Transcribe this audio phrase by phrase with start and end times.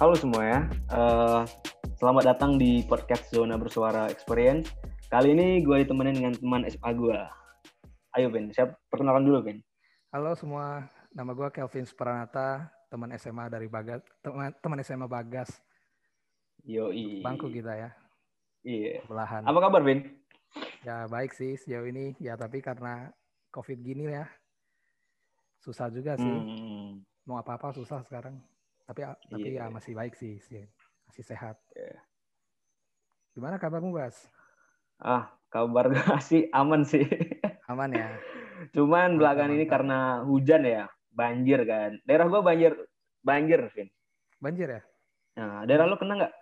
[0.00, 0.60] Halo semua ya,
[0.96, 1.44] uh,
[2.00, 4.72] selamat datang di podcast Zona Bersuara Experience.
[5.12, 7.20] Kali ini gue ditemenin dengan teman SMA gue.
[8.16, 9.60] Ayo Ben, siap perkenalan dulu Ben.
[10.08, 15.60] Halo semua, nama gue Kelvin Supranata, teman SMA dari Bagas, teman, teman SMA Bagas.
[16.64, 17.20] Yoi.
[17.20, 17.92] Bangku kita ya.
[18.64, 19.04] Iya.
[19.04, 19.44] Belahan.
[19.44, 20.16] Apa kabar Ben?
[20.80, 23.12] Ya baik sih sejauh ini, ya tapi karena
[23.52, 24.24] COVID gini ya,
[25.60, 26.24] susah juga sih.
[26.24, 27.04] Hmm.
[27.28, 28.40] Mau apa-apa susah sekarang.
[28.90, 29.14] Tapi yeah.
[29.30, 29.64] tapi ya iya.
[29.70, 30.66] masih baik sih, sih.
[31.06, 31.54] masih sehat.
[31.78, 32.02] Yeah.
[33.38, 34.26] Gimana kabarmu, Bas?
[34.98, 37.06] Ah, kabar gue sih aman sih.
[37.70, 38.10] Aman ya.
[38.74, 42.02] Cuman belakangan ini karena hujan ya, banjir kan.
[42.02, 42.74] Daerah gua banjir
[43.22, 43.86] banjir, Vin.
[44.42, 44.82] Banjir ya?
[45.38, 46.34] Nah, daerah lo kena nggak?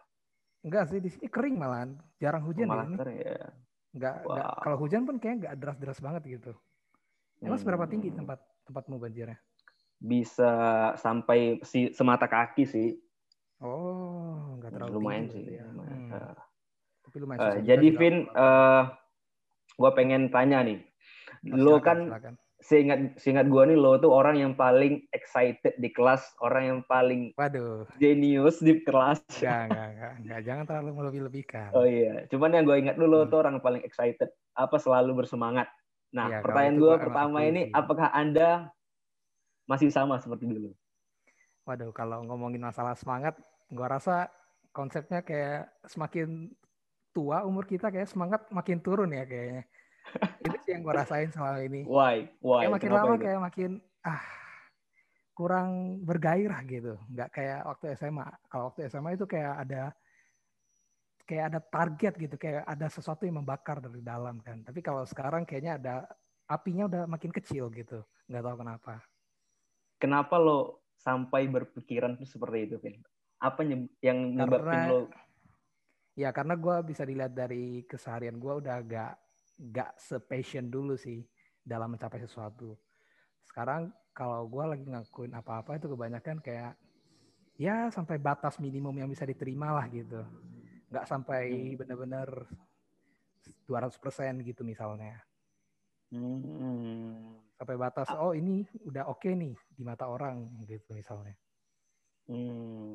[0.64, 2.00] Enggak sih, di sini kering malahan.
[2.16, 3.28] Jarang hujan oh, malah ini.
[3.28, 3.52] ya.
[3.92, 4.32] Enggak, wow.
[4.32, 6.52] enggak, kalau hujan pun kayak enggak deras-deras banget gitu.
[7.44, 7.62] Emang hmm.
[7.62, 9.36] seberapa tinggi tempat tempatmu banjirnya?
[9.98, 10.52] Bisa
[10.94, 12.94] sampai si semata kaki sih.
[13.58, 15.42] Oh, nggak terlalu lumayan sih.
[15.58, 15.66] Ya.
[15.66, 16.14] Hmm.
[16.14, 16.34] Uh,
[17.10, 17.40] Tapi lumayan.
[17.42, 18.94] Uh, jadi Vin, uh,
[19.74, 20.78] gue pengen tanya nih,
[21.50, 22.34] oh, lo kan silakan.
[22.58, 27.34] seingat seingat gue nih lo tuh orang yang paling excited di kelas, orang yang paling
[27.34, 27.90] Waduh.
[27.98, 29.18] genius di kelas.
[29.42, 30.40] Enggak, enggak, enggak, enggak.
[30.46, 31.68] Jangan terlalu melebih-lebihkan.
[31.74, 33.30] Oh iya, cuman yang gue ingat dulu hmm.
[33.34, 35.66] tuh orang paling excited, apa selalu bersemangat.
[36.14, 38.70] Nah, ya, pertanyaan gue pertama ini, apakah anda
[39.68, 40.72] masih sama seperti dulu?
[41.68, 43.36] Waduh, kalau ngomongin masalah semangat,
[43.68, 44.32] gua rasa
[44.72, 46.48] konsepnya kayak semakin
[47.12, 49.68] tua umur kita kayak semangat makin turun ya kayaknya.
[50.48, 51.84] itu sih yang gua rasain selama ini.
[51.84, 52.32] Why?
[52.40, 52.64] Why?
[52.64, 53.24] Kayak makin Kenapa lama itu?
[53.28, 53.70] kayak makin
[54.08, 54.24] ah
[55.36, 56.94] kurang bergairah gitu.
[57.12, 58.28] Nggak kayak waktu SMA.
[58.48, 59.82] Kalau waktu SMA itu kayak ada
[61.28, 64.64] kayak ada target gitu, kayak ada sesuatu yang membakar dari dalam kan.
[64.64, 65.94] Tapi kalau sekarang kayaknya ada
[66.48, 68.00] apinya udah makin kecil gitu.
[68.32, 69.04] Nggak tahu kenapa
[69.98, 72.98] kenapa lo sampai berpikiran tuh seperti itu, Vin?
[73.38, 73.62] Apa
[74.02, 75.00] yang nyebabin lo?
[76.18, 79.14] Ya karena gue bisa dilihat dari keseharian gue udah gak
[79.70, 81.22] gak sepassion dulu sih
[81.62, 82.74] dalam mencapai sesuatu.
[83.46, 86.74] Sekarang kalau gue lagi ngakuin apa-apa itu kebanyakan kayak
[87.54, 90.26] ya sampai batas minimum yang bisa diterima lah gitu.
[90.90, 91.78] Gak sampai hmm.
[91.78, 92.28] bener-bener
[93.70, 95.22] 200% gitu misalnya.
[96.10, 101.34] Hmm sampai batas oh ini udah oke okay nih di mata orang gitu misalnya.
[102.30, 102.94] Hmm.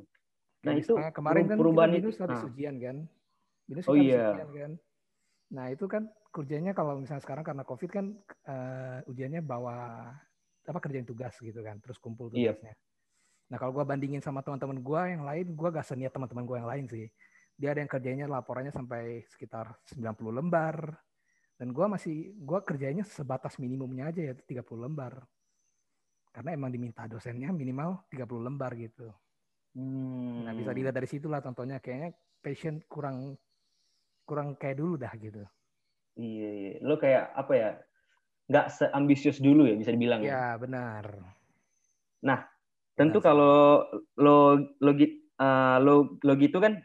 [0.64, 2.48] Nah, nah itu kemarin kan perubahan binus habis nah.
[2.48, 2.98] ujian kan.
[3.68, 4.32] Binus oh, iya.
[4.32, 4.72] ujian kan.
[5.52, 8.06] Nah itu kan kerjanya kalau misalnya sekarang karena covid kan
[8.48, 10.08] uh, ujiannya bawa
[10.64, 12.56] apa kerjaan tugas gitu kan, terus kumpul iya.
[12.56, 12.72] tugasnya.
[12.72, 12.82] Iya.
[13.52, 16.70] Nah kalau gue bandingin sama teman-teman gue yang lain, gue gak seniat teman-teman gue yang
[16.72, 17.06] lain sih.
[17.60, 20.96] Dia ada yang kerjanya laporannya sampai sekitar 90 lembar,
[21.64, 25.24] dan gue masih gue kerjanya sebatas minimumnya aja ya 30 lembar.
[26.36, 29.08] Karena emang diminta dosennya minimal 30 lembar gitu.
[29.72, 30.44] Hmm.
[30.44, 31.80] nah bisa dilihat dari situ lah contohnya.
[31.80, 33.40] Kayaknya passion kurang
[34.28, 35.40] kurang kayak dulu dah gitu.
[36.20, 36.72] Iya, iya.
[36.84, 37.70] lo kayak apa ya?
[38.52, 41.16] Nggak seambisius dulu ya bisa dibilang ya, ya benar.
[42.28, 42.44] Nah
[42.92, 43.28] tentu benar.
[43.32, 43.56] kalau
[44.20, 46.76] lo lo, uh, lo lo gitu kan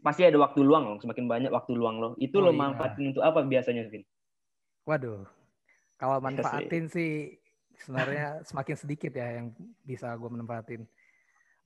[0.00, 2.08] pasti ada waktu luang loh, semakin banyak waktu luang lo.
[2.16, 2.60] Itu oh, lo iya.
[2.60, 4.04] manfaatin untuk apa biasanya, Vin?
[4.88, 5.24] Waduh,
[6.00, 7.40] kalau iya manfaatin sih
[7.80, 9.52] sebenarnya semakin sedikit ya yang
[9.84, 10.82] bisa gue manfaatin.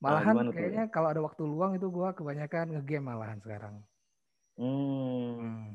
[0.03, 3.75] Malahan nah, kayaknya kalau ada waktu luang itu gue kebanyakan ngegame malahan sekarang.
[4.59, 5.39] Hmm.
[5.39, 5.65] hmm.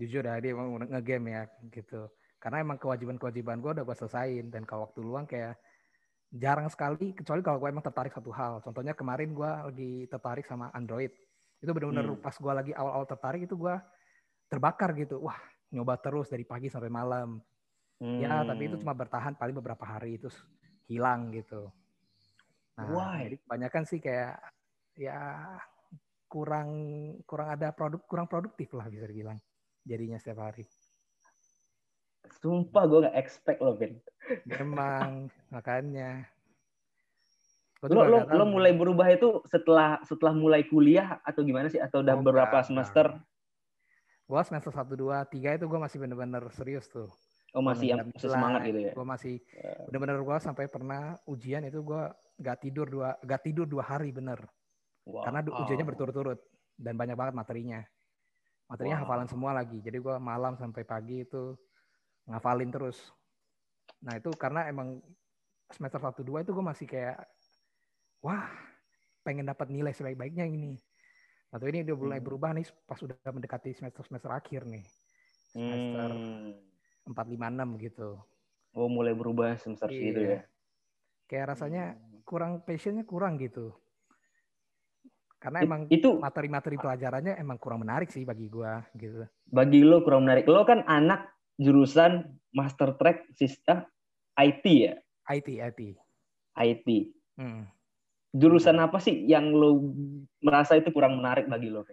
[0.00, 2.08] Jujur dah dia emang ngegame ya gitu.
[2.40, 5.54] Karena emang kewajiban-kewajiban gue udah gue selesain dan kalau waktu luang kayak
[6.32, 8.64] jarang sekali kecuali kalau gue emang tertarik satu hal.
[8.64, 11.12] Contohnya kemarin gue lagi tertarik sama Android
[11.62, 12.18] itu benar-benar hmm.
[12.18, 13.74] pas gue lagi awal-awal tertarik itu gue
[14.50, 15.38] terbakar gitu wah
[15.70, 17.38] nyoba terus dari pagi sampai malam
[18.02, 18.18] hmm.
[18.18, 18.82] ya tapi itu hmm.
[18.82, 20.28] cuma bertahan paling beberapa hari itu
[20.90, 21.70] hilang gitu
[22.74, 23.30] nah Why?
[23.30, 24.42] jadi kebanyakan sih kayak
[24.98, 25.46] ya
[26.26, 26.68] kurang
[27.24, 29.38] kurang ada produk kurang produktif lah bisa dibilang
[29.86, 30.66] jadinya setiap hari
[32.42, 33.98] Sumpah gue gak expect loh Ben.
[34.46, 36.26] Memang makanya
[37.90, 42.14] lo lo, lo mulai berubah itu setelah setelah mulai kuliah atau gimana sih atau udah
[42.14, 43.18] oh, beberapa semester?
[44.30, 47.10] Gua semester satu dua tiga itu gue masih bener-bener serius tuh.
[47.52, 48.92] Oh masih yang semangat gitu ya?
[48.96, 49.76] Gue masih ya.
[49.90, 52.02] bener-bener gue sampai pernah ujian itu gue
[52.40, 54.40] gak tidur dua gak tidur dua hari bener.
[55.04, 55.28] Wow.
[55.28, 56.40] Karena ujiannya berturut-turut
[56.80, 57.80] dan banyak banget materinya.
[58.72, 59.04] Materinya wow.
[59.04, 59.84] hafalan semua lagi.
[59.84, 61.52] Jadi gue malam sampai pagi itu
[62.24, 63.12] ngafalin terus.
[64.00, 65.04] Nah itu karena emang
[65.68, 67.20] semester satu dua itu gue masih kayak
[68.22, 68.46] wah
[69.26, 70.78] pengen dapat nilai sebaik-baiknya ini.
[71.52, 72.26] Atau ini udah mulai hmm.
[72.26, 74.86] berubah nih pas udah mendekati semester-semester akhir nih.
[75.52, 76.10] Semester
[77.04, 78.16] empat lima enam gitu.
[78.72, 79.96] Oh, mulai berubah semester iya.
[80.00, 80.40] segitu ya.
[81.28, 82.24] Kayak rasanya hmm.
[82.24, 83.74] kurang passionnya kurang gitu.
[85.42, 89.26] Karena emang itu materi-materi pelajarannya emang kurang menarik sih bagi gua gitu.
[89.50, 90.46] Bagi lo kurang menarik.
[90.46, 93.82] Lo kan anak jurusan Master Track Sistem
[94.38, 94.94] IT ya?
[95.28, 95.80] IT, IT.
[96.56, 96.88] IT.
[97.36, 97.66] Hmm.
[98.32, 99.92] Jurusan apa sih yang lo
[100.40, 101.84] merasa itu kurang menarik bagi lo?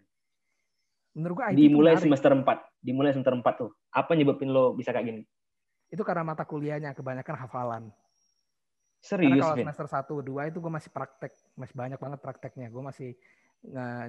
[1.11, 2.47] Menurut gua IT dimulai semester 4.
[2.79, 3.75] Dimulai semester 4 tuh.
[3.91, 5.21] Apa nyebabin lo bisa kayak gini?
[5.91, 7.83] Itu karena mata kuliahnya kebanyakan hafalan.
[8.99, 9.87] Serius, Karena kalau semester
[10.23, 11.33] 1, 2 itu gue masih praktek.
[11.59, 12.67] Masih banyak banget prakteknya.
[12.71, 13.11] Gue masih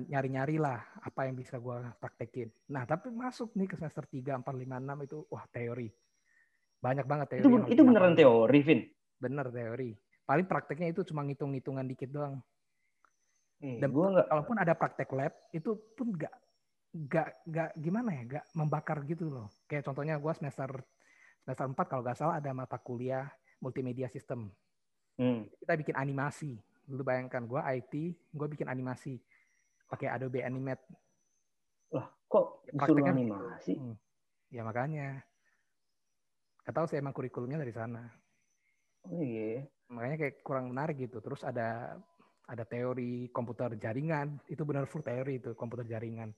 [0.06, 2.46] nyari-nyari lah apa yang bisa gue praktekin.
[2.70, 5.90] Nah, tapi masuk nih ke semester 3, 4, 5, 6 itu wah teori.
[6.78, 7.42] Banyak banget teori.
[7.42, 8.80] Itu, itu beneran teori, Vin?
[9.18, 9.90] Bener teori.
[10.30, 12.38] Paling prakteknya itu cuma ngitung-ngitungan dikit doang.
[13.58, 14.30] Hmm, Dan gua gak...
[14.30, 16.30] kalaupun ada praktek lab, itu pun gak,
[17.10, 19.50] gak, gak gimana ya, gak membakar gitu loh.
[19.66, 20.70] Kayak contohnya gue semester
[21.42, 23.26] semester 4 kalau gak salah ada mata kuliah
[23.58, 24.54] multimedia system.
[25.18, 25.50] Hmm.
[25.50, 26.62] Kita bikin animasi.
[26.86, 27.94] Lu bayangkan gue IT,
[28.30, 29.18] gue bikin animasi
[29.90, 30.86] pakai Adobe Animate.
[31.90, 33.74] Lah, kok disuruh animasi?
[33.82, 33.98] Hmm.
[34.54, 35.26] Ya makanya.
[36.62, 38.06] Gak tahu sih emang kurikulumnya dari sana.
[39.10, 39.66] Oh iya.
[39.90, 41.18] Makanya kayak kurang menarik gitu.
[41.18, 41.98] Terus ada
[42.46, 44.38] ada teori komputer jaringan.
[44.46, 46.30] Itu benar full teori itu komputer jaringan.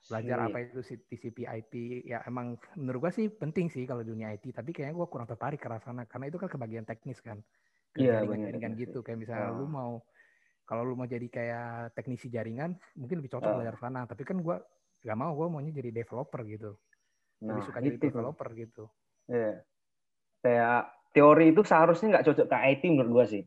[0.00, 1.72] Belajar apa itu TCP IP
[2.08, 5.60] ya emang menurut gua sih penting sih kalau dunia IT tapi kayaknya gua kurang tertarik
[5.60, 6.04] ke sana.
[6.08, 7.40] Karena itu kan kebagian teknis kan.
[7.92, 9.04] Ke yeah, jaringan-jaringan gitu.
[9.04, 9.64] kayak misalnya oh.
[9.64, 9.92] lu mau
[10.64, 13.56] kalau lu mau jadi kayak teknisi jaringan mungkin lebih cocok oh.
[13.60, 14.04] belajar sana.
[14.08, 14.60] Tapi kan gua
[15.04, 15.32] gak mau.
[15.36, 16.76] Gua maunya jadi developer gitu.
[17.44, 18.84] Nah, lebih suka jadi developer gitu.
[19.30, 19.62] Yeah.
[20.40, 23.42] kayak teori itu seharusnya nggak cocok ke IT menurut gua sih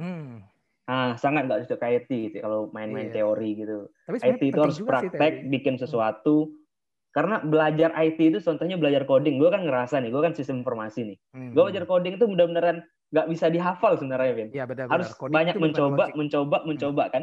[0.00, 0.54] hmm
[0.84, 3.24] Ah, sangat nggak cocok IT gitu kalau main-main iya.
[3.24, 3.88] teori gitu.
[4.04, 6.52] Tapi IT itu harus praktek, bikin sesuatu.
[6.52, 6.60] Hmm.
[7.14, 9.40] Karena belajar IT itu contohnya belajar coding.
[9.40, 11.18] Gue kan ngerasa nih, gue kan sistem informasi nih.
[11.32, 11.56] Hmm.
[11.56, 14.48] Gue belajar coding itu benar-benar nggak bisa dihafal sebenarnya, Vin.
[14.52, 14.92] Iya benar.
[14.92, 16.66] Harus coding banyak mencoba, mencoba, hmm.
[16.68, 17.22] mencoba kan.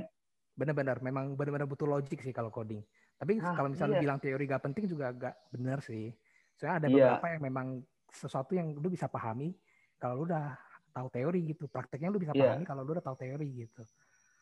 [0.57, 2.81] Benar-benar, memang benar-benar butuh logik sih kalau coding.
[3.21, 4.03] Tapi ah, kalau misalnya iya.
[4.09, 6.09] bilang teori gak penting juga gak benar sih.
[6.57, 6.93] Soalnya ada iya.
[6.97, 7.33] beberapa iya.
[7.37, 7.67] yang memang
[8.09, 9.53] sesuatu yang lu bisa pahami
[10.01, 10.57] kalau lu udah
[10.91, 11.69] tahu teori gitu.
[11.69, 12.57] Prakteknya lu bisa yeah.
[12.57, 13.85] pahami kalau lu udah tahu teori gitu.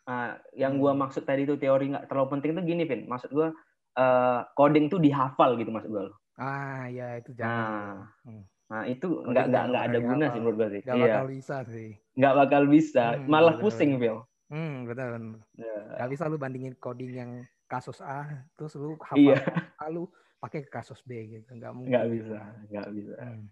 [0.07, 0.81] Nah, yang hmm.
[0.81, 3.01] gua maksud tadi itu teori nggak terlalu penting itu gini, Vin.
[3.05, 3.51] Maksud gua
[3.99, 6.09] uh, coding tuh dihafal gitu maksud gua.
[6.39, 7.51] Ah, ya itu jangan.
[7.51, 8.43] Nah, hmm.
[8.71, 10.81] nah itu nggak nggak nggak ada guna sih menurut gua sih.
[10.81, 11.05] Nggak iya.
[11.11, 11.89] bakal bisa sih.
[12.15, 14.17] Nggak bakal bisa, hmm, malah bener, pusing, Phil.
[14.49, 15.37] Hmm, betul.
[15.61, 15.81] Yeah.
[16.01, 17.31] Gak bisa lu bandingin coding yang
[17.69, 19.37] kasus A, terus lu hafal iya.
[19.77, 20.09] A, lu
[20.41, 21.53] pakai ke kasus B gitu.
[21.53, 21.93] Nggak mungkin.
[21.93, 22.39] Nggak bisa,
[22.73, 23.13] nggak bisa.
[23.21, 23.45] Hmm.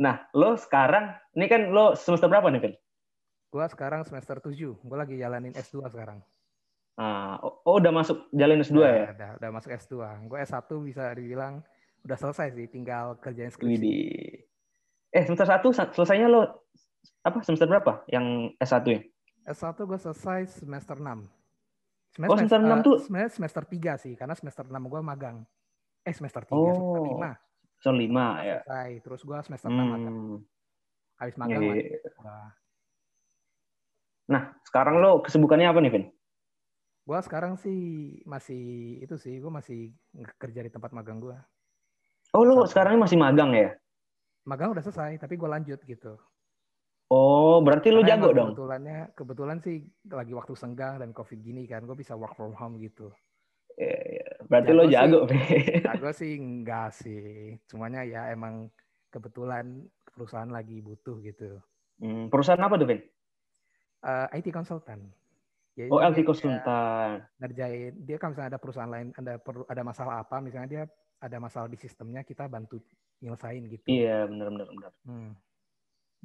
[0.00, 2.74] Nah, lo sekarang, ini kan lo semester berapa nih, Vin?
[3.52, 4.80] Gua sekarang semester 7.
[4.80, 6.24] Gua lagi jalanin S2 sekarang.
[6.96, 9.06] Ah, oh, oh udah masuk jalan S2 udah, ya?
[9.12, 9.94] Udah, udah masuk S2.
[10.28, 11.64] Gue S1 bisa dibilang
[12.04, 13.72] udah selesai sih, tinggal kerjain skripsi.
[13.72, 14.44] Widih.
[15.12, 16.68] Eh, semester 1 selesainya lo
[17.24, 19.00] apa semester berapa yang S1 ya?
[19.48, 21.24] S1 gue selesai semester 6.
[22.10, 22.96] Semester, oh, semester 6 uh, tuh?
[23.00, 25.44] Sebenarnya semester 3 sih, karena semester 6 gue magang.
[26.04, 26.72] Eh, semester 3, oh.
[26.72, 27.49] semester 5
[27.80, 30.36] semester lima ya selesai terus gue semester enam hmm.
[31.16, 31.76] habis magang yeah.
[31.80, 32.36] Iya, iya.
[34.28, 36.04] nah sekarang lo kesibukannya apa nih Vin
[37.08, 37.80] gue sekarang sih
[38.28, 39.96] masih itu sih gue masih
[40.36, 41.36] kerja di tempat magang gue
[42.36, 43.72] oh lo sekarang masih magang ya
[44.44, 46.20] magang udah selesai tapi gue lanjut gitu
[47.10, 48.54] Oh, berarti lu jago dong.
[48.54, 49.82] Kebetulannya, kebetulan sih
[50.14, 53.10] lagi waktu senggang dan covid gini kan, gue bisa work from home gitu.
[53.74, 54.19] Iya, iya.
[54.50, 57.54] Berarti jago lo jago, sih, Jago sih enggak sih.
[57.70, 58.66] Cumanya ya emang
[59.14, 61.62] kebetulan perusahaan lagi butuh gitu.
[62.02, 62.90] Hmm, perusahaan apa tuh?
[62.90, 62.98] Uh,
[64.34, 65.06] eh, IT consultant.
[65.78, 67.22] Jadi oh, IT consultant.
[67.38, 70.84] Ngerjain dia kan misalnya ada perusahaan lain ada per, ada masalah apa, misalnya dia
[71.22, 72.82] ada masalah di sistemnya, kita bantu
[73.22, 73.86] nyelesain gitu.
[73.86, 74.92] Iya, benar benar benar.
[75.06, 75.30] Hmm.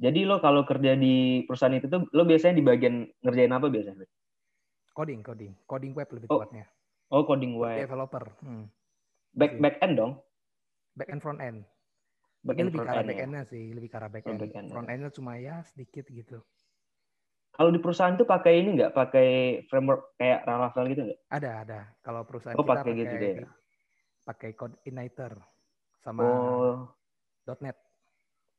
[0.02, 4.02] Jadi lo kalau kerja di perusahaan itu tuh lo biasanya di bagian ngerjain apa biasanya?
[4.96, 6.42] Coding, coding, coding web lebih oh.
[6.42, 6.66] tepatnya.
[7.10, 7.86] Oh, coding web.
[7.86, 8.24] Developer.
[8.42, 8.66] Hmm.
[9.36, 10.12] Back back end dong.
[10.98, 11.62] Back end front end.
[12.42, 13.50] Back end lebih ke arah back end-nya ya?
[13.50, 14.34] sih, lebih ke arah back end.
[14.34, 16.38] Oh, back end front end-nya cuma ya sedikit gitu.
[17.56, 18.92] Kalau di perusahaan itu pakai ini nggak?
[18.92, 19.28] Pakai
[19.72, 21.20] framework kayak Laravel gitu nggak?
[21.32, 21.80] Ada, ada.
[22.04, 23.34] Kalau perusahaan oh, kita pakai gitu deh.
[24.26, 25.32] Pakai Code Igniter
[26.04, 26.74] sama oh.
[27.62, 27.76] .NET.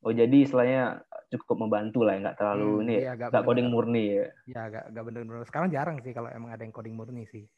[0.05, 4.03] Oh jadi istilahnya cukup membantu lah, ya, nggak terlalu hmm, ini, ya, nggak coding murni
[4.13, 4.25] ya?
[4.45, 5.45] Ya, nggak nggak benar-benar.
[5.49, 7.49] Sekarang jarang sih kalau emang ada yang coding murni sih.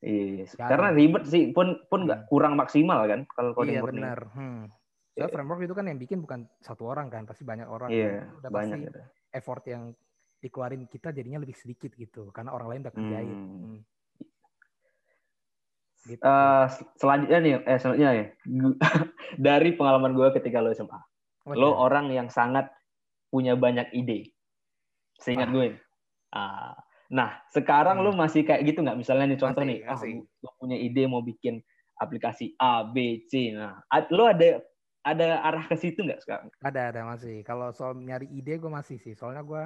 [0.00, 2.28] Iya, karena ribet sih, pun pun nggak hmm.
[2.32, 4.00] kurang maksimal kan kalau coding iya, murni.
[4.00, 4.20] Iya benar.
[4.32, 4.62] Hmm.
[5.12, 5.28] So, yeah.
[5.28, 7.92] framework itu kan yang bikin bukan satu orang kan, pasti banyak orang.
[7.92, 8.78] Iya, yeah, udah banyak.
[8.88, 9.92] Pasti effort yang
[10.40, 13.36] dikeluarin kita jadinya lebih sedikit gitu, karena orang lain udah kerjain.
[13.36, 13.60] Hmm.
[13.60, 13.78] hmm.
[16.00, 16.22] Gitu.
[16.24, 16.64] Uh,
[16.96, 18.26] selanjutnya nih, eh selanjutnya ya,
[19.52, 22.72] dari pengalaman gue ketika lo SMA, oh, lo orang yang sangat
[23.28, 24.32] punya banyak ide.
[25.20, 25.54] Seingat ah.
[25.54, 25.66] gue,
[26.32, 26.72] uh,
[27.10, 28.04] Nah, sekarang hmm.
[28.06, 28.94] lu masih kayak gitu nggak?
[28.94, 30.12] Misalnya nih contoh masih, nih, masih.
[30.22, 31.58] Oh, lu punya ide mau bikin
[31.98, 33.50] aplikasi A, B, C.
[33.50, 33.82] Nah,
[34.14, 34.62] lu ada
[35.02, 36.48] ada arah ke situ nggak sekarang?
[36.62, 37.42] Ada, ada masih.
[37.42, 39.18] Kalau soal nyari ide gue masih sih.
[39.18, 39.62] Soalnya gue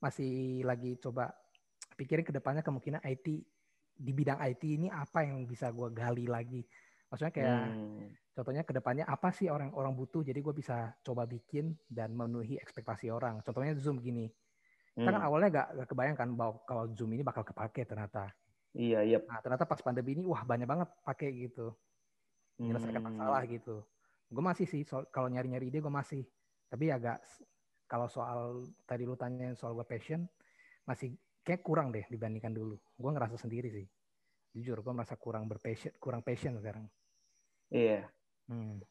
[0.00, 1.28] masih lagi coba
[1.98, 3.26] pikirin ke depannya kemungkinan IT
[3.98, 6.64] di bidang IT ini apa yang bisa gue gali lagi.
[7.12, 8.06] Maksudnya kayak hmm.
[8.32, 13.12] contohnya ke depannya apa sih orang-orang butuh jadi gue bisa coba bikin dan memenuhi ekspektasi
[13.12, 13.44] orang.
[13.44, 14.30] Contohnya Zoom gini
[14.98, 15.06] Hmm.
[15.06, 15.28] Kita kan hmm.
[15.30, 18.34] awalnya gak, gak kebayangkan bahwa kalau Zoom ini bakal kepake ternyata.
[18.74, 19.18] Iya, iya.
[19.22, 21.70] Nah, ternyata pas pandemi ini wah banyak banget pakai gitu.
[22.58, 23.08] Menyelesaikan hmm.
[23.14, 23.86] masalah gitu.
[24.26, 26.26] Gue masih sih so, kalau nyari-nyari ide gue masih.
[26.66, 27.22] Tapi agak
[27.86, 30.26] kalau soal tadi lu tanya soal gue passion
[30.82, 31.14] masih
[31.46, 32.74] kayak kurang deh dibandingkan dulu.
[32.98, 33.86] Gue ngerasa sendiri sih.
[34.50, 36.90] Jujur gue merasa kurang berpassion, kurang passion sekarang.
[37.70, 38.02] Iya.
[38.50, 38.82] Hmm.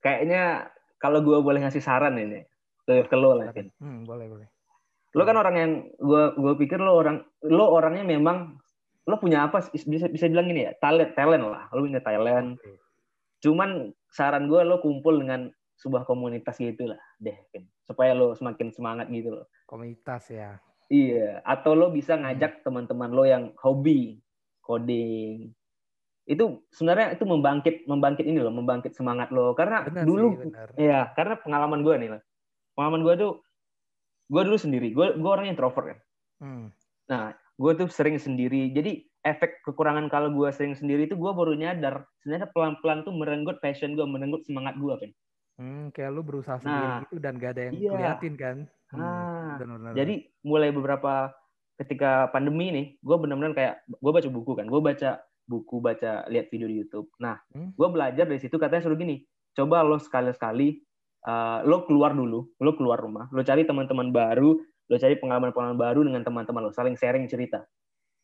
[0.00, 2.48] Kayaknya kalau gue boleh ngasih saran ini
[2.88, 4.55] ke, ke lo lah, Hmm, boleh boleh
[5.16, 8.60] lo kan orang yang gue gue pikir lo orang lo orangnya memang
[9.08, 11.72] lo punya apa bisa bisa bilang gini ya talent talent lah.
[11.72, 12.60] Lo punya talent.
[13.40, 17.36] Cuman saran gue lo kumpul dengan sebuah komunitas gitu lah deh
[17.84, 19.46] supaya lo semakin semangat gitu loh.
[19.64, 20.60] Komunitas ya.
[20.92, 21.40] Iya.
[21.48, 24.20] Atau lo bisa ngajak teman-teman lo yang hobi
[24.60, 25.54] coding.
[26.26, 29.56] Itu sebenarnya itu membangkit membangkit ini loh membangkit semangat lo.
[29.56, 32.22] Karena benar dulu sih, ya karena pengalaman gue nih lah
[32.76, 33.32] pengalaman gue tuh
[34.26, 35.98] gue dulu sendiri gue gue orangnya introvert kan
[36.42, 36.66] hmm.
[37.10, 37.24] nah
[37.56, 42.06] gue tuh sering sendiri jadi efek kekurangan kalau gue sering sendiri itu gue baru nyadar
[42.22, 45.10] sebenarnya pelan pelan tuh merenggut passion gue merenggut semangat gue kan
[45.58, 47.90] hmm, kayak lu berusaha sendiri nah, gitu dan gak ada yang iya.
[47.90, 48.56] keliatin kan
[48.94, 49.92] hmm, nah, bener -bener.
[49.98, 50.14] jadi
[50.46, 51.34] mulai beberapa
[51.76, 55.10] ketika pandemi nih gue benar-benar kayak gue baca buku kan gue baca
[55.46, 57.74] buku baca lihat video di YouTube nah hmm?
[57.74, 60.85] gue belajar dari situ katanya suruh gini coba lo sekali-sekali
[61.26, 66.00] uh, lo keluar dulu, lo keluar rumah, lo cari teman-teman baru, lo cari pengalaman-pengalaman baru
[66.06, 67.66] dengan teman-teman lo, saling sharing cerita.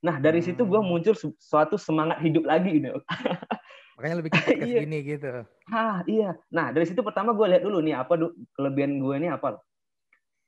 [0.03, 0.47] Nah dari hmm.
[0.51, 2.99] situ gue muncul suatu semangat hidup lagi gitu.
[3.99, 4.81] Makanya lebih podcast iya.
[4.83, 5.31] gini gitu.
[5.71, 6.35] Ah iya.
[6.51, 8.19] Nah dari situ pertama gue lihat dulu nih apa
[8.59, 9.63] kelebihan gue ini apa.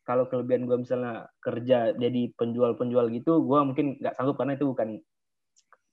[0.04, 5.00] Kalau kelebihan gue misalnya kerja jadi penjual-penjual gitu, gue mungkin nggak sanggup karena itu bukan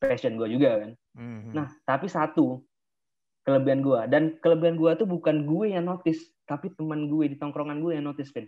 [0.02, 0.92] passion gue juga kan.
[1.16, 1.54] Mm-hmm.
[1.54, 2.66] Nah tapi satu
[3.46, 7.80] kelebihan gue dan kelebihan gue tuh bukan gue yang notice tapi teman gue di tongkrongan
[7.80, 8.48] gue yang notice Vin.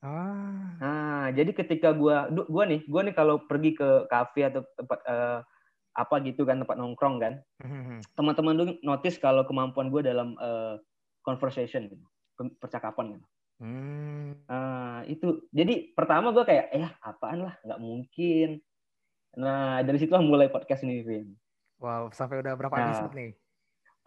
[0.00, 0.80] Ah.
[0.80, 5.44] Nah, jadi ketika gue, gue nih, gue nih kalau pergi ke kafe atau tempat uh,
[5.92, 7.98] apa gitu kan tempat nongkrong kan, mm-hmm.
[8.16, 10.80] teman-teman lu notice kalau kemampuan gue dalam uh,
[11.20, 12.04] conversation, gitu,
[12.56, 13.26] percakapan gitu.
[13.60, 14.40] Hmm.
[14.48, 18.64] Nah, itu jadi pertama gue kayak, eh apaan lah, nggak mungkin.
[19.36, 21.36] Nah, dari situ mulai podcast ini, Vin.
[21.76, 23.32] Wow, sampai udah berapa nah, episode nih?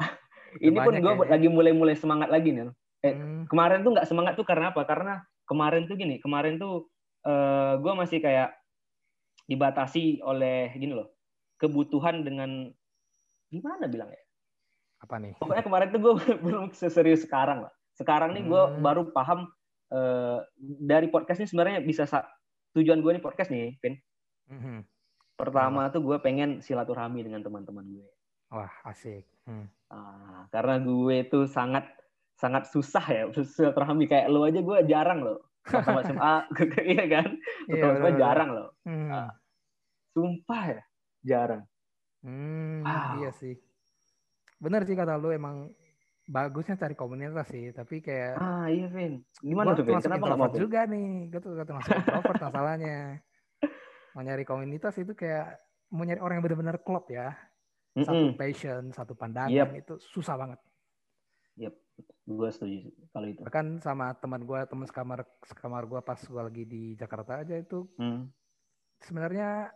[0.66, 1.30] ini pun gue ya.
[1.38, 2.74] lagi mulai-mulai semangat lagi nih.
[3.04, 3.52] Eh, hmm.
[3.52, 4.88] kemarin tuh nggak semangat tuh karena apa?
[4.88, 6.88] Karena kemarin tuh gini, kemarin tuh
[7.28, 8.56] uh, eh, gue masih kayak
[9.44, 11.12] dibatasi oleh gini loh,
[11.60, 12.72] kebutuhan dengan
[13.52, 14.24] gimana bilang ya?
[15.04, 15.36] Apa nih?
[15.36, 16.14] Pokoknya kemarin tuh gue
[16.48, 17.74] belum seserius sekarang lah.
[17.92, 18.80] Sekarang nih gue hmm.
[18.80, 19.52] baru paham
[19.92, 20.40] uh,
[20.80, 22.08] dari podcast ini sebenarnya bisa
[22.72, 24.00] tujuan gue nih podcast nih, Vin.
[24.48, 24.80] Hmm.
[25.36, 28.08] Pertama tuh gue pengen silaturahmi dengan teman-teman gue.
[28.48, 29.28] Wah asik.
[29.44, 29.68] Hmm.
[29.92, 31.84] Ah, karena gue tuh sangat
[32.44, 33.24] sangat susah ya
[33.56, 34.12] silaturahmi.
[34.12, 35.40] Kayak lo aja gue jarang loh.
[35.64, 36.36] Sama SMA
[36.92, 37.28] iya kan?
[37.72, 38.70] Iya, sama jarang loh.
[38.84, 39.08] Hmm.
[39.08, 39.32] uh,
[40.12, 40.82] sumpah ya
[41.24, 41.64] jarang.
[42.24, 43.24] Hmm, wow.
[43.24, 43.56] iya sih.
[44.60, 45.72] Benar sih kata lo emang
[46.28, 47.72] bagusnya cari komunitas sih.
[47.72, 49.24] Tapi kayak ah iya Vin.
[49.40, 50.04] Gimana tuh Vin?
[50.04, 51.32] kenapa nggak mau juga nih?
[51.32, 53.00] Gue tuh masuk introvert masalahnya.
[54.14, 55.64] Mau nyari komunitas itu kayak
[55.96, 57.32] mau nyari orang yang benar-benar klop ya.
[57.94, 58.40] Satu mm -hmm.
[58.40, 59.70] passion satu pandangan yep.
[59.78, 60.60] itu susah banget.
[61.54, 61.74] Yep,
[62.24, 63.42] gue setuju kalau itu.
[63.44, 67.84] Bahkan sama teman gue, teman sekamar sekamar gue pas gue lagi di Jakarta aja itu
[68.00, 68.32] hmm.
[69.04, 69.72] sebenarnya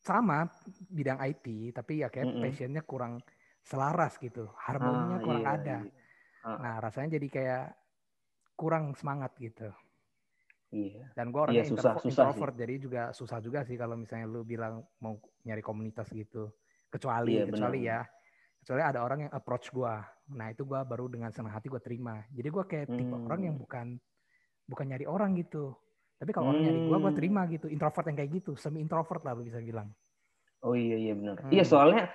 [0.00, 0.48] sama
[0.88, 2.42] bidang IT, tapi ya kayak mm -mm.
[2.48, 3.20] passionnya kurang
[3.60, 5.76] selaras gitu, harmoninya ah, kurang iya, ada.
[5.84, 5.92] Iya.
[6.40, 6.56] Ah.
[6.56, 7.66] Nah rasanya jadi kayak
[8.56, 9.68] kurang semangat gitu.
[10.72, 11.12] Iya.
[11.12, 14.24] Dan gue orangnya iya, susah, introvert, susah introvert jadi juga susah juga sih kalau misalnya
[14.24, 16.48] lu bilang mau nyari komunitas gitu.
[16.88, 17.92] Kecuali, iya, kecuali bener.
[17.92, 18.00] ya
[18.60, 19.94] kecuali ada orang yang approach gue
[20.30, 23.26] nah itu gue baru dengan senang hati gue terima jadi gue kayak tipe hmm.
[23.26, 23.86] orang yang bukan
[24.66, 25.74] bukan nyari orang gitu
[26.20, 26.52] tapi kalau hmm.
[26.54, 29.90] orang nyari gue gue terima gitu introvert yang kayak gitu semi introvert lah bisa bilang
[30.62, 31.52] oh iya iya benar hmm.
[31.52, 32.08] iya soalnya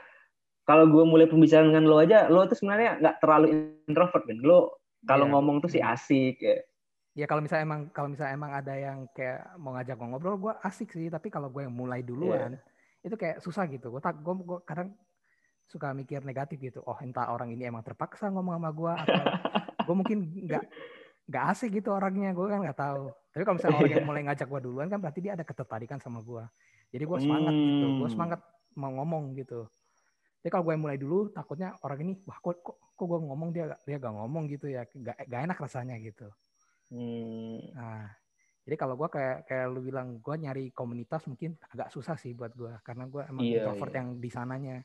[0.66, 3.46] kalau gue mulai pembicaraan dengan lo aja lo tuh sebenarnya nggak terlalu
[3.86, 4.60] introvert kan lo
[5.06, 5.34] kalau yeah.
[5.36, 5.94] ngomong tuh sih hmm.
[5.94, 6.58] asik ya
[7.16, 10.54] Ya kalau misalnya emang kalau misalnya emang ada yang kayak mau ngajak gue ngobrol, gue
[10.68, 11.08] asik sih.
[11.08, 13.08] Tapi kalau gue yang mulai duluan, yeah.
[13.08, 13.88] itu kayak susah gitu.
[13.88, 14.92] Gue tak, gue, gue kadang
[15.66, 16.80] suka mikir negatif gitu.
[16.86, 19.24] Oh entah orang ini emang terpaksa ngomong sama gue atau
[19.86, 20.18] gue mungkin
[20.50, 20.64] nggak
[21.26, 24.46] nggak asik gitu orangnya gue kan nggak tahu tapi kalau misalnya orang yang mulai ngajak
[24.46, 26.46] gue duluan kan berarti dia ada ketertarikan sama gue
[26.94, 27.66] jadi gue semangat hmm.
[27.66, 28.40] gitu gue semangat
[28.78, 29.66] mau ngomong gitu
[30.46, 33.74] tapi kalau gue mulai dulu takutnya orang ini wah kok kok, kok gue ngomong dia
[33.90, 36.30] dia gak ngomong gitu ya gak, gak enak rasanya gitu
[36.94, 37.74] hmm.
[37.74, 38.06] nah
[38.66, 42.50] jadi kalau gue kayak kayak lu bilang gue nyari komunitas mungkin agak susah sih buat
[42.58, 44.00] gue karena gue emang yeah, introvert yeah.
[44.02, 44.78] yang di sananya.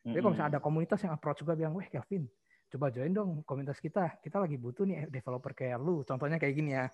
[0.00, 2.24] Jadi kalau misalnya ada komunitas yang approach juga bilang, weh Kevin,
[2.72, 4.16] coba join dong komunitas kita.
[4.24, 6.00] Kita lagi butuh nih developer kayak lu.
[6.08, 6.88] Contohnya kayak gini ya.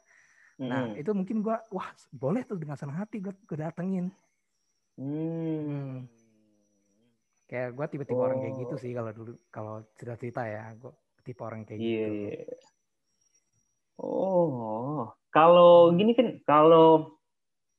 [0.56, 1.00] Nah, mm.
[1.04, 4.08] itu mungkin gua wah, boleh tuh dengan senang hati gue kedatengin.
[4.96, 6.08] Hmm.
[7.46, 8.26] Kayak gue tiba-tiba oh.
[8.26, 12.10] orang kayak gitu sih kalau dulu kalau cerita-cerita ya, gue tipe orang kayak yeah, gitu.
[12.32, 12.56] Yeah.
[13.96, 17.15] Oh, kalau gini kan kalau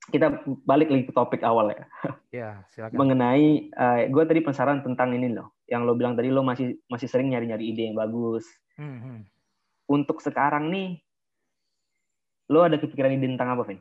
[0.07, 1.83] kita balik lagi ke topik awal ya.
[2.31, 2.95] Ya, silakan.
[2.95, 6.79] Mengenai uh, eh, gue tadi penasaran tentang ini loh, yang lo bilang tadi lo masih
[6.87, 8.47] masih sering nyari-nyari ide yang bagus.
[8.75, 9.19] Hmm, hmm.
[9.87, 10.99] Untuk sekarang nih,
[12.51, 13.79] lo ada kepikiran ide tentang apa, Vin?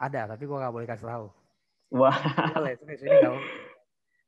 [0.00, 1.26] Ada, tapi gue gak boleh kasih tahu.
[1.96, 2.16] Wah.
[2.56, 3.36] Boleh, sini, sini gak,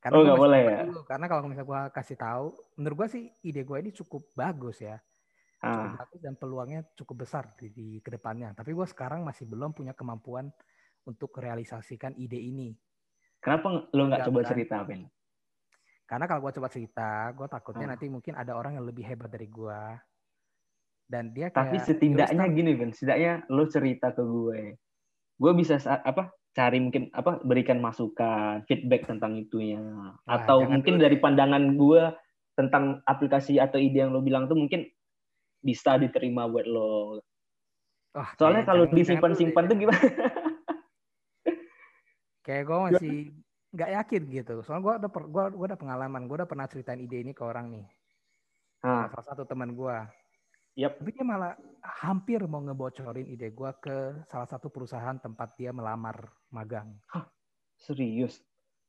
[0.02, 0.80] karena oh, gak boleh ya?
[0.82, 1.00] Dulu.
[1.06, 2.46] Karena kalau misalnya gue kasih tahu,
[2.76, 4.98] menurut gue sih ide gue ini cukup bagus ya.
[5.62, 5.94] Cukup ah.
[5.94, 8.50] bagus dan peluangnya cukup besar di, di ke depannya.
[8.50, 10.50] Tapi gue sekarang masih belum punya kemampuan
[11.06, 12.70] untuk realisasikan ide ini.
[13.42, 15.02] Kenapa lo nggak coba cerita, Ben?
[16.06, 17.92] Karena kalau gue coba cerita, gue takutnya hmm.
[17.96, 19.80] nanti mungkin ada orang yang lebih hebat dari gue.
[21.08, 21.58] Dan dia kayak...
[21.58, 22.92] Tapi setidaknya gini, Ben.
[22.94, 24.76] Setidaknya lo cerita ke gue.
[25.40, 29.80] Gue bisa apa cari mungkin apa berikan masukan, feedback tentang itunya.
[29.80, 32.12] Nah, atau mungkin dari pandangan gue
[32.52, 34.84] tentang aplikasi atau ide yang lo bilang tuh mungkin
[35.64, 37.24] bisa diterima buat lo.
[38.12, 39.96] Oh, Soalnya kalau disimpan-simpan tuh gimana?
[42.42, 43.16] kayak gue masih
[43.72, 47.24] nggak yakin gitu soalnya gue udah gua, gua udah pengalaman gue udah pernah ceritain ide
[47.24, 47.86] ini ke orang nih.
[48.82, 49.06] Ah.
[49.14, 49.96] salah satu teman gue
[50.74, 50.98] yep.
[50.98, 51.54] tapi dia malah
[52.02, 56.94] hampir mau ngebocorin ide gue ke salah satu perusahaan tempat dia melamar magang.
[57.14, 57.26] Hah,
[57.78, 58.42] serius?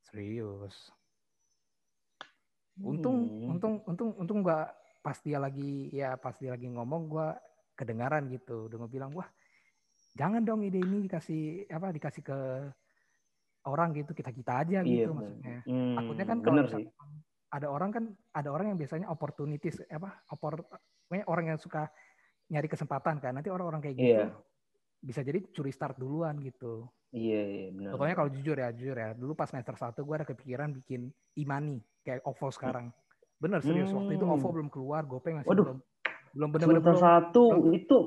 [0.05, 0.93] Serius.
[2.81, 3.53] Untung hmm.
[3.53, 4.59] untung untung untung gue
[5.05, 7.27] pas dia lagi ya pas dia lagi ngomong gue
[7.77, 8.65] kedengaran gitu.
[8.69, 9.29] Udah bilang wah
[10.17, 12.39] jangan dong ide ini dikasih apa dikasih ke
[13.67, 15.23] orang gitu kita kita aja iya, gitu bener.
[15.23, 16.63] maksudnya hmm, takutnya kan kalau
[17.53, 20.65] ada orang kan ada orang yang biasanya opportunities apa opor
[21.29, 21.87] orang yang suka
[22.49, 24.25] nyari kesempatan kan nanti orang-orang kayak gitu iya.
[24.99, 29.09] bisa jadi curi start duluan gitu iya iya benar contohnya kalau jujur ya jujur ya
[29.13, 32.89] dulu pas semester satu gue ada kepikiran bikin imani kayak OVO sekarang
[33.37, 33.97] bener serius hmm.
[34.01, 34.55] waktu itu OVO hmm.
[34.59, 35.65] belum keluar GoPay masih Waduh.
[35.65, 35.79] belum
[36.33, 37.97] belum benar-benar belum satu belum, itu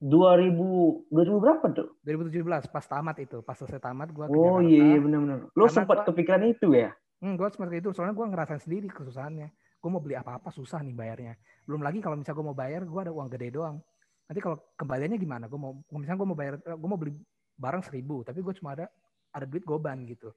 [0.00, 1.88] 2000 2000 berapa tuh?
[2.08, 5.52] 2017 pas tamat itu, pas selesai tamat gua Oh iya, iya benar-benar.
[5.52, 6.96] Lo sempat gua, kepikiran itu ya?
[7.20, 9.52] Hmm, gua sempat itu soalnya gua ngerasain sendiri kesusahannya.
[9.76, 11.36] Gua mau beli apa-apa susah nih bayarnya.
[11.68, 13.76] Belum lagi kalau misalnya gua mau bayar, gua ada uang gede doang.
[14.24, 15.44] Nanti kalau kembaliannya gimana?
[15.52, 17.12] Gua mau misalnya gua mau bayar gua mau beli
[17.60, 18.88] barang seribu, tapi gua cuma ada
[19.36, 20.32] ada duit goban gitu.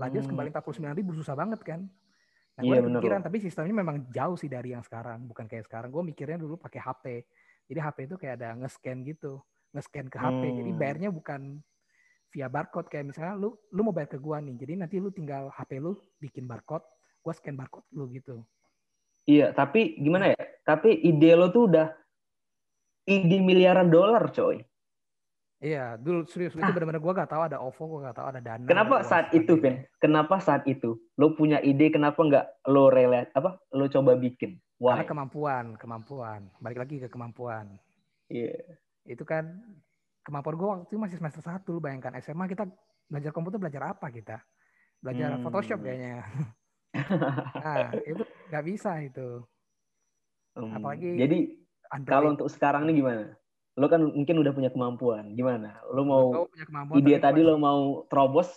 [0.00, 0.30] Lanjut hmm.
[0.32, 1.84] kembali 49 ribu susah banget kan?
[2.56, 5.28] Nah, gue iya, ada pikiran, tapi sistemnya memang jauh sih dari yang sekarang.
[5.28, 5.92] Bukan kayak sekarang.
[5.92, 7.04] Gue mikirnya dulu pakai HP
[7.66, 9.42] jadi HP itu kayak ada nge-scan gitu,
[9.74, 10.42] nge-scan ke HP.
[10.42, 10.56] Hmm.
[10.62, 11.58] Jadi bayarnya bukan
[12.30, 14.54] via barcode kayak misalnya lu lu mau bayar ke gua nih.
[14.54, 16.86] Jadi nanti lu tinggal HP lu bikin barcode,
[17.22, 18.46] gua scan barcode lu gitu.
[19.26, 20.42] Iya, tapi gimana ya?
[20.62, 21.90] Tapi ide lo tuh udah
[23.10, 24.62] ide miliaran dolar, coy.
[25.58, 28.68] Iya, dulu serius itu benar-benar gua gak tahu ada OVO, gua gak tahu ada Dana.
[28.70, 29.82] Kenapa saat itu, Ben?
[29.98, 31.90] Kenapa saat itu lo punya ide?
[31.90, 33.58] Kenapa nggak lo relate apa?
[33.74, 34.60] Lo coba bikin?
[34.76, 35.00] Why?
[35.00, 36.40] Karena kemampuan, kemampuan.
[36.60, 37.80] Balik lagi ke kemampuan.
[38.28, 38.52] Iya.
[38.52, 39.16] Yeah.
[39.16, 39.64] Itu kan
[40.20, 41.80] kemampuan gue waktu itu masih semester satu.
[41.80, 42.68] Bayangkan SMA kita
[43.08, 44.36] belajar komputer belajar apa kita?
[45.00, 45.42] Belajar hmm.
[45.48, 46.28] Photoshop kayaknya.
[47.64, 49.40] nah itu nggak bisa itu.
[50.56, 51.16] Um, Apalagi.
[51.16, 51.38] Jadi
[51.92, 52.12] Android.
[52.12, 53.32] kalau untuk sekarang nih gimana?
[53.76, 55.32] Lo kan mungkin udah punya kemampuan.
[55.32, 55.80] Gimana?
[55.88, 58.52] Lo mau punya kemampuan, ide tadi lo mau terobos?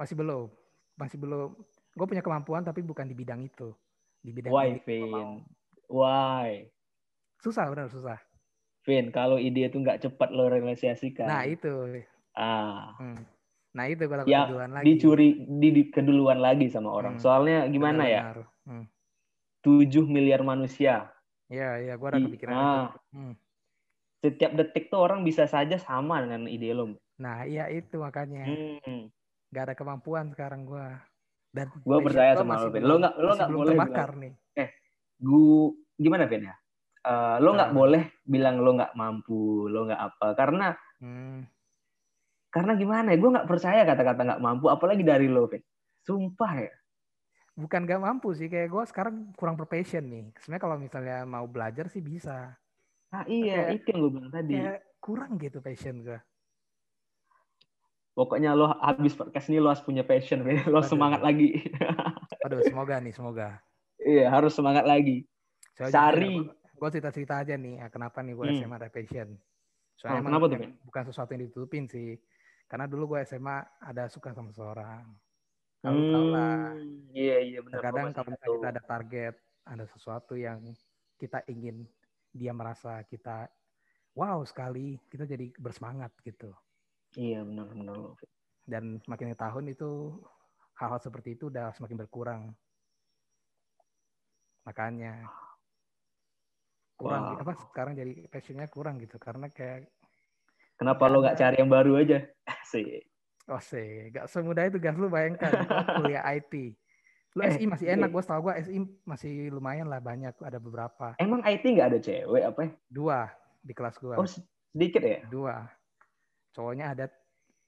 [0.00, 0.48] Masih belum.
[0.96, 1.52] Masih belum.
[1.92, 3.76] Gue punya kemampuan tapi bukan di bidang itu
[4.20, 5.44] di bidang Why, Vin?
[5.88, 6.68] Why?
[7.40, 8.20] Susah, benar susah.
[8.84, 11.28] Vin, kalau ide itu nggak cepat lo realisasikan.
[11.28, 12.04] Nah itu.
[12.36, 12.96] Ah.
[12.96, 13.20] Hmm.
[13.76, 14.84] Nah itu kalau ya, keduluan lagi.
[14.88, 17.16] Dicuri, di, di keduluan lagi sama orang.
[17.16, 17.22] Hmm.
[17.22, 18.44] Soalnya gimana benar, ya?
[18.68, 18.84] Hmm.
[19.60, 21.12] 7 miliar manusia.
[21.50, 22.88] Iya, iya, gua ada kepikiran ah.
[23.12, 23.34] Hmm.
[24.20, 26.96] Setiap detik tuh orang bisa saja sama dengan ide lo.
[27.20, 28.48] Nah, iya itu makanya.
[28.48, 29.12] Hmm.
[29.52, 31.02] Gak ada kemampuan sekarang gua.
[31.50, 32.82] Dan gue percaya sama lo, Ben.
[32.86, 34.32] Lo nggak lo nggak boleh bilang, nih.
[34.54, 34.68] Eh,
[35.18, 36.54] gue gimana Ben ya?
[37.00, 37.76] Uh, lo nggak nah.
[37.76, 41.40] boleh bilang lo nggak mampu, lo nggak apa, karena hmm.
[42.54, 43.18] karena gimana ya?
[43.18, 45.64] Gue nggak percaya kata-kata nggak mampu, apalagi dari lo, Ben.
[46.06, 46.72] Sumpah ya.
[47.58, 50.30] Bukan nggak mampu sih, kayak gue sekarang kurang profession nih.
[50.38, 52.54] Sebenarnya kalau misalnya mau belajar sih bisa.
[53.10, 56.20] ah iya kayak, itu yang gue bilang tadi kayak kurang gitu passion gue
[58.14, 60.86] pokoknya lo habis podcast ini lo harus punya passion lo Aduh.
[60.86, 61.62] semangat lagi.
[62.46, 63.62] Aduh semoga nih semoga.
[64.00, 65.28] Iya harus semangat lagi.
[65.76, 68.56] So, cari gue cerita-cerita aja nih ya, kenapa nih gue hmm.
[68.64, 69.28] SMA ada passion.
[70.00, 72.16] Soalnya oh, kenapa tuh bukan sesuatu yang ditutupin sih.
[72.64, 75.04] Karena dulu gue SMA ada suka sama seseorang.
[75.80, 76.58] Kalau hmm, tahu lah.
[77.12, 79.34] Iya iya benar kadang kalau kita ada target
[79.68, 80.60] ada sesuatu yang
[81.20, 81.84] kita ingin
[82.32, 83.48] dia merasa kita
[84.16, 86.52] wow sekali, kita jadi bersemangat gitu.
[87.18, 87.94] Iya benar benar.
[88.66, 90.14] Dan semakin tahun itu
[90.78, 92.42] hal-hal seperti itu udah semakin berkurang.
[94.66, 95.26] Makanya
[97.00, 97.40] kurang wow.
[97.40, 99.88] apa sekarang jadi passionnya kurang gitu karena kayak
[100.76, 102.28] kenapa lo nggak cari yang baru aja
[102.76, 103.00] sih
[103.48, 105.48] oh sih nggak semudah itu kan lu bayangkan
[105.96, 106.76] kuliah IT
[107.38, 111.14] Lu eh, SI masih enak, gue tau gue SI masih lumayan lah banyak, ada beberapa.
[111.14, 112.60] Emang IT nggak ada cewek apa?
[112.66, 112.70] Ya?
[112.90, 113.18] Dua
[113.62, 114.18] di kelas gue.
[114.18, 115.22] Oh sedikit ya?
[115.30, 115.62] Dua.
[116.50, 117.06] Cowoknya ada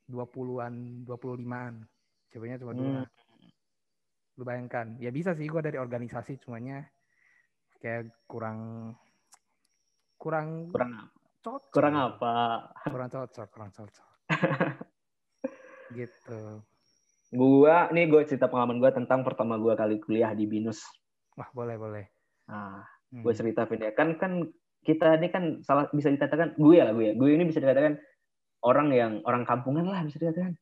[0.06, 1.86] dua puluhan, dua puluh limaan.
[2.32, 3.02] Ceweknya cuma dua.
[3.02, 3.06] Hmm.
[4.40, 6.88] Lu bayangkan, ya bisa sih gue dari organisasi, cumanya
[7.82, 8.90] kayak kurang
[10.16, 11.74] kurang kurang cocok.
[11.74, 12.34] Kurang apa?
[12.92, 14.08] Kurang cocok, kurang cocok.
[15.98, 16.62] gitu.
[17.32, 20.84] Gua, nih gue cerita pengalaman gue tentang pertama gue kali kuliah di Binus.
[21.34, 22.04] Wah boleh boleh.
[22.48, 23.24] Nah, hmm.
[23.24, 23.92] gue cerita ya.
[23.96, 24.46] Kan kan
[24.82, 27.14] kita ini kan salah bisa dikatakan gue ya lah gue ya.
[27.18, 27.98] Gue ini bisa dikatakan
[28.62, 30.54] orang yang orang kampungan lah bisa dikatakan.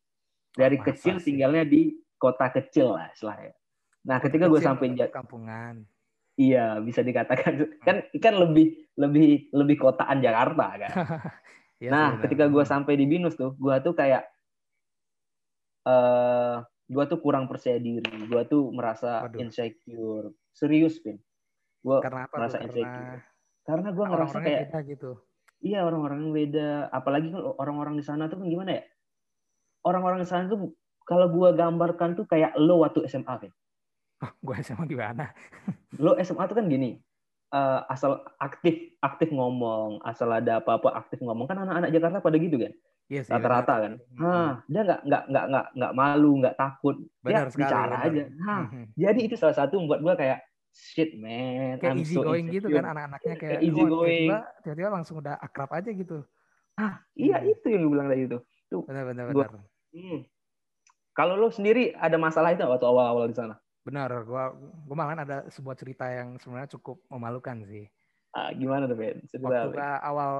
[0.51, 1.31] Dari Masa kecil sih?
[1.31, 3.55] tinggalnya di kota kecil lah istilahnya.
[4.05, 5.85] Nah, ketika gue sampai kampungan.
[6.41, 7.85] Iya, bisa dikatakan hmm.
[7.85, 10.91] kan kan lebih lebih lebih kotaan Jakarta kan.
[11.85, 12.23] ya, nah, sebenernya.
[12.25, 14.25] ketika gue sampai di Binus tuh, gue tuh kayak
[15.85, 16.55] uh, eh,
[16.89, 19.37] gue tuh kurang percaya diri, gue tuh merasa Waduh.
[19.37, 21.21] insecure, serius pin,
[21.85, 21.97] gue
[22.33, 22.67] merasa Karena...
[22.73, 23.21] insecure.
[23.61, 25.13] Karena gue ngerasa kayak gitu.
[25.61, 28.85] Iya orang-orang beda, apalagi kan orang-orang di sana tuh kan gimana ya?
[29.85, 30.73] Orang-orang di sana tuh
[31.05, 33.53] kalau gue gambarkan tuh kayak lo waktu SMA pin.
[34.25, 35.33] Oh, gue SMA gimana?
[36.05, 36.97] lo SMA tuh kan gini,
[37.53, 42.57] uh, asal aktif aktif ngomong, asal ada apa-apa aktif ngomong kan anak-anak Jakarta pada gitu
[42.57, 42.73] kan
[43.11, 43.93] Yes, iya rata-rata kan.
[44.15, 44.23] Hmm.
[44.23, 46.97] Hah, dia nggak nggak nggak nggak nggak malu, nggak takut.
[47.27, 48.07] Benar dia sekali, bicara benar.
[48.07, 48.25] aja.
[48.47, 48.63] Hah,
[48.95, 50.39] jadi itu salah satu membuat gue kayak
[50.71, 51.79] shit man.
[51.79, 54.29] Kayak I'm easy so going gitu kan anak-anaknya kayak, kayak easy oh, going.
[54.63, 56.23] Tiba-tiba langsung udah akrab aja gitu.
[56.79, 57.53] Ah, iya hmm.
[57.53, 58.39] itu yang gue bilang tadi itu.
[58.71, 58.83] Tuh.
[58.87, 59.67] Benar benar gua, benar.
[59.91, 60.21] Hmm.
[61.11, 63.59] Kalau lo sendiri ada masalah itu waktu awal-awal di sana?
[63.83, 64.55] Benar, gua
[64.87, 67.85] gua malah ada sebuah cerita yang sebenarnya cukup memalukan sih.
[68.31, 69.19] Ah, gimana tuh Ben?
[69.43, 70.31] Waktu gua awal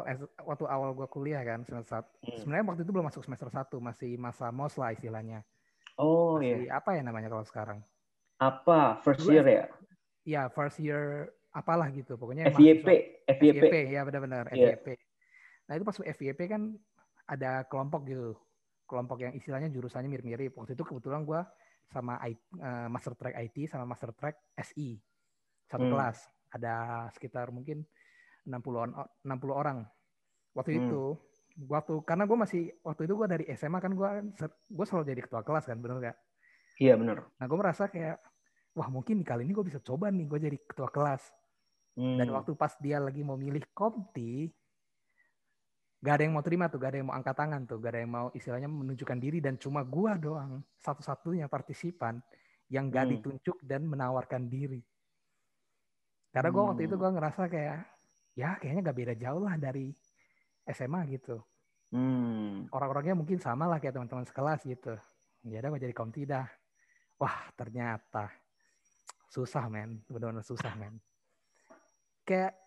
[0.47, 2.39] waktu awal gua kuliah kan semester hmm.
[2.39, 5.43] sebenarnya waktu itu belum masuk semester satu masih masa mos lah istilahnya.
[5.99, 6.71] Oh iya.
[6.71, 7.83] Apa ya namanya kalau sekarang?
[8.41, 9.03] Apa?
[9.05, 9.69] First year ya?
[10.31, 12.15] Iya, first year apalah gitu.
[12.15, 12.87] Pokoknya FYP,
[13.27, 13.67] FYP.
[13.67, 14.79] FYP ya benar-benar yeah.
[14.79, 14.95] FYP.
[15.67, 16.63] Nah, itu pas FYP kan
[17.27, 18.39] ada kelompok gitu.
[18.87, 20.55] Kelompok yang istilahnya jurusannya mirip-mirip.
[20.55, 21.47] Waktu itu kebetulan gua
[21.91, 25.03] sama I, uh, master track IT sama master track SI.
[25.67, 25.93] Satu hmm.
[25.95, 26.19] kelas
[26.55, 27.83] ada sekitar mungkin
[28.47, 29.87] 60 60 orang
[30.55, 30.81] waktu hmm.
[30.83, 31.03] itu
[31.71, 34.09] waktu karena gue masih waktu itu gue dari SMA kan gue
[34.51, 36.17] gue selalu jadi ketua kelas kan bener gak
[36.81, 38.19] iya bener nah gue merasa kayak
[38.77, 41.23] wah mungkin kali ini gue bisa coba nih gue jadi ketua kelas
[41.99, 42.19] hmm.
[42.19, 44.51] dan waktu pas dia lagi mau milih komti
[46.01, 48.01] gak ada yang mau terima tuh gak ada yang mau angkat tangan tuh gak ada
[48.01, 52.23] yang mau istilahnya menunjukkan diri dan cuma gue doang satu-satunya partisipan
[52.73, 53.13] yang gak hmm.
[53.19, 54.81] ditunjuk dan menawarkan diri
[56.31, 57.03] karena gue waktu itu hmm.
[57.03, 57.79] gue ngerasa kayak
[58.39, 59.91] ya kayaknya gak beda jauh lah dari
[60.71, 61.43] SMA gitu.
[61.91, 62.71] Hmm.
[62.71, 64.95] Orang-orangnya mungkin sama lah kayak teman-teman sekelas gitu.
[65.43, 66.47] Ya udah gue jadi komti dah.
[67.19, 68.31] Wah ternyata
[69.31, 70.99] susah men, benar-benar susah men.
[72.27, 72.59] Kayak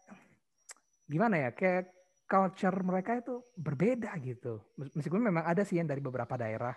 [1.03, 1.49] gimana ya?
[1.51, 1.91] Kayak
[2.23, 4.63] culture mereka itu berbeda gitu.
[4.79, 6.71] Meskipun memang ada sih yang dari beberapa daerah,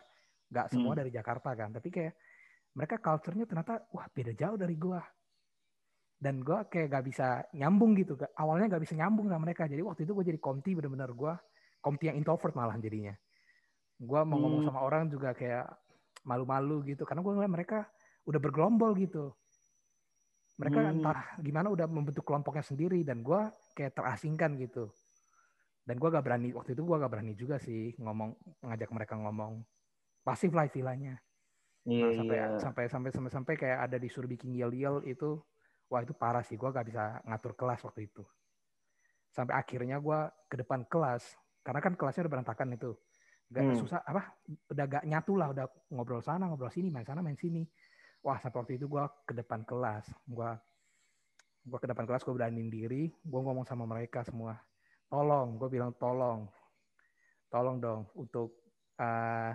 [0.50, 1.00] nggak semua hmm.
[1.06, 1.70] dari Jakarta kan.
[1.70, 2.14] Tapi kayak
[2.76, 5.00] mereka culture-nya ternyata wah beda jauh dari gua
[6.16, 10.08] dan gue kayak gak bisa nyambung gitu awalnya gak bisa nyambung sama mereka jadi waktu
[10.08, 11.32] itu gue jadi komti bener-bener gue
[11.84, 13.12] komti yang introvert malah jadinya
[14.00, 14.42] gue mau hmm.
[14.44, 15.68] ngomong sama orang juga kayak
[16.24, 17.78] malu-malu gitu karena gue ngeliat mereka
[18.24, 19.36] udah bergelombol gitu
[20.56, 20.92] mereka hmm.
[20.98, 23.40] entah gimana udah membentuk kelompoknya sendiri dan gue
[23.76, 24.88] kayak terasingkan gitu.
[25.86, 28.32] Dan gue gak berani waktu itu gue gak berani juga sih ngomong
[28.64, 29.60] ngajak mereka ngomong.
[30.24, 31.20] Pasif lah istilahnya.
[31.86, 32.58] Yeah, nah, sampai, yeah.
[32.58, 35.38] sampai sampai sampai sampai kayak ada disuruh bikin yel yel itu
[35.86, 36.56] wah itu parah sih.
[36.56, 38.24] Gue gak bisa ngatur kelas waktu itu.
[39.30, 42.96] Sampai akhirnya gue ke depan kelas karena kan kelasnya udah berantakan itu.
[43.52, 43.78] Gak hmm.
[43.78, 44.40] susah apa
[44.72, 47.62] udah gak nyatu lah udah ngobrol sana ngobrol sini main sana main sini
[48.26, 50.10] wah sampai waktu itu gue ke depan kelas.
[50.26, 50.50] Gue
[51.62, 53.06] gue ke depan kelas gue beraniin diri.
[53.22, 54.58] Gue ngomong sama mereka semua.
[55.06, 56.50] Tolong gue bilang tolong.
[57.46, 58.66] Tolong dong untuk
[58.98, 59.54] uh,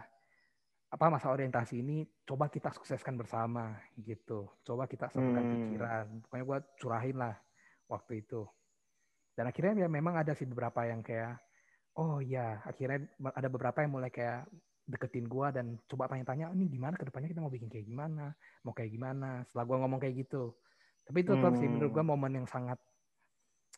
[0.92, 4.48] apa masa orientasi ini coba kita sukseskan bersama gitu.
[4.64, 5.52] Coba kita satukan hmm.
[5.52, 6.06] pikiran.
[6.24, 7.36] Pokoknya gue curahin lah
[7.92, 8.48] waktu itu.
[9.36, 11.36] Dan akhirnya ya memang ada sih beberapa yang kayak
[12.00, 13.04] oh ya akhirnya
[13.36, 14.48] ada beberapa yang mulai kayak
[14.88, 18.34] deketin gue dan coba tanya-tanya ini gimana ke depannya kita mau bikin kayak gimana
[18.66, 20.54] mau kayak gimana setelah gue ngomong kayak gitu
[21.06, 21.60] tapi itu tetap hmm.
[21.62, 22.80] sih menurut gue momen yang sangat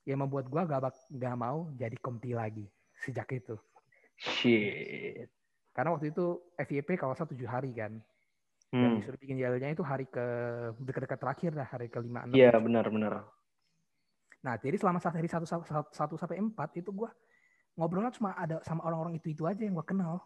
[0.04, 0.82] yang membuat gue gak,
[1.16, 2.66] gak mau jadi komti lagi
[3.04, 3.56] sejak itu
[4.18, 5.28] shit
[5.74, 7.98] karena waktu itu FYP kawasan tujuh hari kan.
[8.74, 8.82] Hmm.
[8.82, 10.26] Dan disuruh bikin jalurnya itu hari ke
[10.82, 12.38] dekat-dekat terakhir lah, hari ke lima enam.
[12.38, 13.26] Iya benar-benar.
[14.46, 15.46] Nah jadi selama saat hari satu,
[15.90, 17.10] satu sampai empat itu gue
[17.74, 20.22] ngobrolnya cuma ada sama orang-orang itu itu aja yang gue kenal.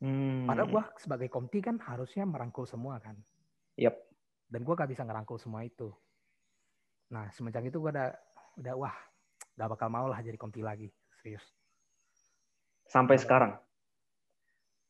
[0.00, 0.48] Hmm.
[0.48, 3.16] Padahal gue sebagai komti kan harusnya merangkul semua kan.
[3.76, 3.94] Yep.
[4.48, 5.92] Dan gue gak bisa ngerangkul semua itu.
[7.12, 8.10] Nah semenjak itu gue udah
[8.60, 8.96] udah wah
[9.54, 10.88] gak bakal mau lah jadi komti lagi
[11.20, 11.44] serius.
[12.88, 13.54] Sampai sekarang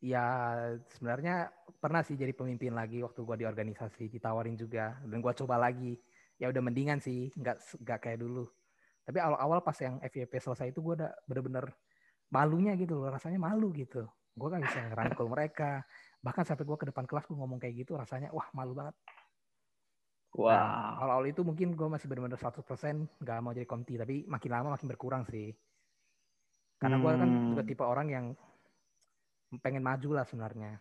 [0.00, 0.24] ya
[0.96, 5.60] sebenarnya pernah sih jadi pemimpin lagi waktu gue di organisasi ditawarin juga dan gue coba
[5.60, 6.00] lagi
[6.40, 8.48] ya udah mendingan sih nggak nggak kayak dulu
[9.04, 11.68] tapi awal-awal pas yang FYP selesai itu gue udah bener-bener
[12.32, 14.08] malunya gitu loh rasanya malu gitu
[14.40, 15.84] gue kan bisa ngerangkul mereka
[16.24, 18.96] bahkan sampai gue ke depan kelas gue ngomong kayak gitu rasanya wah malu banget
[20.30, 20.46] Wow.
[20.46, 22.62] Nah, awal-awal itu mungkin gue masih benar-benar 100%
[23.18, 25.50] nggak mau jadi komti, tapi makin lama makin berkurang sih.
[26.78, 27.70] Karena gue kan juga hmm.
[27.74, 28.26] tipe orang yang
[29.58, 30.78] pengen maju lah sebenarnya.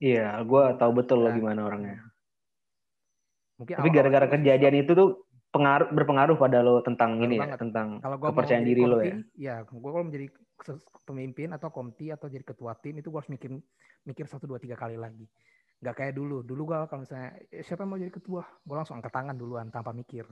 [0.00, 2.00] Iya, gue tahu betul nah, lo gimana orangnya.
[3.60, 8.16] Mungkin Tapi gara-gara kejadian itu tuh pengaruh berpengaruh pada lo tentang ini ya, tentang kalau
[8.20, 9.16] gua kepercayaan diri lo ya.
[9.36, 10.32] Ya, gue kalau menjadi
[11.04, 13.52] pemimpin atau komti atau jadi ketua tim itu gue harus mikir
[14.06, 15.28] mikir satu dua tiga kali lagi.
[15.80, 16.40] Gak kayak dulu.
[16.40, 19.68] Dulu gue kalau misalnya eh, siapa yang mau jadi ketua, gue langsung angkat tangan duluan
[19.68, 20.24] tanpa mikir.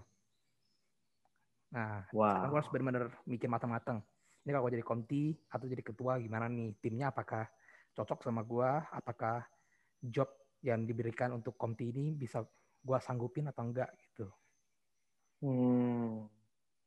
[1.74, 2.48] Nah, wow.
[2.48, 4.00] gue harus benar-benar mikir matang-matang
[4.44, 7.48] ini kalau gue jadi komti atau jadi ketua gimana nih timnya apakah
[7.96, 9.40] cocok sama gue apakah
[10.04, 10.28] job
[10.60, 12.44] yang diberikan untuk komti ini bisa
[12.84, 14.28] gue sanggupin atau enggak gitu
[15.40, 16.28] hmm.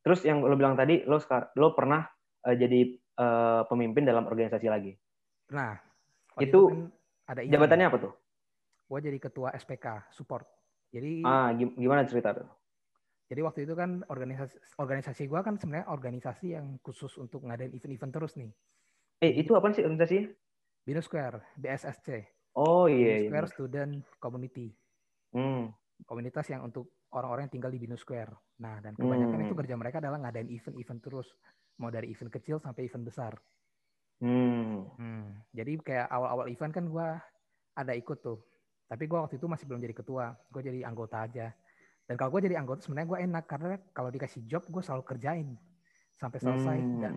[0.06, 1.17] terus yang lo bilang tadi lo
[1.58, 2.06] lo pernah
[2.45, 4.94] uh, jadi uh, pemimpin dalam organisasi lagi
[5.52, 5.78] nah
[6.38, 6.90] itu, kan
[7.28, 8.14] ada jabatannya apa tuh
[8.88, 10.46] gue jadi ketua SPK support
[10.94, 12.48] jadi ah gimana cerita tuh
[13.28, 18.14] jadi waktu itu kan organisasi organisasi gue kan sebenarnya organisasi yang khusus untuk ngadain event-event
[18.16, 18.52] terus nih.
[19.20, 20.32] Eh itu apa sih organisasinya?
[20.88, 22.08] Bino Square, BSSC.
[22.56, 23.28] Oh iya.
[23.28, 23.52] Bino Square iya.
[23.52, 24.68] Student Community.
[25.36, 25.68] Hmm.
[26.08, 28.32] Komunitas yang untuk orang-orang yang tinggal di Bino Square.
[28.64, 29.48] Nah dan kebanyakan hmm.
[29.52, 31.28] itu kerja mereka adalah ngadain event-event terus,
[31.78, 33.34] mau dari event kecil sampai event besar.
[34.18, 34.90] Hmm.
[34.98, 35.54] hmm.
[35.54, 37.08] Jadi kayak awal-awal event kan gue
[37.78, 38.42] ada ikut tuh.
[38.88, 41.54] Tapi gue waktu itu masih belum jadi ketua, gue jadi anggota aja.
[42.08, 45.50] Dan kalau gue jadi anggota sebenarnya gue enak karena kalau dikasih job gue selalu kerjain
[46.16, 47.00] sampai selesai hmm.
[47.04, 47.13] dan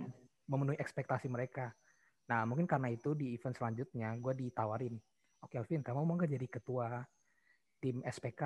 [0.50, 1.70] memenuhi ekspektasi mereka.
[2.26, 4.98] Nah mungkin karena itu di event selanjutnya gue ditawarin,
[5.40, 7.06] oke okay, Alvin kamu mau nggak jadi ketua
[7.78, 8.42] tim SPK?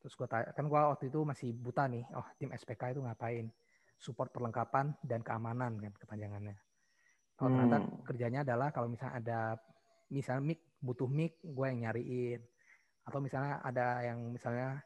[0.00, 3.48] Terus gue tanya, kan gue waktu itu masih buta nih, oh tim SPK itu ngapain?
[3.98, 6.56] Support perlengkapan dan keamanan kan kepanjangannya.
[7.34, 7.56] Kalau hmm.
[7.56, 9.40] ternyata kerjanya adalah kalau misalnya ada
[10.12, 12.40] misalnya mic butuh mic gue yang nyariin
[13.04, 14.80] atau misalnya ada yang misalnya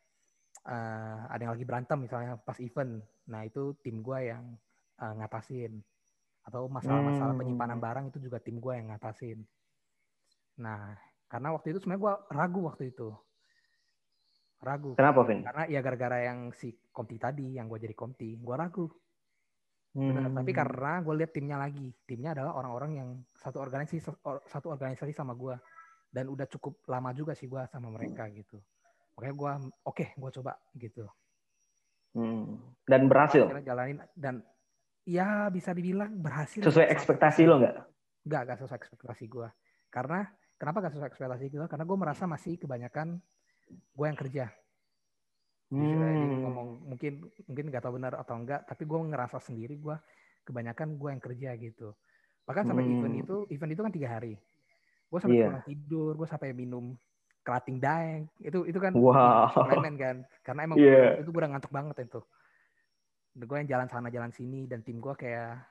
[0.66, 2.98] uh, ada yang lagi berantem misalnya pas event,
[3.30, 4.44] nah itu tim gue yang
[4.98, 5.78] uh, ngatasin.
[6.48, 7.40] Atau masalah-masalah hmm.
[7.44, 9.44] penyimpanan barang itu juga tim gue yang ngatasin.
[10.64, 10.96] Nah,
[11.28, 13.08] karena waktu itu sebenarnya gue ragu waktu itu.
[14.58, 14.96] Ragu.
[14.98, 15.44] Kenapa, Vin?
[15.44, 18.90] Karena ya gara-gara yang si Komti tadi, yang gue jadi Komti, gue ragu.
[19.98, 20.36] Hmm.
[20.36, 21.94] tapi karena gue lihat timnya lagi.
[22.04, 24.04] Timnya adalah orang-orang yang satu organisasi
[24.46, 25.56] satu organisasi sama gue
[26.12, 28.60] dan udah cukup lama juga sih gue sama mereka gitu.
[29.16, 29.52] Makanya gue
[29.88, 31.06] oke okay, gue coba gitu.
[32.14, 32.58] Hmm.
[32.88, 33.48] dan berhasil?
[33.64, 34.44] Jalanin dan
[35.08, 36.60] ya bisa dibilang berhasil.
[36.60, 37.76] Sesuai ekspektasi lo nggak?
[38.28, 39.48] Nggak nggak sesuai ekspektasi gue
[39.88, 40.28] karena
[40.60, 43.16] kenapa gak sesuai ekspektasi gue karena gue merasa masih kebanyakan
[43.68, 44.44] gue yang kerja
[45.72, 46.44] hmm.
[46.44, 47.12] ngomong mungkin
[47.44, 49.96] mungkin nggak tahu benar atau enggak tapi gue ngerasa sendiri gue
[50.48, 51.88] kebanyakan gue yang kerja gitu
[52.48, 52.94] bahkan sampai hmm.
[52.96, 54.34] event itu event itu kan tiga hari
[55.08, 55.60] gue sampai yeah.
[55.64, 56.96] tidur gue sampai minum
[57.44, 59.48] kerating daeng itu itu kan wow.
[59.56, 61.20] suplemen kan karena emang yeah.
[61.20, 62.20] itu gue udah ngantuk banget itu
[63.38, 65.62] gue yang jalan sana jalan sini dan tim gue kayak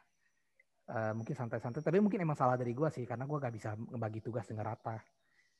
[0.89, 4.23] uh, mungkin santai-santai tapi mungkin emang salah dari gue sih karena gue gak bisa ngebagi
[4.23, 4.97] tugas dengan rata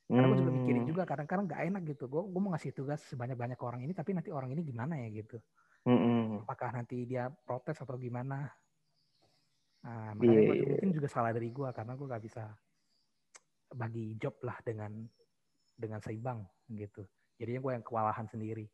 [0.07, 0.91] karena gue juga mikirin hmm.
[0.95, 4.31] juga kadang-kadang gak enak gitu gue gue mau ngasih tugas sebanyak-banyak orang ini tapi nanti
[4.31, 5.37] orang ini gimana ya gitu
[5.83, 8.47] mm apakah nanti dia protes atau gimana
[9.83, 10.47] nah, makanya yeah.
[10.47, 10.67] gue iya.
[10.71, 12.43] mungkin juga salah dari gue karena gue gak bisa
[13.75, 15.03] bagi job lah dengan
[15.77, 16.41] dengan seimbang
[16.71, 17.03] gitu.
[17.37, 18.65] Jadinya gue yang kewalahan sendiri.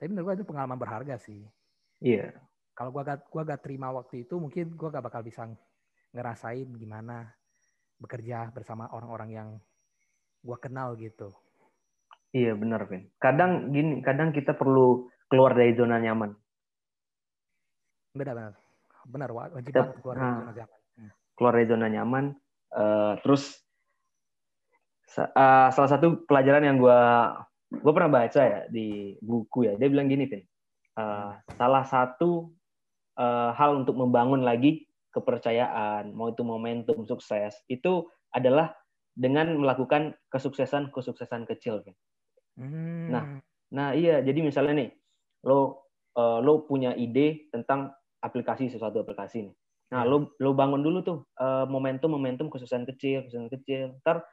[0.00, 1.44] Tapi menurut gue itu pengalaman berharga sih.
[2.00, 2.32] Iya.
[2.72, 5.44] kalau gue gak gua gak terima waktu itu mungkin gue gak bakal bisa
[6.16, 7.28] ngerasain gimana
[8.00, 9.48] bekerja bersama orang-orang yang
[10.40, 11.32] gue kenal gitu.
[12.30, 13.10] Iya benar Vin.
[13.18, 16.30] Kadang gini kadang kita perlu keluar dari zona nyaman.
[18.14, 18.54] Benar benar.
[19.10, 20.78] Benar wajib kita, banget keluar dari zona nyaman.
[21.00, 21.10] Hmm.
[21.34, 22.24] keluar dari zona nyaman
[22.76, 23.42] uh, terus
[25.16, 27.00] uh, salah satu pelajaran yang gue
[27.70, 29.72] gue pernah baca ya di buku ya.
[29.78, 30.42] Dia bilang gini Vin.
[30.98, 32.50] Uh, salah satu
[33.18, 38.70] uh, hal untuk membangun lagi kepercayaan, mau itu momentum sukses, itu adalah
[39.20, 41.84] dengan melakukan kesuksesan-kesuksesan kecil.
[42.56, 43.12] Hmm.
[43.12, 43.24] Nah,
[43.68, 44.90] nah iya, jadi misalnya nih,
[45.44, 45.84] lo
[46.16, 47.92] uh, lo punya ide tentang
[48.24, 49.54] aplikasi sesuatu aplikasi nih.
[49.92, 54.00] Nah, lo lo bangun dulu tuh uh, momentum momentum kesuksesan kecil, kesuksesan kecil.
[54.00, 54.24] Ntar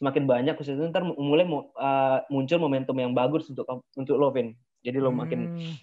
[0.00, 1.44] semakin banyak kesuksesan, ntar mulai
[1.76, 4.56] uh, muncul momentum yang bagus untuk untuk lo, Vin.
[4.80, 5.76] Jadi lo makin hmm.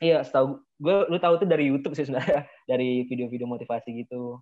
[0.00, 4.40] Iya, setahu gue lu tahu tuh dari YouTube sih sebenarnya, dari video-video motivasi gitu.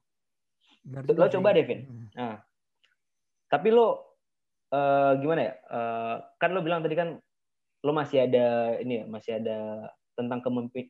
[0.87, 1.81] Benar lo coba deh, Vin.
[1.89, 2.07] Hmm.
[2.13, 2.37] Nah.
[3.49, 4.17] Tapi lo
[4.73, 5.55] uh, gimana ya?
[5.69, 7.19] Uh, kan lo bilang tadi kan
[7.85, 10.43] lo masih ada ini ya, masih ada tentang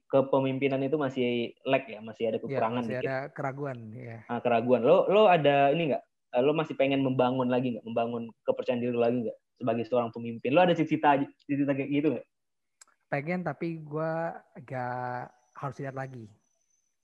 [0.08, 3.08] kepemimpinan itu masih lag ya, masih ada iya, kekurangan ya, masih dikit.
[3.08, 4.18] ada keraguan ya.
[4.24, 4.80] Nah, keraguan.
[4.82, 6.02] Lo lo ada ini nggak?
[6.36, 7.84] Eh, lo masih pengen membangun lagi nggak?
[7.84, 10.50] Membangun kepercayaan diri lo lagi nggak sebagai seorang pemimpin?
[10.56, 12.26] Lo ada cita-cita cita kayak gitu nggak?
[13.08, 14.12] pengen tapi gue
[14.68, 16.28] gak harus lihat lagi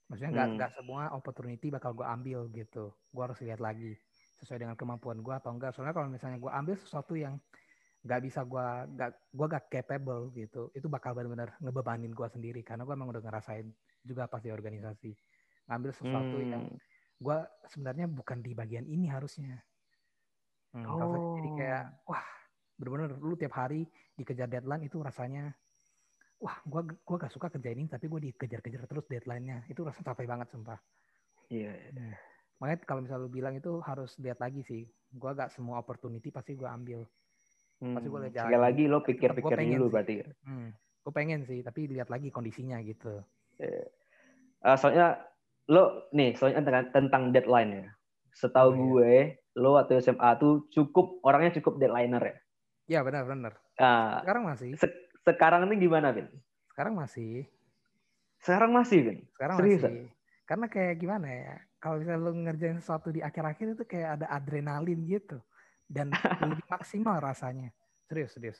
[0.07, 0.57] maksudnya nggak hmm.
[0.61, 3.97] nggak semua opportunity bakal gue ambil gitu gue harus lihat lagi
[4.45, 5.73] sesuai dengan kemampuan gue atau enggak.
[5.73, 7.41] Soalnya kalau misalnya gue ambil sesuatu yang
[8.05, 8.67] nggak bisa gue
[9.01, 12.61] nggak gue gak capable gitu itu bakal benar-benar ngebebanin gue sendiri.
[12.61, 13.67] Karena gue emang udah ngerasain
[14.05, 15.11] juga pasti organisasi.
[15.73, 16.51] Ngambil sesuatu hmm.
[16.53, 16.65] yang
[17.19, 17.39] gue
[17.73, 19.57] sebenarnya bukan di bagian ini harusnya.
[20.75, 21.39] Hmm, oh.
[21.39, 22.27] jadi kayak wah
[22.75, 23.87] benar-benar lu tiap hari
[24.19, 25.55] dikejar deadline itu rasanya
[26.43, 29.65] wah gue gua gak suka kerja ini tapi gue dikejar-kejar terus deadline-nya.
[29.71, 30.77] Itu rasa capek banget sumpah.
[31.49, 31.93] Iya yeah.
[31.97, 32.15] Nah,
[32.65, 36.57] makanya kalau misalnya lu bilang itu harus lihat lagi sih gue gak semua opportunity pasti
[36.57, 37.05] gue ambil
[37.85, 37.93] hmm.
[37.93, 39.93] pasti gue lihat sekali lagi lo pikir-pikir dulu sih.
[39.93, 40.15] berarti
[40.49, 40.69] hmm.
[41.05, 45.21] gue pengen sih tapi lihat lagi kondisinya gitu uh, soalnya
[45.69, 47.87] lo nih soalnya tentang, tentang deadline ya
[48.33, 48.81] setahu oh, iya.
[48.81, 49.13] gue
[49.61, 52.37] lo waktu SMA tuh cukup orangnya cukup deadlineer ya
[52.85, 53.57] Iya benar-benar.
[53.81, 54.71] Uh, Sekarang masih.
[54.77, 54.87] Se
[55.25, 56.29] sekarang ini gimana, Vin?
[56.69, 57.49] Sekarang masih.
[58.45, 59.19] Sekarang masih, Vin?
[59.33, 60.13] Sekarang Serius, masih.
[60.45, 65.05] Karena kayak gimana ya, kalau misalnya lu ngerjain sesuatu di akhir-akhir itu kayak ada adrenalin
[65.05, 65.37] gitu.
[65.85, 67.69] Dan lebih maksimal rasanya.
[68.09, 68.59] Serius, serius.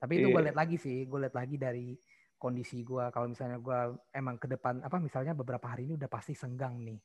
[0.00, 0.34] Tapi itu yeah.
[0.40, 1.92] gue lihat lagi sih, gue lihat lagi dari
[2.40, 3.04] kondisi gue.
[3.12, 3.80] Kalau misalnya gue
[4.16, 6.96] emang ke depan, apa misalnya beberapa hari ini udah pasti senggang nih.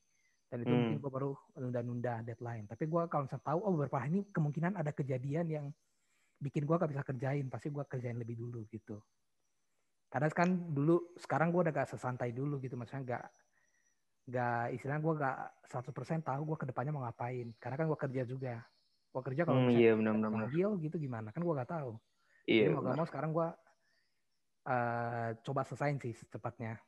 [0.47, 0.79] Dan itu hmm.
[0.79, 2.63] mungkin gue baru nunda-nunda deadline.
[2.71, 5.65] Tapi gue kalau misalnya tahu, oh beberapa hari ini kemungkinan ada kejadian yang
[6.43, 8.99] bikin gue gak bisa kerjain pasti gue kerjain lebih dulu gitu
[10.11, 13.25] karena kan dulu sekarang gue udah gak sesantai dulu gitu maksudnya gak
[14.23, 17.51] gak istilahnya gue gak 100% tahu gue ke depannya mau ngapain.
[17.59, 18.55] Karena kan gue kerja juga.
[19.13, 21.29] Gue kerja kalau hmm, iya, benar, manggil gitu gimana?
[21.35, 21.99] Kan gue gak tahu.
[22.47, 23.47] Iya, Jadi mau gak mau sekarang gue
[24.67, 26.79] uh, coba selesaiin sih secepatnya.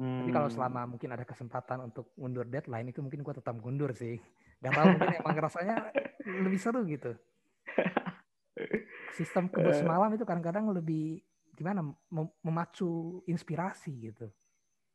[0.00, 0.24] Hmm.
[0.24, 0.56] tapi kalau hmm.
[0.56, 4.16] selama mungkin ada kesempatan untuk mundur deadline itu mungkin gue tetap mundur sih.
[4.64, 5.76] Gak tahu mungkin emang rasanya
[6.24, 7.12] lebih seru gitu.
[9.16, 11.20] Sistem kebos semalam itu kadang-kadang lebih
[11.52, 11.84] gimana
[12.40, 14.32] memacu inspirasi gitu.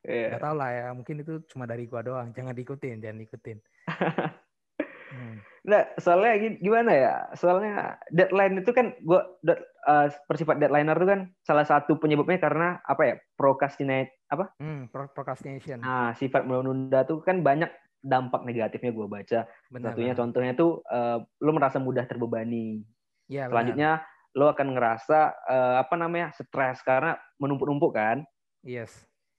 [0.06, 0.38] Yeah.
[0.38, 2.30] Gak tau lah ya, mungkin itu cuma dari gua doang.
[2.32, 3.58] Jangan diikutin, jangan diikutin.
[5.12, 5.38] hmm.
[5.66, 7.14] Nah, soalnya gimana ya?
[7.34, 9.26] Soalnya deadline itu kan gua
[9.90, 13.16] uh, persifat deadlineer itu kan salah satu penyebabnya karena apa ya?
[13.34, 14.54] Procrastinate apa?
[14.62, 15.82] Hmm, procrastination.
[15.82, 17.74] Nah, sifat menunda tuh kan banyak
[18.06, 19.40] dampak negatifnya gue baca.
[19.74, 20.22] Benar, Satunya benar.
[20.22, 22.86] contohnya tuh uh, lo merasa mudah terbebani.
[23.26, 24.38] Ya, Selanjutnya benar.
[24.38, 28.22] lo akan ngerasa uh, apa namanya stres karena menumpuk-numpuk kan.
[28.62, 28.94] Yes.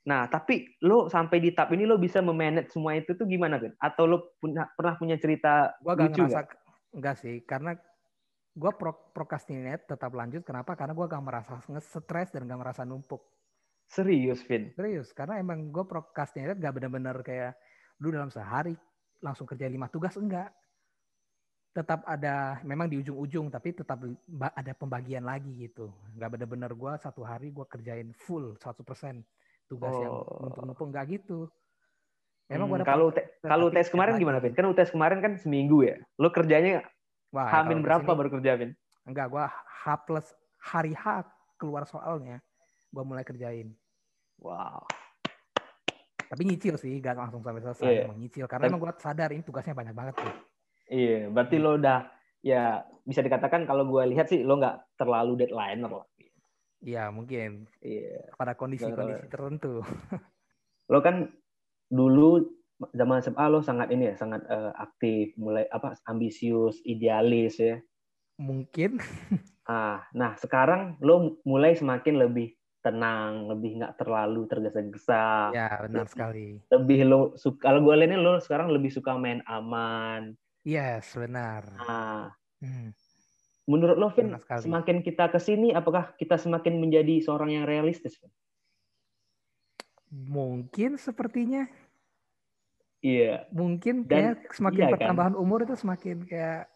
[0.07, 3.75] Nah, tapi lo sampai di tahap ini lo bisa memanage semua itu tuh gimana kan?
[3.83, 6.59] Atau lo punya, pernah punya cerita gua gak lucu ngerasa, gak?
[6.95, 7.75] Enggak sih, karena
[8.57, 10.47] gue pro, procrastinate tetap lanjut.
[10.47, 10.79] Kenapa?
[10.79, 13.21] Karena gue gak merasa stres dan gak merasa numpuk.
[13.91, 14.71] Serius, Vin?
[14.79, 17.59] Serius, karena emang gue procrastinate gak bener-bener kayak
[18.01, 18.77] lu dalam sehari
[19.25, 20.53] langsung kerja lima tugas enggak
[21.73, 24.01] tetap ada memang di ujung-ujung tapi tetap
[24.41, 28.81] ada pembagian lagi gitu nggak bener-bener gue satu hari gue kerjain full 100%
[29.67, 30.03] tugas oh.
[30.03, 30.15] yang
[30.47, 31.51] numpuk-numpuk nggak gitu
[32.47, 34.55] memang hmm, kalau te kalau tes kemarin gimana Vin?
[34.55, 36.87] kan tes kemarin kan seminggu ya lo kerjanya
[37.35, 38.71] Wah, hamin berapa baru kerja Vin?
[39.03, 40.27] enggak gue H plus
[40.63, 41.27] hari H
[41.59, 42.39] keluar soalnya
[42.95, 43.75] gue mulai kerjain
[44.39, 44.83] wow
[46.27, 48.07] tapi nyicil sih gak langsung sampai selesai yeah.
[48.07, 50.35] emang nyicil karena emang gue sadar ini tugasnya banyak banget tuh
[50.87, 52.07] Iya, berarti lo udah
[52.47, 56.07] ya bisa dikatakan kalau gue lihat sih lo nggak terlalu deadline lah.
[56.87, 57.67] Iya mungkin.
[57.83, 58.31] Iya.
[58.39, 59.83] Pada kondisi-kondisi tertentu.
[60.93, 61.27] lo kan
[61.91, 62.47] dulu
[62.95, 67.83] zaman SMA lo sangat ini ya, sangat uh, aktif, mulai apa ambisius, idealis ya.
[68.39, 69.03] Mungkin.
[69.67, 72.55] Ah, nah sekarang lo mulai semakin lebih
[72.87, 75.51] tenang, lebih nggak terlalu tergesa-gesa.
[75.51, 76.63] Ya benar sekali.
[76.71, 80.39] Lebih lo suka, kalau gue lihatnya lo sekarang lebih suka main aman.
[80.63, 81.67] Yes benar.
[81.83, 82.31] Nah,
[82.63, 82.95] hmm.
[83.67, 88.15] Menurut lo Vin, semakin kita ke sini, apakah kita semakin menjadi seorang yang realistis?
[90.11, 91.67] Mungkin sepertinya.
[93.03, 93.51] Iya.
[93.51, 94.95] Mungkin kayak semakin iya, kan?
[94.97, 95.43] pertambahan kan?
[95.43, 96.71] umur itu semakin kayak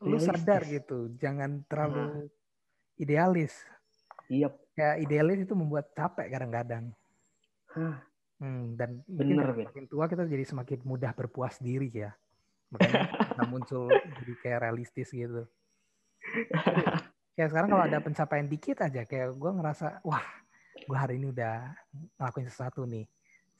[0.00, 2.24] lu sadar gitu, jangan terlalu nah.
[2.96, 3.52] idealis.
[4.30, 4.54] Iya.
[4.72, 6.94] Kayak idealis itu membuat capek kadang-kadang.
[8.40, 12.16] Hmm, dan Bener, mungkin semakin tua kita jadi semakin mudah berpuas diri ya.
[12.72, 13.02] Makanya
[13.36, 15.44] kita muncul jadi kayak realistis gitu.
[17.34, 20.24] Kayak sekarang kalau ada pencapaian dikit aja, kayak gue ngerasa, wah,
[20.76, 21.70] gue hari ini udah
[22.18, 23.04] ngelakuin sesuatu nih.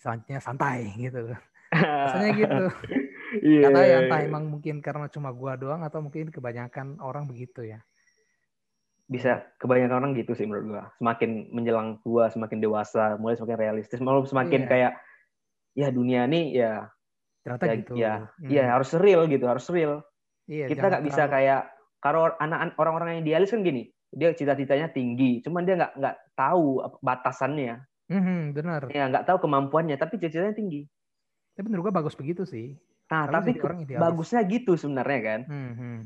[0.00, 1.34] Selanjutnya santai gitu.
[1.74, 2.64] Rasanya gitu.
[3.30, 3.70] Yeah.
[3.70, 7.78] Kata ya entah emang mungkin karena cuma gua doang atau mungkin kebanyakan orang begitu ya.
[9.06, 10.82] Bisa kebanyakan orang gitu sih menurut gua.
[10.98, 14.70] Semakin menjelang tua, semakin dewasa, mulai semakin realistis, malah semakin yeah.
[14.70, 14.92] kayak
[15.78, 16.90] ya dunia ini ya
[17.46, 17.92] ternyata ya, gitu.
[17.94, 18.50] Ya, hmm.
[18.50, 20.02] ya harus real gitu, harus real.
[20.50, 21.62] Iya, kita nggak bisa kayak
[22.01, 26.82] kalau anak orang-orang yang idealis kan gini, dia cita-citanya tinggi, cuman dia nggak nggak tahu
[27.05, 27.78] batasannya.
[28.11, 28.80] Mm-hmm, benar.
[28.90, 30.82] Ya nggak tahu kemampuannya, tapi cita-citanya tinggi.
[31.55, 32.74] Tapi menurut gua bagus begitu sih.
[33.11, 33.51] Nah, Kalo tapi
[33.94, 35.40] bagusnya gitu sebenarnya kan.
[35.51, 35.98] Hmm, hmm.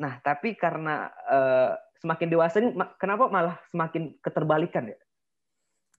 [0.00, 4.98] Nah, tapi karena uh, semakin dewasa ini, kenapa malah semakin keterbalikan ya?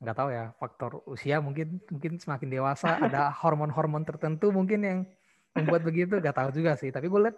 [0.01, 4.99] Nggak tahu ya, faktor usia mungkin mungkin semakin dewasa ada hormon-hormon tertentu mungkin yang
[5.53, 6.17] membuat begitu.
[6.17, 6.89] Nggak tahu juga sih.
[6.89, 7.37] Tapi gue lihat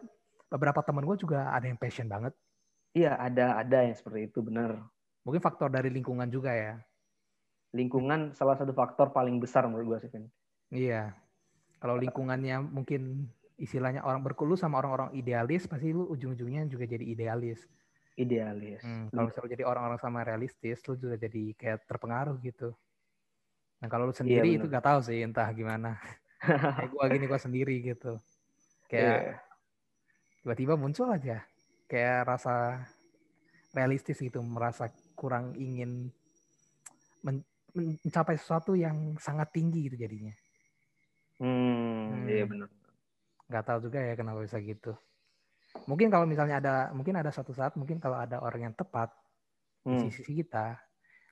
[0.53, 2.37] beberapa teman gue juga ada yang passion banget.
[2.93, 4.77] Iya, ada ada yang seperti itu benar.
[5.25, 6.77] Mungkin faktor dari lingkungan juga ya.
[7.73, 10.09] Lingkungan salah satu faktor paling besar menurut gue sih,
[10.69, 11.17] Iya.
[11.81, 13.25] Kalau lingkungannya mungkin
[13.57, 17.65] istilahnya orang berkulu sama orang-orang idealis, pasti lu ujung-ujungnya juga jadi idealis.
[18.13, 18.85] Idealis.
[18.85, 22.77] Hmm, kalau misalnya jadi orang-orang sama realistis, lu juga jadi kayak terpengaruh gitu.
[23.81, 25.97] Nah kalau lu sendiri iya, itu gak tahu sih entah gimana.
[26.77, 28.21] kayak gua gini gua sendiri gitu.
[28.85, 29.52] Kayak yeah.
[30.43, 31.39] Tiba-tiba muncul aja
[31.87, 32.83] kayak rasa
[33.71, 36.11] realistis gitu, merasa kurang ingin
[37.73, 40.35] mencapai sesuatu yang sangat tinggi gitu jadinya.
[41.41, 42.69] Hmm, iya benar.
[43.49, 44.93] Gak tahu juga ya kenapa bisa gitu.
[45.89, 49.09] Mungkin kalau misalnya ada, mungkin ada suatu saat, mungkin kalau ada orang yang tepat
[49.87, 50.05] hmm.
[50.05, 50.77] di sisi kita,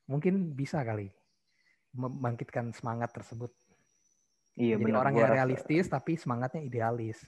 [0.10, 1.14] mungkin bisa kali
[1.94, 3.54] membangkitkan semangat tersebut.
[4.58, 7.22] Iya, Jadi benar, orang yang realistis tapi semangatnya idealis.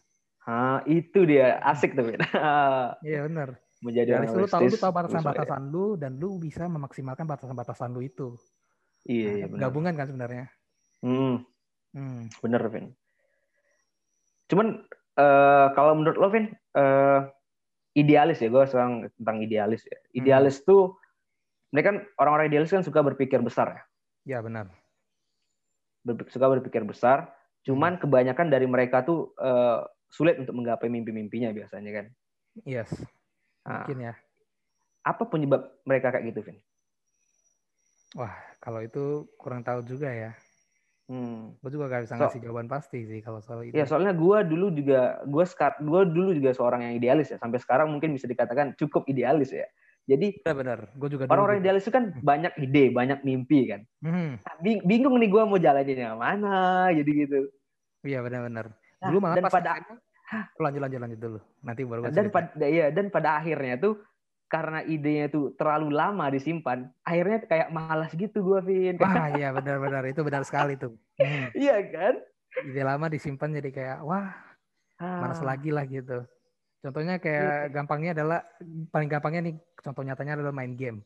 [0.43, 2.11] Ah, itu dia asik tuh.
[3.07, 3.55] Iya benar.
[3.83, 4.39] Menjadi realistis.
[4.39, 8.35] Lu tahu lu tahu batasan-batasan lu dan lu bisa memaksimalkan batasan-batasan lu itu.
[9.07, 9.61] Iya, nah, iya benar.
[9.67, 10.45] Gabungan kan sebenarnya.
[11.03, 11.43] Hmm.
[11.91, 12.31] Hmm.
[12.39, 12.95] Bener, Vin.
[14.47, 14.87] Cuman
[15.19, 17.27] uh, kalau menurut lo, Vin, uh,
[17.95, 19.99] idealis ya, gue sekarang tentang idealis ya.
[19.99, 20.15] Hmm.
[20.23, 20.65] Idealis hmm.
[20.67, 20.83] tuh,
[21.75, 23.81] mereka kan orang-orang idealis kan suka berpikir besar ya.
[24.23, 24.71] Ya benar.
[26.07, 27.31] Ber suka berpikir besar.
[27.67, 28.07] Cuman hmm.
[28.07, 29.83] kebanyakan dari mereka tuh uh,
[30.13, 32.05] sulit untuk menggapai mimpi-mimpinya biasanya kan.
[32.61, 32.93] Yes.
[33.65, 34.13] Nah, Mungkin ya.
[35.01, 36.57] Apa penyebab mereka kayak gitu, Vin?
[38.13, 40.31] Wah, kalau itu kurang tahu juga ya.
[41.09, 41.57] Hmm.
[41.59, 43.75] Gue juga gak bisa ngasih so, jawaban pasti sih kalau soal itu.
[43.75, 45.43] Ya soalnya gue dulu juga gue
[45.83, 47.41] gue dulu juga seorang yang idealis ya.
[47.41, 49.67] Sampai sekarang mungkin bisa dikatakan cukup idealis ya.
[50.03, 52.23] Jadi ya benar, gue juga orang-orang idealis itu kan hmm.
[52.27, 53.81] banyak ide, banyak mimpi kan.
[54.03, 54.35] Hmm.
[54.35, 57.39] Nah, bingung nih gue mau jalanin yang mana, jadi gitu.
[58.03, 58.67] Iya benar-benar.
[58.99, 59.79] Nah, dulu malah dan pas pada
[60.59, 61.39] lanjut lanjut lanjut dulu.
[61.61, 64.01] Nanti baru dan pada ya dan pada akhirnya tuh
[64.53, 68.95] karena idenya tuh terlalu lama disimpan, akhirnya kayak malas gitu gue, Vin.
[69.01, 70.93] Wah, iya benar-benar itu benar sekali tuh.
[71.17, 71.49] Hmm.
[71.57, 72.13] Iya kan?
[72.69, 74.29] Ide lama disimpan jadi kayak wah,
[75.01, 75.19] ah.
[75.25, 76.21] malas lagi lah gitu.
[76.85, 77.73] Contohnya kayak iya.
[77.73, 78.45] gampangnya adalah
[78.93, 81.01] paling gampangnya nih contoh nyatanya adalah main game.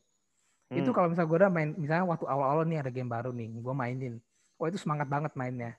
[0.68, 0.84] Hmm.
[0.84, 3.74] Itu kalau misalnya gue udah main, misalnya waktu awal-awal nih ada game baru nih, gue
[3.74, 4.20] mainin.
[4.60, 5.72] Oh itu semangat banget mainnya.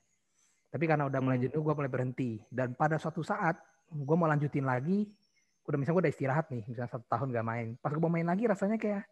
[0.70, 1.46] Tapi karena udah mulai hmm.
[1.50, 2.32] jenuh, gue mulai berhenti.
[2.50, 3.58] Dan pada suatu saat,
[3.90, 5.10] gue mau lanjutin lagi,
[5.66, 7.68] udah misalnya gue udah istirahat nih, misalnya satu tahun gak main.
[7.82, 9.04] Pas gue mau main lagi rasanya kayak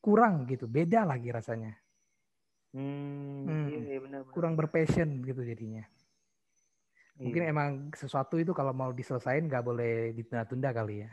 [0.00, 1.76] kurang gitu, beda lagi rasanya.
[2.72, 3.66] Hmm, hmm.
[3.68, 4.32] Iya, iya benar, benar.
[4.32, 5.84] Kurang berpassion gitu jadinya.
[7.18, 7.50] Mungkin iya.
[7.50, 11.10] emang sesuatu itu kalau mau diselesain nggak boleh ditunda-tunda kali ya.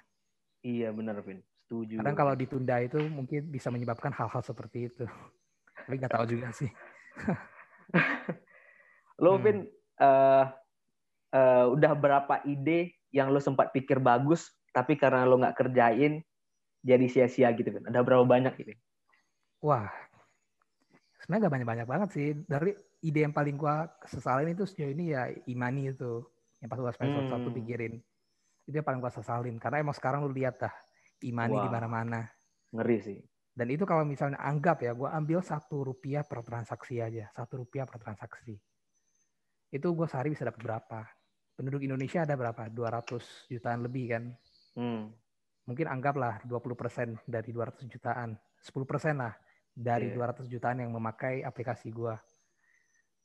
[0.61, 1.41] Iya benar, Vin.
[1.65, 1.97] Setuju.
[1.97, 5.05] Kadang kalau ditunda itu mungkin bisa menyebabkan hal-hal seperti itu.
[5.86, 6.69] Tapi nggak tahu juga sih.
[9.22, 9.41] lo, hmm.
[9.43, 9.57] Vin,
[10.01, 10.45] uh,
[11.36, 16.20] uh, udah berapa ide yang lo sempat pikir bagus tapi karena lo nggak kerjain
[16.84, 18.76] jadi sia-sia gitu kan ada berapa banyak gitu?
[19.63, 19.89] Wah.
[21.24, 22.28] Sebenarnya gak banyak-banyak banget sih.
[22.45, 22.70] Dari
[23.01, 26.22] ide yang paling gue sesalin itu sejauh ini ya imani itu
[26.61, 27.34] yang pas gue semester hmm.
[27.34, 27.97] satu pikirin.
[28.70, 30.74] Itu yang paling gue sesalin karena emang sekarang lu lihat dah
[31.26, 32.30] imani di mana-mana.
[32.70, 33.20] Ngeri sih.
[33.55, 37.88] Dan itu kalau misalnya anggap ya gue ambil satu rupiah per transaksi aja satu rupiah
[37.88, 38.59] per transaksi
[39.74, 41.01] itu gue sehari bisa dapat berapa
[41.55, 44.24] penduduk Indonesia ada berapa 200 jutaan lebih kan
[44.78, 45.03] hmm.
[45.70, 48.74] mungkin anggaplah 20% dari 200 jutaan 10%
[49.18, 49.34] lah
[49.76, 50.32] dari yeah.
[50.34, 52.16] 200 jutaan yang memakai aplikasi gue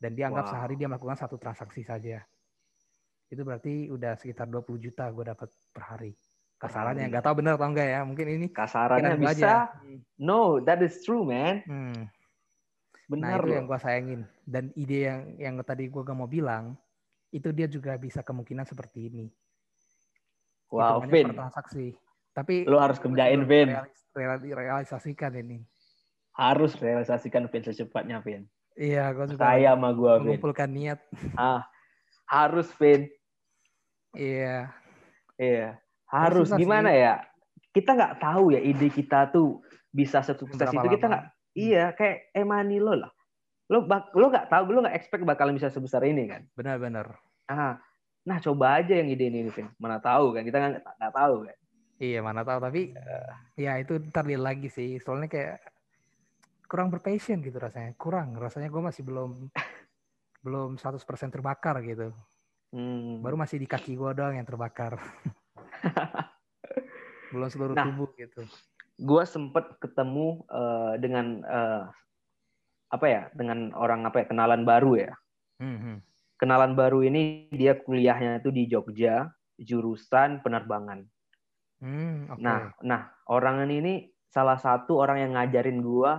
[0.01, 0.53] dan dia anggap wow.
[0.57, 2.25] sehari dia melakukan satu transaksi saja.
[3.29, 6.13] Itu berarti udah sekitar 20 juta gue dapat per hari.
[6.57, 8.01] Kasarannya nggak tahu benar atau enggak ya.
[8.03, 9.31] Mungkin ini kasarannya bisa.
[9.31, 9.53] Aja.
[10.17, 11.61] No, that is true, man.
[11.69, 12.09] Hmm.
[13.11, 14.21] Benar nah, itu yang gue sayangin.
[14.47, 16.79] Dan ide yang yang tadi gue gak mau bilang,
[17.35, 19.27] itu dia juga bisa kemungkinan seperti ini.
[20.71, 21.35] Wow, Vin.
[21.35, 21.99] transaksi.
[22.31, 23.75] Tapi lo harus kerjain, Vin.
[24.15, 25.59] Realis, realisasikan ini.
[26.39, 28.47] Harus realisasikan, Vin, secepatnya, Vin.
[28.79, 31.03] Iya, gue juga Saya sama gue, Mengumpulkan niat.
[31.35, 31.67] Ah,
[32.31, 33.11] harus, Vin.
[34.15, 34.71] Iya.
[35.35, 35.83] Iya.
[36.07, 36.55] Harus.
[36.55, 37.03] Gimana sih.
[37.03, 37.15] ya?
[37.75, 40.87] Kita nggak tahu ya ide kita tuh bisa sukses itu.
[40.95, 41.25] Kita nggak.
[41.55, 43.13] Iya, kayak Emani lo lah.
[43.71, 46.43] Lo bak, lo nggak tahu, lo nggak expect bakal bisa sebesar ini kan?
[46.55, 47.15] Benar-benar.
[47.51, 47.79] Ah,
[48.27, 49.71] nah coba aja yang ide ini, Vin.
[49.79, 50.43] Mana tahu kan?
[50.47, 51.57] Kita nggak nggak tahu kan?
[52.01, 52.59] Iya, mana tahu.
[52.59, 54.99] Tapi uh, ya itu ntar lagi sih.
[55.03, 55.59] Soalnya kayak
[56.71, 59.51] kurang berpassion gitu rasanya kurang rasanya gue masih belum
[60.47, 61.03] belum 100%
[61.35, 62.15] terbakar gitu
[62.71, 63.27] hmm.
[63.27, 64.95] baru masih di kaki gue doang yang terbakar
[67.35, 68.47] belum seluruh nah, tubuh gitu
[69.01, 71.85] gue sempet ketemu uh, dengan uh,
[72.91, 75.13] apa ya dengan orang apa ya kenalan baru ya
[75.63, 75.97] hmm, hmm.
[76.37, 81.09] kenalan baru ini dia kuliahnya itu di Jogja jurusan penerbangan
[81.81, 82.43] hmm, okay.
[82.45, 86.13] nah nah orang ini salah satu orang yang ngajarin gue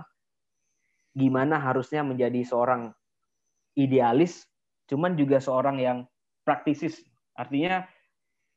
[1.12, 2.92] gimana harusnya menjadi seorang
[3.76, 4.48] idealis,
[4.88, 5.98] cuman juga seorang yang
[6.44, 7.00] praktisis.
[7.36, 7.84] Artinya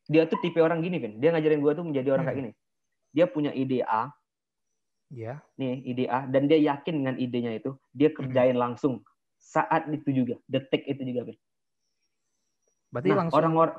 [0.08, 2.32] dia tuh tipe orang gini kan, dia ngajarin gue tuh menjadi orang hmm.
[2.32, 2.52] kayak gini.
[3.16, 4.12] Dia punya ide A,
[5.08, 5.40] ya.
[5.56, 8.18] nih ide A, dan dia yakin dengan idenya itu, dia hmm.
[8.20, 8.64] kerjain hmm.
[8.68, 9.00] langsung
[9.40, 11.38] saat itu juga, detik itu juga kan.
[12.92, 13.78] Berarti nah, langsung orang-orang,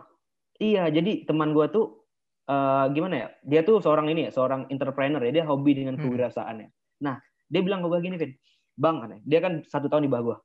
[0.56, 2.08] iya jadi teman gue tuh
[2.48, 3.28] uh, gimana ya?
[3.44, 6.02] Dia tuh seorang ini ya, seorang entrepreneur ya, dia hobi dengan hmm.
[6.08, 6.68] kewirausahaannya.
[7.04, 7.20] Nah,
[7.52, 8.32] dia bilang ke gue gini, Vin,
[8.76, 10.36] bang dia kan satu tahun di bawah gue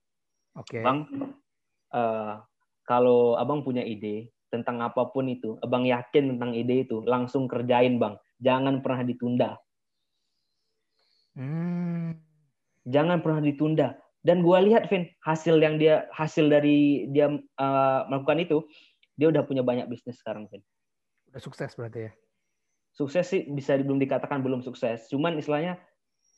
[0.56, 0.82] oke okay.
[0.82, 1.00] bang
[1.92, 2.40] uh,
[2.88, 8.00] kalau abang punya ide tentang apa pun itu abang yakin tentang ide itu langsung kerjain
[8.00, 9.50] bang jangan pernah ditunda
[11.38, 12.18] hmm.
[12.90, 18.42] jangan pernah ditunda dan gue lihat Vin hasil yang dia hasil dari dia uh, melakukan
[18.42, 18.58] itu
[19.18, 20.66] dia udah punya banyak bisnis sekarang Vin
[21.32, 22.12] udah sukses berarti ya
[22.92, 25.80] sukses sih bisa belum dikatakan belum sukses cuman istilahnya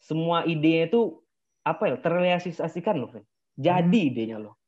[0.04, 1.24] semua idenya itu
[1.64, 3.26] apa ya terrealisasikan loh Vin.
[3.56, 4.10] Jadi hmm.
[4.12, 4.60] idenya loh.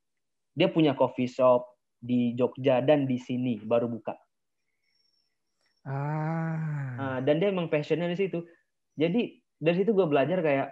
[0.56, 1.68] Dia punya coffee shop
[2.00, 4.16] di Jogja dan di sini baru buka.
[5.86, 6.75] Ah.
[6.96, 8.44] Nah, dan dia emang passionnya di situ.
[8.96, 10.72] Jadi dari situ gue belajar kayak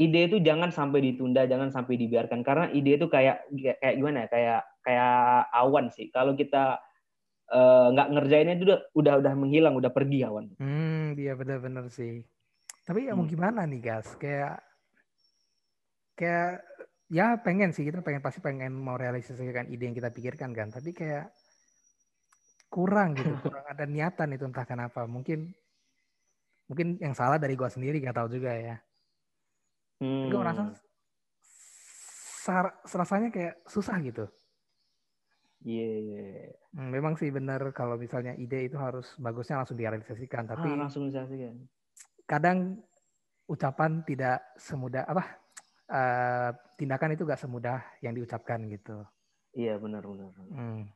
[0.00, 4.28] ide itu jangan sampai ditunda, jangan sampai dibiarkan karena ide itu kayak kayak gimana ya?
[4.28, 5.16] Kayak kayak
[5.52, 6.08] awan sih.
[6.10, 6.80] Kalau kita
[7.52, 10.52] eh, nggak uh, ngerjainnya itu udah udah udah menghilang, udah pergi awan.
[10.58, 12.24] Hmm, dia benar-benar sih.
[12.82, 13.32] Tapi ya mau hmm.
[13.32, 14.08] gimana nih guys?
[14.18, 14.58] Kayak
[16.18, 16.64] kayak
[17.12, 20.72] ya pengen sih kita pengen pasti pengen mau realisasikan ide yang kita pikirkan kan.
[20.72, 21.30] Tapi kayak
[22.72, 25.04] kurang gitu, kurang ada niatan itu entah kenapa.
[25.04, 25.52] Mungkin
[26.72, 28.76] mungkin yang salah dari gua sendiri gak tahu juga ya.
[30.00, 30.32] Hmm.
[30.32, 30.72] Gue merasa
[32.96, 34.24] rasanya kayak susah gitu.
[35.62, 35.86] Iya.
[36.00, 36.50] Yeah.
[36.74, 41.06] Hmm, memang sih benar kalau misalnya ide itu harus bagusnya langsung direalisasikan, tapi ah, langsung
[41.06, 41.68] direalisasikan
[42.32, 42.80] kadang
[43.50, 45.24] ucapan tidak semudah apa
[45.92, 46.50] uh,
[46.80, 49.04] tindakan itu gak semudah yang diucapkan gitu.
[49.52, 50.32] Iya benar benar.
[50.48, 50.88] Hmm.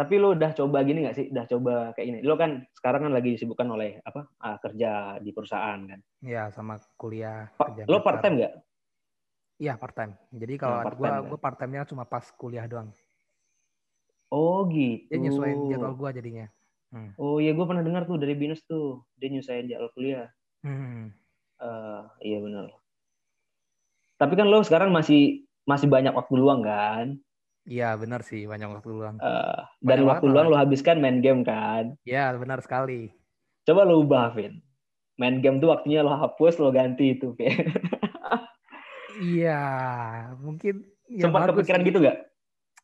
[0.00, 1.28] Tapi lo udah coba gini gak sih?
[1.28, 2.18] Udah coba kayak ini.
[2.24, 4.32] Lo kan sekarang kan lagi disibukkan oleh apa?
[4.40, 6.00] Uh, kerja di perusahaan kan?
[6.24, 7.52] Iya sama kuliah.
[7.60, 8.54] Pa lo part time gak?
[9.60, 10.16] Iya part time.
[10.32, 12.88] Jadi kalau nah, gue gue part time-nya cuma pas kuliah doang.
[14.32, 15.04] Oh gitu.
[15.12, 16.46] Dia nyesuaiin jadwal gue jadinya.
[16.96, 17.12] Hmm.
[17.20, 20.32] Oh iya gue pernah dengar tuh dari Binus tuh dia nyusahin jadwal kuliah.
[20.64, 21.12] Hmm.
[21.60, 22.72] Uh, iya benar.
[24.16, 27.20] Tapi kan lo sekarang masih masih banyak waktu luang kan?
[27.70, 29.16] Iya benar sih banyak waktu luang.
[29.22, 31.94] Uh, dan waktu luang lo habiskan main game kan?
[32.02, 33.14] Iya benar sekali.
[33.62, 34.58] Coba lo ubah Vin.
[35.14, 37.70] Main game tuh waktunya lo hapus lo ganti itu Vin.
[39.38, 39.62] iya
[40.42, 40.82] mungkin.
[41.06, 41.88] Ya Sempat kepikiran sih.
[41.94, 42.30] gitu gak?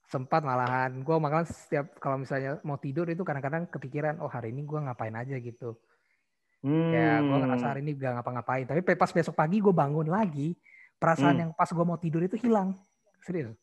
[0.07, 4.63] sempat malahan gue makan setiap kalau misalnya mau tidur itu kadang-kadang kepikiran oh hari ini
[4.63, 5.75] gue ngapain aja gitu
[6.63, 6.91] hmm.
[6.95, 10.55] ya gue ngerasa hari ini gak ngapa-ngapain tapi pas besok pagi gue bangun lagi
[11.03, 11.43] perasaan hmm.
[11.43, 12.79] yang pas gue mau tidur itu hilang
[13.27, 13.59] serius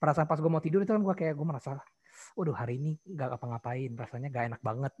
[0.00, 1.76] perasaan pas gue mau tidur itu kan gue kayak gue merasa
[2.32, 4.92] waduh hari ini nggak apa-ngapain rasanya gak enak banget.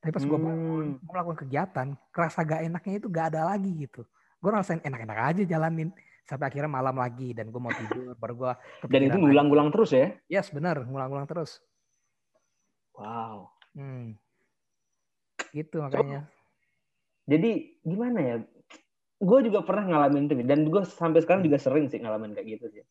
[0.00, 1.02] Tapi pas gue bangun hmm.
[1.02, 4.06] gue melakukan kegiatan kerasa gak enaknya itu gak ada lagi gitu.
[4.40, 5.90] Gue ngerasain enak-enak aja jalanin
[6.24, 8.52] sampai akhirnya malam lagi dan gue mau tidur baru gue
[8.86, 10.14] dan itu ngulang-ngulang terus ya?
[10.30, 11.58] Yes benar ngulang-ngulang terus.
[12.94, 13.50] Wow.
[13.74, 14.14] Hmm.
[15.50, 16.30] gitu makanya.
[16.30, 18.36] so, jadi gimana ya?
[19.18, 22.70] Gue juga pernah ngalamin itu dan gue sampai sekarang juga sering sih ngalamin kayak gitu
[22.70, 22.84] sih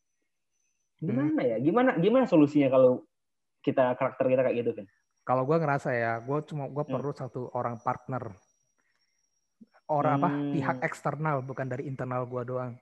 [0.99, 1.49] gimana hmm.
[1.55, 3.03] ya gimana gimana solusinya kalau
[3.63, 4.85] kita karakter kita kayak gitu kan
[5.23, 6.93] kalau gue ngerasa ya gue cuma gue hmm.
[6.93, 8.35] perlu satu orang partner
[9.89, 10.23] orang hmm.
[10.23, 12.73] apa pihak eksternal bukan dari internal gue doang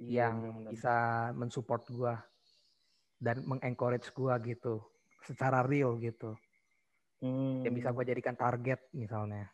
[0.00, 0.72] iya, yang bener.
[0.72, 0.94] bisa
[1.36, 2.14] mensupport gue
[3.20, 4.80] dan mengencourage gue gitu
[5.24, 6.36] secara real gitu
[7.20, 7.68] hmm.
[7.68, 9.48] yang bisa gue jadikan target misalnya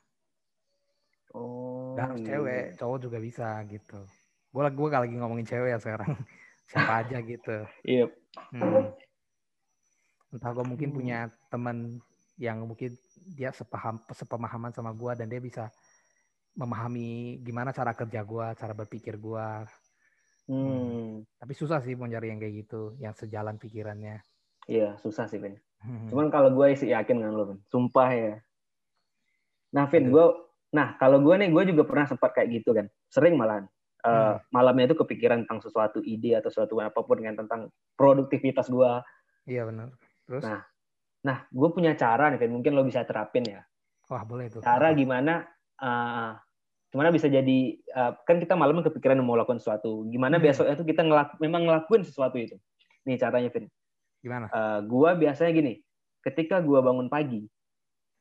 [1.34, 2.28] oh Gak harus iya.
[2.30, 4.00] cewek cowok juga bisa gitu
[4.52, 6.12] gue gue lagi ngomongin cewek ya sekarang
[6.68, 7.56] siapa aja gitu.
[7.84, 8.06] Iya.
[8.06, 8.10] Yep.
[8.56, 8.84] Hmm.
[10.32, 10.96] Entah gue mungkin hmm.
[10.96, 11.18] punya
[11.52, 12.00] teman
[12.40, 12.96] yang mungkin
[13.36, 15.68] dia sepaham sepemahaman sama gue dan dia bisa
[16.56, 19.48] memahami gimana cara kerja gue, cara berpikir gue.
[20.48, 20.64] Hmm.
[20.64, 21.08] hmm.
[21.38, 24.20] Tapi susah sih mau nyari yang kayak gitu, yang sejalan pikirannya.
[24.70, 25.58] Iya, susah sih, Ben.
[25.82, 26.06] Hmm.
[26.06, 27.58] Cuman kalau gue sih yakin dengan lo, Ben.
[27.68, 28.34] Sumpah ya.
[29.72, 30.26] Nah, Vin, gue,
[30.76, 32.86] nah kalau gue nih, gue juga pernah sempat kayak gitu kan.
[33.08, 33.71] Sering malahan
[34.06, 38.92] uh, malamnya itu kepikiran tentang sesuatu ide atau sesuatu apa pun dengan tentang produktivitas gue.
[39.46, 39.94] Iya benar.
[40.26, 40.42] Terus?
[40.46, 40.60] Nah,
[41.22, 43.62] nah gue punya cara nih, mungkin lo bisa terapin ya.
[44.10, 44.58] Wah boleh itu.
[44.60, 45.46] Cara gimana?
[45.82, 46.36] Uh,
[46.92, 50.04] gimana bisa jadi uh, kan kita malamnya kepikiran mau lakukan sesuatu.
[50.10, 50.44] Gimana hmm.
[50.44, 52.58] besoknya itu kita ngelak, memang ngelakuin sesuatu itu.
[53.08, 53.66] Nih caranya, Vin.
[54.22, 54.46] Gimana?
[54.52, 55.72] Uh, gue biasanya gini,
[56.22, 57.42] ketika gue bangun pagi,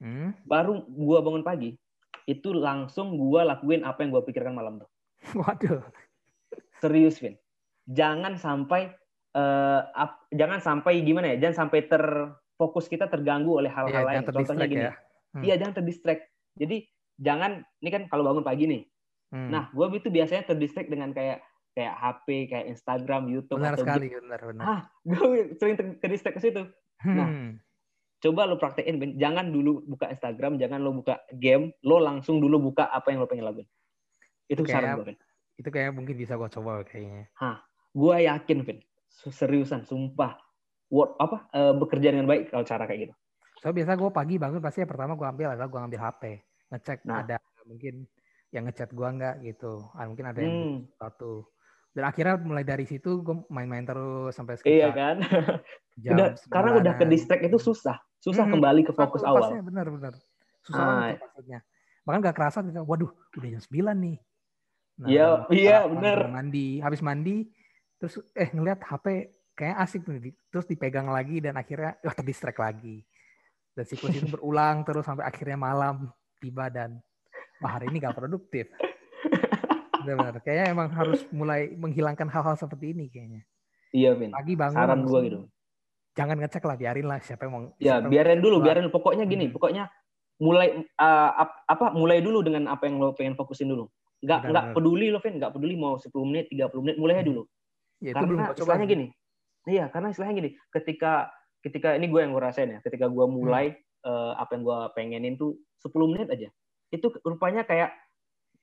[0.02, 0.48] hmm?
[0.50, 1.78] baru gue bangun pagi,
[2.26, 4.90] itu langsung gue lakuin apa yang gue pikirkan malam tuh.
[5.40, 5.82] Waduh.
[6.82, 7.38] Serius, Vin.
[7.86, 8.90] Jangan sampai
[9.38, 11.48] uh, up, jangan sampai gimana ya?
[11.48, 14.22] Jangan sampai terfokus kita terganggu oleh hal-hal iya, lain.
[14.26, 14.86] Contohnya gini.
[14.90, 14.94] Ya.
[15.32, 15.44] Hmm.
[15.46, 16.24] Iya, jangan terdistract.
[16.58, 16.84] Jadi
[17.22, 18.84] jangan ini kan kalau bangun pagi nih.
[19.32, 19.48] Hmm.
[19.48, 21.40] Nah, gue itu biasanya terdistract dengan kayak
[21.72, 24.64] kayak HP, kayak Instagram, YouTube benar atau sekali, benar, benar.
[24.68, 26.68] Ah, gue sering terdistract ke situ.
[27.08, 27.16] Nah, hmm.
[27.16, 27.30] Nah,
[28.22, 29.00] coba lo praktekin.
[29.16, 33.28] Jangan dulu buka Instagram, jangan lo buka game, lo langsung dulu buka apa yang lo
[33.32, 33.68] pengen lakuin.
[34.52, 35.16] Itu, itu saran gue,
[35.56, 37.32] Itu kayak mungkin bisa gue coba kayaknya.
[37.40, 37.64] Hah,
[37.96, 38.80] gue yakin, Vin.
[39.08, 40.36] Seriusan, sumpah.
[40.92, 43.14] Word, apa uh, bekerja dengan baik kalau cara kayak gitu.
[43.64, 46.24] So biasa gue pagi bangun pasti yang pertama gue ambil adalah gue ambil HP,
[46.68, 47.24] ngecek nah.
[47.24, 48.04] ada mungkin
[48.52, 51.00] yang ngechat gue nggak gitu, ah, mungkin ada yang hmm.
[51.00, 51.48] satu.
[51.96, 54.76] Dan akhirnya mulai dari situ gue main-main terus sampai sekitar.
[54.76, 55.16] Iya kan.
[56.04, 59.48] jam udah, karena udah ke distract itu susah, susah hmm, kembali ke fokus awal.
[59.64, 60.20] Benar-benar
[60.68, 60.92] susah ah.
[60.92, 61.60] banget maksudnya.
[62.04, 64.18] Bahkan gak kerasa, waduh udah jam 9 nih
[65.02, 66.30] Nah, iya, iya benar.
[66.30, 67.50] Mandi, habis mandi,
[67.98, 73.02] terus eh ngeliat HP kayak asik nih, terus dipegang lagi dan akhirnya wah terdistract lagi.
[73.74, 77.02] Dan siklus itu berulang terus sampai akhirnya malam tiba dan
[77.60, 78.70] wah hari ini gak produktif.
[80.02, 83.42] Benar, kayaknya emang harus mulai menghilangkan hal-hal seperti ini kayaknya.
[83.94, 84.34] Iya, Vin.
[84.34, 84.78] Pagi bangun.
[84.82, 85.46] Saran gua gitu.
[86.18, 87.62] Jangan ngecek lah, biarin lah siapa yang mau.
[87.78, 88.90] Ya, biarin dulu, biarin.
[88.90, 89.54] Pokoknya gini, hmm.
[89.54, 89.94] pokoknya
[90.42, 91.32] mulai uh,
[91.70, 93.86] apa mulai dulu dengan apa yang lo pengen fokusin dulu
[94.22, 95.42] nggak nggak peduli lo Vin.
[95.42, 97.44] Nggak peduli mau 10 menit 30 menit mulai aja dulu.
[98.02, 99.06] Ya, karena belum istilahnya gini.
[99.70, 100.50] Iya karena istilahnya gini.
[100.70, 101.30] Ketika
[101.62, 102.80] ketika ini gue yang gue rasain ya.
[102.86, 103.34] Ketika gue hmm.
[103.34, 104.08] mulai hmm.
[104.08, 106.50] uh, apa yang gue pengenin tuh 10 menit aja.
[106.94, 107.94] Itu rupanya kayak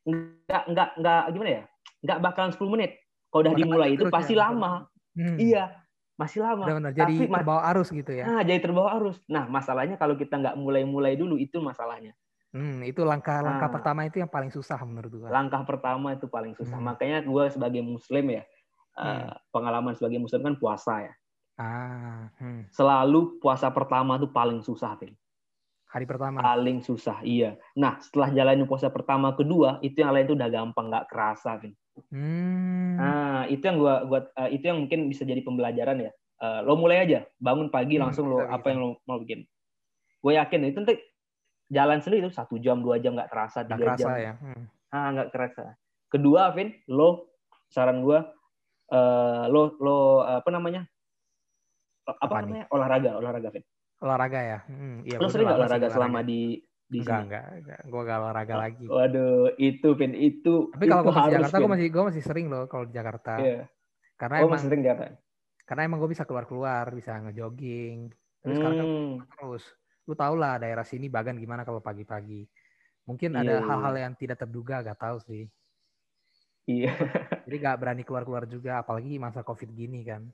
[0.06, 1.62] nggak nggak nggak gimana ya?
[2.06, 2.90] Nggak bakalan 10 menit.
[3.28, 4.48] Kalau udah dimulai itu pasti ya.
[4.48, 4.88] lama.
[5.18, 5.36] hmm.
[5.36, 5.64] iya
[6.18, 6.66] masih lama.
[6.66, 8.26] Benar, jadi tapi terbawa arus gitu ya.
[8.26, 9.22] Nah jadi terbawa arus.
[9.30, 12.14] Nah masalahnya kalau kita nggak mulai-mulai dulu itu masalahnya
[12.48, 15.28] Hmm, itu langkah-langkah nah, pertama itu yang paling susah menurut gue.
[15.28, 16.80] Langkah pertama itu paling susah.
[16.80, 16.88] Hmm.
[16.88, 18.42] Makanya gue sebagai muslim ya,
[18.96, 19.52] eh, hmm.
[19.52, 21.14] pengalaman sebagai muslim kan puasa ya.
[21.58, 22.72] Ah, hmm.
[22.72, 25.12] Selalu puasa pertama itu paling susah, Phil.
[25.92, 26.40] Hari pertama.
[26.40, 27.56] Paling susah, iya.
[27.76, 31.76] Nah, setelah jalanin puasa pertama, kedua, itu yang lain itu udah gampang, nggak kerasa, Phil.
[32.08, 32.96] Hmm.
[32.96, 36.12] Nah, itu yang gua, gua uh, itu yang mungkin bisa jadi pembelajaran ya.
[36.38, 39.42] Uh, lo mulai aja, bangun pagi hmm, langsung lo apa yang lo mau bikin.
[40.22, 40.96] Gue yakin itu nanti
[41.68, 44.32] jalan sendiri itu satu jam dua jam nggak terasa tiga jam ya.
[44.40, 44.64] hmm.
[44.92, 45.76] ah nggak kerasa
[46.08, 47.28] kedua Vin lo
[47.68, 48.18] saran gue
[48.92, 50.88] uh, lo lo apa namanya
[52.08, 52.72] apa, apa namanya nih?
[52.72, 53.64] olahraga olahraga Vin
[54.00, 57.26] olahraga ya hmm, iya, lo sering nggak olahraga selama di di enggak, sini?
[57.28, 57.80] enggak, enggak.
[57.84, 58.86] Gue gak olahraga lagi.
[58.88, 60.72] Waduh, itu Vin, itu.
[60.72, 63.32] Tapi kalau gue di Jakarta, gue masih gue masih sering loh kalau di Jakarta.
[63.36, 63.68] Iya.
[64.16, 65.14] Karena oh, emang, masih sering Jakarta.
[65.68, 68.08] Karena emang gue bisa keluar-keluar, bisa ngejogging.
[68.40, 68.60] Terus hmm.
[68.64, 68.88] sekarang
[69.36, 69.64] terus
[70.08, 72.48] lu tau lah daerah sini bagan gimana kalau pagi-pagi.
[73.04, 74.02] Mungkin yeah, ada iya, hal-hal yeah.
[74.08, 75.44] yang tidak terduga, gak tahu sih.
[76.68, 76.92] Iya.
[77.48, 80.28] Jadi nggak berani keluar-keluar juga, apalagi masa covid gini kan.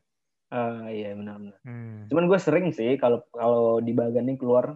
[0.51, 1.59] Uh, iya benar-benar.
[1.62, 2.11] Hmm.
[2.11, 4.75] Cuman gue sering sih kalau kalau di bagan nih keluar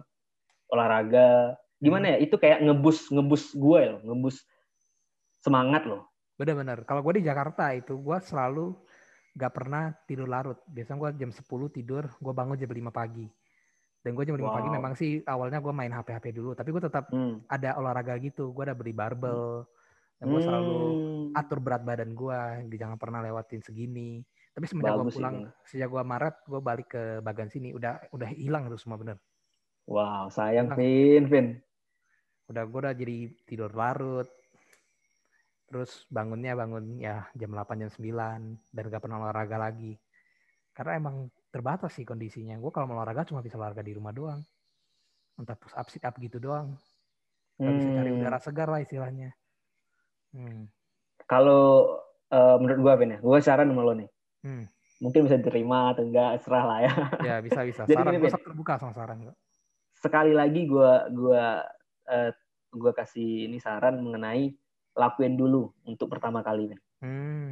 [0.71, 2.13] olahraga, gimana hmm.
[2.15, 2.17] ya?
[2.23, 4.43] Itu kayak ngebus ngebus gue loh, ngebus
[5.43, 6.07] semangat loh.
[6.39, 6.87] Bener-bener.
[6.87, 8.71] Kalau gue di Jakarta itu gue selalu
[9.35, 10.59] gak pernah tidur larut.
[10.67, 11.43] Biasanya gue jam 10
[11.75, 13.27] tidur, gue bangun jam 5 pagi.
[13.99, 14.55] Dan gue jam 5 wow.
[14.55, 16.55] pagi memang sih awalnya gue main HP-HP dulu.
[16.55, 17.47] Tapi gue tetap hmm.
[17.51, 18.55] ada olahraga gitu.
[18.55, 19.67] Gue ada beli barbel.
[20.19, 20.47] Dan gue hmm.
[20.47, 20.79] selalu
[21.35, 22.39] atur berat badan gue.
[22.79, 24.23] Jangan pernah lewatin segini.
[24.55, 25.63] Tapi semenjak gue pulang, ini.
[25.63, 27.71] sejak gue Maret, gue balik ke bagan sini.
[27.71, 29.17] Udah udah hilang itu semua bener.
[29.87, 31.47] Wow, sayang Vin, Vin.
[32.51, 34.27] Udah gue udah jadi tidur larut
[35.69, 39.93] terus bangunnya bangun ya jam 8 jam 9 dan gak pernah olahraga lagi
[40.73, 44.41] karena emang terbatas sih kondisinya gue kalau mau olahraga cuma bisa olahraga di rumah doang
[45.39, 46.77] entah push up sit up gitu doang
[47.59, 48.17] gak bisa cari hmm.
[48.21, 49.29] udara segar lah istilahnya
[50.35, 50.69] hmm.
[51.27, 51.97] kalau
[52.31, 54.09] uh, menurut gue Ben ya gue saran sama lo nih
[54.45, 54.65] hmm.
[55.03, 56.93] mungkin bisa diterima atau enggak serah lah ya
[57.25, 59.17] ya bisa bisa Jadi saran gue terbuka sama saran
[59.99, 61.43] sekali lagi gue gue
[62.07, 62.31] uh,
[62.69, 64.53] gue kasih ini saran mengenai
[64.99, 66.79] lakuin dulu untuk pertama kali nih.
[67.03, 67.49] Hmm.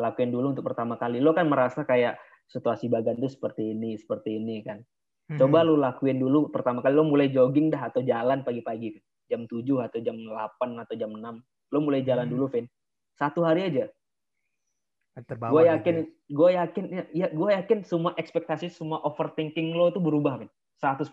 [0.00, 1.20] Lakuin dulu untuk pertama kali.
[1.20, 2.16] Lo kan merasa kayak
[2.46, 4.82] situasi bagan tuh seperti ini, seperti ini kan.
[5.26, 5.38] Hmm.
[5.42, 8.94] Coba lu lakuin dulu pertama kali lo mulai jogging dah atau jalan pagi-pagi
[9.26, 11.74] jam 7 atau jam 8 atau jam 6.
[11.74, 12.34] Lo mulai jalan hmm.
[12.34, 12.66] dulu, Vin.
[13.18, 13.90] Satu hari aja.
[15.16, 16.36] Gue yakin, gitu.
[16.36, 20.50] gue yakin, ya, gue yakin semua ekspektasi, semua overthinking lo tuh berubah, Vin.
[20.78, 21.10] 100%.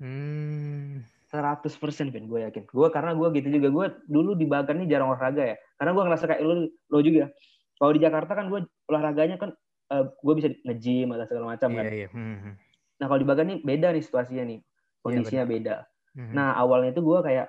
[0.00, 1.02] Hmm.
[1.30, 2.66] 100% Ben, gue yakin.
[2.66, 3.68] Gue karena gue gitu juga.
[3.70, 5.56] Gue dulu di Bagan nih jarang olahraga ya.
[5.78, 7.30] Karena gue ngerasa kayak lo, lo juga.
[7.78, 8.60] Kalau di Jakarta kan gue
[8.90, 9.54] olahraganya kan
[9.90, 11.84] uh, eh, gue bisa nge-gym atau segala macam kan.
[11.84, 12.08] Iya, iya.
[12.14, 12.54] Hmm, hmm.
[13.02, 14.60] Nah kalau di Bagan nih beda nih situasinya nih.
[15.00, 15.76] Kondisinya iya, beda.
[16.14, 16.32] Hmm.
[16.36, 17.46] Nah awalnya itu gue kayak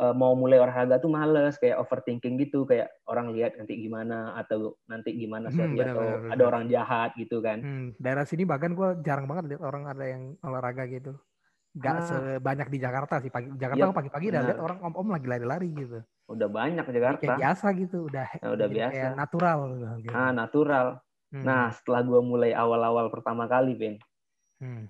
[0.00, 1.54] uh, mau mulai olahraga tuh males.
[1.60, 2.64] Kayak overthinking gitu.
[2.64, 4.34] Kayak orang lihat nanti gimana.
[4.40, 5.60] Atau nanti gimana sih.
[5.60, 7.60] Hmm, atau bener, ada orang jahat gitu kan.
[7.60, 7.88] Hmm.
[8.00, 11.14] Daerah sini bahkan gue jarang banget lihat orang ada yang olahraga gitu.
[11.78, 12.04] Gak ah.
[12.08, 13.28] sebanyak di Jakarta sih.
[13.30, 16.00] Pagi Jakarta ya, pagi-pagi udah lihat orang om-om lagi lari-lari gitu.
[16.32, 17.20] Udah banyak Jakarta.
[17.22, 18.92] Kayak biasa gitu, udah ya, udah biasa.
[18.96, 19.58] Kayak natural
[20.00, 20.12] gitu.
[20.16, 20.86] Ah, natural.
[21.28, 21.44] Hmm.
[21.44, 23.94] Nah, setelah gue mulai awal-awal pertama kali, Ben.
[24.58, 24.88] Hmm.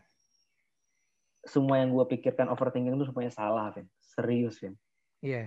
[1.43, 3.87] Semua yang gue pikirkan overthinking itu semuanya salah, Ben.
[3.99, 4.79] Serius, Ben.
[5.23, 5.47] Iya.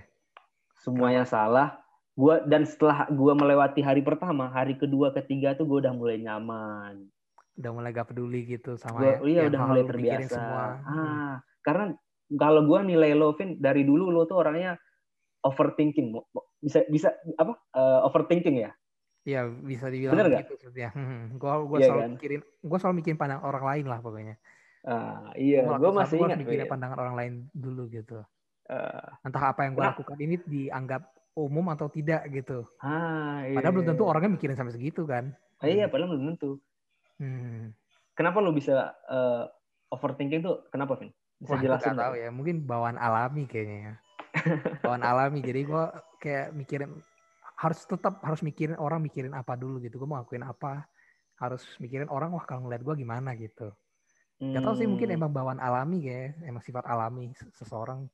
[0.82, 1.34] Semuanya Kenapa?
[1.34, 1.68] salah.
[2.12, 7.08] Gua dan setelah gue melewati hari pertama, hari kedua, ketiga tuh gue udah mulai nyaman
[7.58, 10.64] udah mulai gak peduli gitu sama gua, iya udah mulai terbiasa semua.
[10.88, 11.92] ah karena
[12.32, 14.80] kalau gue nilai lo Vin dari dulu lo tuh orangnya
[15.44, 16.16] overthinking
[16.64, 18.72] bisa bisa apa uh, overthinking ya
[19.22, 20.90] Iya bisa dibilang Bener gitu ya.
[20.90, 22.10] Hmm, gue gua iya, selalu kan?
[22.18, 24.36] mikirin, gue selalu mikirin pandang orang lain lah pokoknya.
[24.82, 26.38] Ah, iya, gue masih gua ingat.
[26.42, 28.18] mikirin pandangan orang lain dulu gitu.
[28.66, 31.06] Uh, Entah apa yang gue lakukan ini dianggap
[31.38, 32.66] umum atau tidak gitu.
[32.82, 33.62] Ah, iya.
[33.62, 35.30] Padahal belum tentu orangnya mikirin sampai segitu kan.
[35.62, 36.58] Ah, iya, padahal belum tentu.
[37.22, 37.70] Hmm.
[38.18, 39.46] Kenapa lo bisa uh,
[39.94, 40.66] overthinking tuh?
[40.74, 41.14] Kenapa, Vin?
[41.38, 41.94] Bisa Wah, jelasin?
[41.94, 42.28] tahu ya.
[42.34, 43.94] Mungkin bawaan alami kayaknya ya.
[44.84, 45.40] bawaan alami.
[45.40, 45.84] Jadi gue
[46.20, 46.90] kayak mikirin
[47.62, 50.02] harus tetap harus mikirin orang mikirin apa dulu gitu.
[50.02, 50.90] Gue mau ngakuin apa.
[51.38, 53.70] Harus mikirin orang wah kalau ngeliat gue gimana gitu.
[54.42, 54.50] Hmm.
[54.50, 55.16] Gak tau sih mungkin hmm.
[55.22, 58.10] emang bawaan alami kayak emang sifat alami seseorang.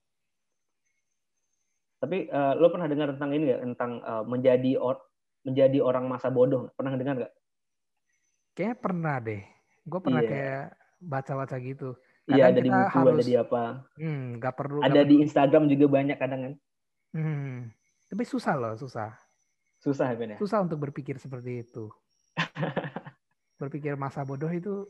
[1.98, 3.60] Tapi uh, lo pernah dengar tentang ini gak?
[3.64, 5.00] Tentang uh, menjadi or
[5.48, 6.68] menjadi orang masa bodoh.
[6.76, 7.32] Pernah dengar gak?
[8.52, 9.42] Kayaknya pernah deh.
[9.88, 10.30] Gue pernah yeah.
[10.30, 10.64] kayak
[11.00, 11.96] baca-baca gitu.
[12.28, 13.62] Iya ada di buku, harus, ada di apa.
[13.96, 14.84] Hmm, gak perlu.
[14.84, 15.24] Ada gak di perlu.
[15.24, 16.54] Instagram juga banyak kadang kan.
[17.16, 17.72] Hmm,
[18.12, 19.16] tapi susah loh, susah.
[19.78, 20.36] Susah ya, ya?
[20.38, 21.90] Susah untuk berpikir seperti itu.
[23.62, 24.86] berpikir masa bodoh itu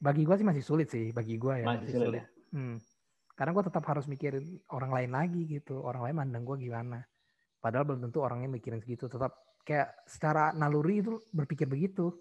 [0.00, 1.66] bagi gue sih masih sulit sih, bagi gue ya.
[1.68, 2.08] Masih, masih sulit.
[2.08, 2.20] sulit.
[2.20, 2.26] Ya?
[2.56, 2.76] Hmm.
[3.36, 5.80] Karena gue tetap harus mikirin orang lain lagi gitu.
[5.80, 7.00] Orang lain mandang gue gimana.
[7.60, 9.08] Padahal belum tentu orangnya mikirin segitu.
[9.08, 9.32] Tetap
[9.64, 12.12] kayak secara naluri itu berpikir begitu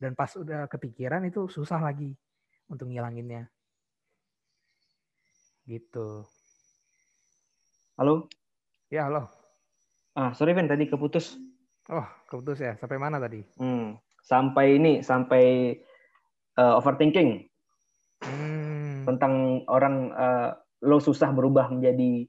[0.00, 2.16] dan pas udah kepikiran itu susah lagi
[2.72, 3.50] untuk ngilanginnya
[5.68, 6.24] gitu
[8.00, 8.26] halo
[8.88, 9.28] ya halo
[10.18, 11.38] ah sorry Ben tadi keputus.
[11.90, 12.78] Oh keputus ya.
[12.78, 13.42] Sampai mana tadi?
[13.58, 15.74] Hmm, sampai ini sampai
[16.58, 17.50] uh, overthinking.
[18.20, 19.08] Hmm.
[19.08, 20.52] tentang orang uh,
[20.84, 22.28] lo susah berubah menjadi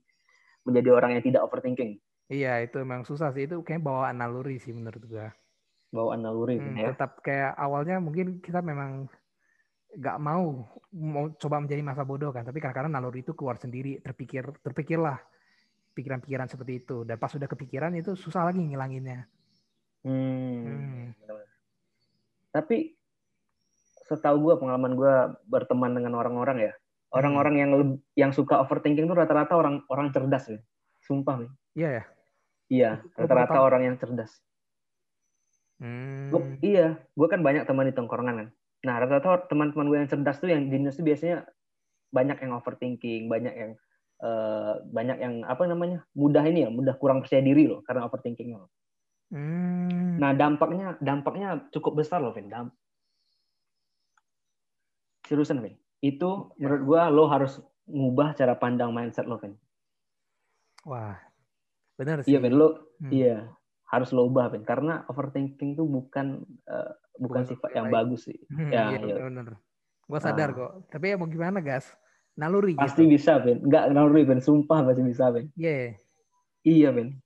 [0.63, 1.99] menjadi orang yang tidak overthinking.
[2.31, 3.43] Iya itu memang susah sih.
[3.43, 5.35] Itu kayak bawaan naluri sih menurut gua.
[5.91, 6.95] Bawaan naluri hmm, ya.
[6.95, 9.11] Tetap kayak awalnya mungkin kita memang
[9.91, 10.63] nggak mau
[10.95, 15.19] mau coba menjadi masa bodoh kan, tapi kadang-kadang naluri itu keluar sendiri, terpikir terpikirlah
[15.91, 19.27] pikiran-pikiran seperti itu dan pas sudah kepikiran itu susah lagi ngilanginnya.
[20.01, 20.65] Hmm.
[20.65, 21.05] hmm.
[22.51, 22.95] Tapi
[24.07, 25.13] setahu gue pengalaman gue
[25.47, 26.73] berteman dengan orang-orang ya,
[27.15, 27.71] orang-orang yang
[28.15, 30.59] yang suka overthinking itu rata-rata orang orang cerdas ya,
[31.03, 31.51] sumpah nih.
[31.75, 32.03] Iya ya.
[32.71, 34.31] Iya, rata-rata orang yang cerdas.
[35.81, 36.31] Hmm.
[36.31, 38.47] Gua, iya, gue kan banyak teman di tongkrongan kan.
[38.87, 41.43] Nah, rata-rata teman-teman gue yang cerdas tuh yang jenis tuh biasanya
[42.15, 43.71] banyak yang overthinking, banyak yang
[44.21, 48.55] uh, banyak yang apa namanya mudah ini ya, mudah kurang percaya diri loh karena overthinking
[48.55, 48.69] loh.
[49.31, 50.19] Hmm.
[50.21, 52.51] Nah, dampaknya dampaknya cukup besar loh, Vin.
[52.51, 52.75] Damp
[55.25, 55.79] Seriusan, Vin.
[56.03, 56.67] Itu ya.
[56.67, 57.53] menurut gue lo harus
[57.87, 59.55] ngubah cara pandang mindset lo, Vin.
[60.83, 61.15] Wah,
[61.95, 62.29] benar iya, sih.
[62.35, 62.55] Iya, Vin.
[62.55, 62.67] Lo,
[62.99, 63.11] hmm.
[63.11, 63.37] iya
[63.91, 68.39] harus lo ubah Ben karena overthinking itu bukan uh, bukan, bukan sifat yang bagus sih
[68.47, 69.15] hmm, ya iya, iya.
[69.27, 69.59] bener
[70.07, 70.55] gue sadar ah.
[70.55, 71.91] kok tapi ya mau gimana gas
[72.41, 73.13] naluri pasti gitu.
[73.13, 75.93] bisa Ben nggak naluri Ben sumpah pasti bisa Ben yeah.
[76.65, 77.21] iya Ben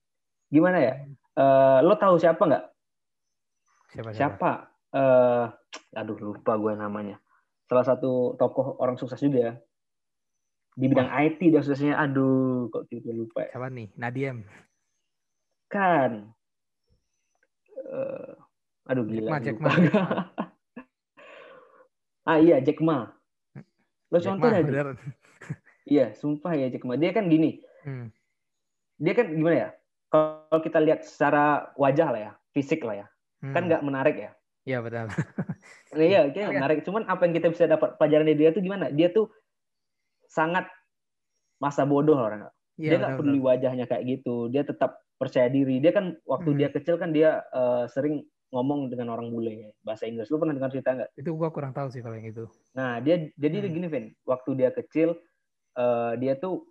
[0.52, 0.94] gimana ya
[1.40, 2.66] uh, lo tahu siapa nggak
[3.96, 4.52] siapa siapa, siapa?
[4.96, 5.46] Uh,
[5.96, 7.16] aduh lupa gue namanya
[7.72, 9.54] salah satu tokoh orang sukses juga ya
[10.76, 11.24] di bidang Wah.
[11.24, 13.56] IT dia suksesnya aduh kok tiba lupa ya.
[13.56, 14.44] siapa nih Nadiem
[15.72, 16.36] kan
[17.92, 18.34] uh,
[18.86, 19.42] aduh gila.
[19.42, 19.74] Jack Ma,
[22.30, 23.10] ah iya Jack Ma.
[24.10, 24.94] Lo contoh aja.
[25.86, 26.98] iya, sumpah ya Jack Ma.
[26.98, 27.62] Dia kan gini.
[27.86, 28.10] Hmm.
[29.02, 29.70] Dia kan gimana ya?
[30.14, 33.54] Kalau kita lihat secara wajah lah ya, fisik lah ya, kan hmm.
[33.54, 34.32] kan nggak menarik ya.
[34.66, 35.08] Iya betul.
[36.00, 36.78] iya, kayak menarik.
[36.88, 38.90] Cuman apa yang kita bisa dapat pelajaran dari dia tuh gimana?
[38.90, 39.30] Dia tuh
[40.26, 40.66] sangat
[41.62, 42.50] masa bodoh orang.
[42.76, 44.50] Ya, dia nggak peduli wajahnya kayak gitu.
[44.50, 45.80] Dia tetap percaya diri.
[45.80, 46.60] Dia kan waktu hmm.
[46.60, 48.26] dia kecil kan dia uh, sering
[48.56, 50.32] ngomong dengan orang bule bahasa Inggris.
[50.32, 51.12] Lu pernah dengar cerita nggak?
[51.20, 52.48] Itu gua kurang tahu sih kalau yang itu.
[52.72, 53.74] Nah dia jadi hmm.
[53.76, 55.20] gini Vin, waktu dia kecil
[55.76, 56.64] uh, dia tuh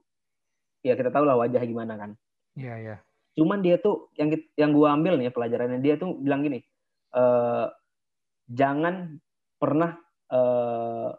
[0.81, 2.11] ya kita tahu lah wajah gimana kan.
[2.57, 2.97] Iya iya.
[3.37, 6.65] Cuman dia tuh yang yang gua ambil nih pelajarannya dia tuh bilang gini,
[7.13, 7.69] uh,
[8.49, 9.21] jangan
[9.61, 10.01] pernah
[10.33, 11.13] uh,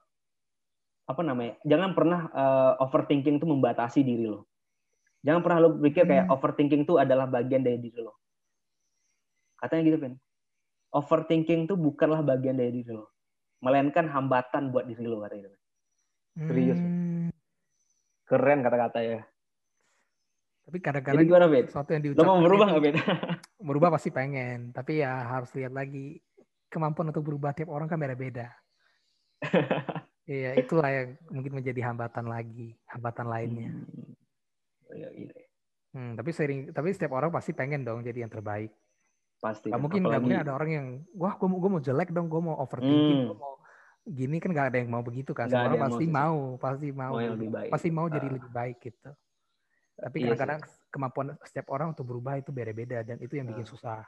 [1.05, 1.61] apa namanya?
[1.61, 4.49] Jangan pernah uh, overthinking itu membatasi diri lo.
[5.21, 6.33] Jangan pernah lo pikir kayak hmm.
[6.33, 8.17] overthinking itu adalah bagian dari diri lo.
[9.61, 10.13] Katanya gitu, kan.
[10.95, 13.11] Overthinking itu bukanlah bagian dari diri lo.
[13.59, 15.57] Melainkan hambatan buat diri lo, katanya gitu.
[16.47, 16.79] Serius.
[16.79, 17.29] Hmm.
[18.23, 19.19] Keren kata-kata ya.
[20.65, 22.25] Tapi kadang-kadang gimana, sesuatu yang diucapkan...
[22.25, 22.97] Lo mau berubah nggak, Ben?
[23.61, 24.71] berubah pasti pengen.
[24.71, 26.17] Tapi ya harus lihat lagi.
[26.71, 28.49] Kemampuan untuk berubah tiap orang kan beda-beda.
[30.25, 33.69] Iya, itulah yang mungkin menjadi hambatan lagi, hambatan lainnya.
[33.77, 34.17] Hmm
[34.93, 35.33] ya, gitu.
[35.95, 38.71] Hmm, tapi sering tapi setiap orang pasti pengen dong jadi yang terbaik.
[39.39, 39.69] Pasti.
[39.69, 40.15] Gak mungkin Apalagi...
[40.15, 43.19] gak mungkin ada orang yang wah gue mau gue mau jelek dong, gue mau overthinking,
[43.25, 43.29] hmm.
[43.31, 43.53] gue mau
[44.05, 45.49] gini kan gak ada yang mau begitu kan.
[45.49, 47.69] Semua orang pasti mau, pasti mau, mau lebih baik.
[47.73, 48.33] pasti mau jadi ah.
[48.37, 49.11] lebih baik gitu.
[49.95, 53.67] Tapi iya kadang-kadang iya kemampuan setiap orang untuk berubah itu beda-beda dan itu yang bikin
[53.67, 53.71] uh.
[53.75, 54.01] susah.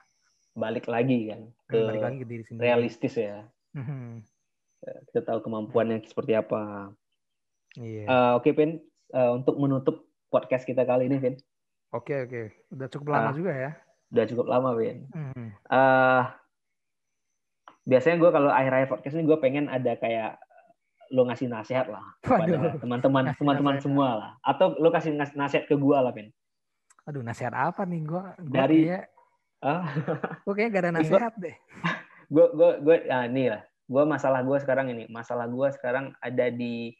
[0.58, 2.64] Balik lagi kan hmm, ke, balik lagi ke diri sendiri.
[2.64, 3.46] realistis ya.
[3.76, 4.24] Hmm.
[5.12, 6.94] Kita tahu kemampuannya seperti apa.
[7.78, 8.06] Iya.
[8.08, 8.72] Uh, Oke, okay, Pin.
[9.14, 11.36] Uh, untuk menutup podcast kita kali ini, Vin.
[11.96, 12.42] Oke, oke.
[12.76, 13.72] Udah cukup lama uh, juga ya.
[14.14, 14.76] Udah cukup lama.
[14.76, 15.50] Hmm.
[15.68, 16.24] Uh,
[17.88, 20.40] biasanya gue kalau akhir-akhir podcast ini gue pengen ada kayak
[21.08, 24.32] lo ngasih nasihat lah kepada teman-teman teman-teman semua lah.
[24.44, 26.32] Atau lo kasih nasihat ke gue lah Vin
[27.08, 28.04] aduh nasihat apa nih?
[28.04, 29.06] Gue dari kayak,
[29.64, 29.84] uh,
[30.44, 31.56] gue kayak gak ada nasihat deh.
[32.28, 33.62] Gue gue gue ah, nih lah.
[33.88, 35.08] Gue masalah gue sekarang ini.
[35.08, 36.92] Masalah gue sekarang ada di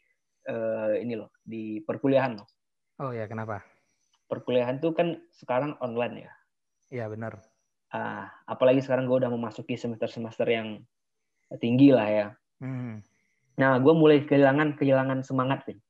[0.48, 2.48] uh, ini loh di perkuliahan loh.
[2.98, 3.62] Oh ya, kenapa?
[4.26, 6.32] Perkuliahan tuh kan sekarang online ya.
[6.88, 7.40] Iya benar.
[7.88, 10.84] Ah, apalagi sekarang gue udah memasuki semester-semester yang
[11.56, 12.26] tinggi lah ya.
[12.60, 13.00] Hmm.
[13.56, 15.80] Nah, gue mulai kehilangan kehilangan semangat, Vin.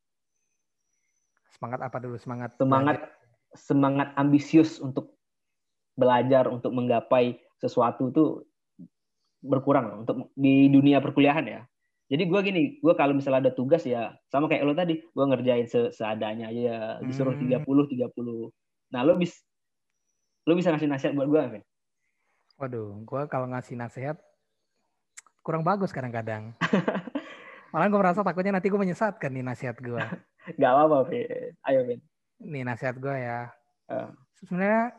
[1.54, 2.16] Semangat apa dulu?
[2.18, 3.16] Semangat semangat belajar.
[3.56, 5.16] semangat ambisius untuk
[5.98, 8.46] belajar untuk menggapai sesuatu tuh
[9.42, 11.60] berkurang untuk di dunia perkuliahan ya.
[12.08, 15.68] Jadi gue gini, gue kalau misalnya ada tugas ya sama kayak lo tadi, gue ngerjain
[15.68, 17.64] se seadanya aja ya, disuruh hmm.
[17.64, 18.94] 30 30.
[18.94, 19.44] Nah, lo bis
[20.48, 21.64] lo bisa ngasih nasihat buat gue, Vin?
[22.56, 24.16] Waduh, gue kalau ngasih nasihat
[25.44, 26.56] kurang bagus kadang-kadang.
[27.72, 30.00] Malah gue merasa takutnya nanti gue menyesatkan nih nasihat gue.
[30.60, 31.52] Gak apa-apa, Vin.
[31.68, 32.00] Ayo, Vin.
[32.40, 33.52] Nih nasihat gue ya.
[33.92, 34.08] Uh.
[34.40, 34.96] Sebenarnya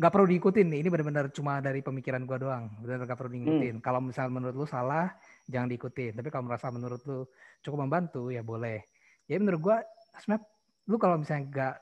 [0.00, 0.78] nggak perlu diikutin nih.
[0.82, 2.66] Ini benar-benar cuma dari pemikiran gue doang.
[2.82, 3.78] Benar nggak perlu diikutin.
[3.78, 3.84] Hmm.
[3.84, 5.14] Kalau misalnya menurut lu salah,
[5.46, 6.18] jangan diikutin.
[6.18, 7.28] Tapi kalau merasa menurut lu
[7.62, 8.82] cukup membantu, ya boleh.
[9.30, 9.76] Ya menurut gue,
[10.18, 10.42] sebenarnya
[10.90, 11.76] lu kalau misalnya nggak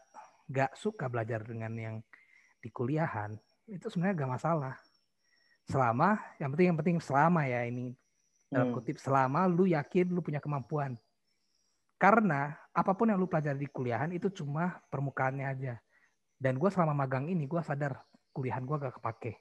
[0.48, 1.96] nggak suka belajar dengan yang
[2.58, 3.34] di kuliahan,
[3.68, 4.74] itu sebenarnya gak masalah.
[5.68, 7.92] Selama, yang penting yang penting selama ya ini
[8.48, 8.76] dalam hmm.
[8.80, 10.96] kutip selama lu yakin lu punya kemampuan.
[12.00, 15.74] Karena apa pun yang lu pelajari di kuliahan itu cuma permukaannya aja.
[16.38, 17.98] Dan gue selama magang ini gue sadar
[18.30, 19.32] kuliahan gue gak kepake.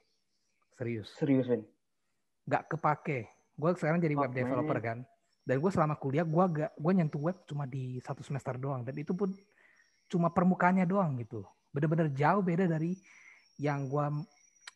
[0.74, 1.08] Serius.
[1.14, 1.62] Serius, Vin?
[2.44, 3.30] Gak kepake.
[3.54, 4.98] Gue sekarang jadi web developer kan.
[5.46, 8.82] Dan gue selama kuliah gue gak gue nyentuh web cuma di satu semester doang.
[8.82, 9.30] Dan itu pun
[10.10, 11.46] cuma permukaannya doang gitu.
[11.78, 12.98] Bener-bener jauh beda dari
[13.62, 14.06] yang gue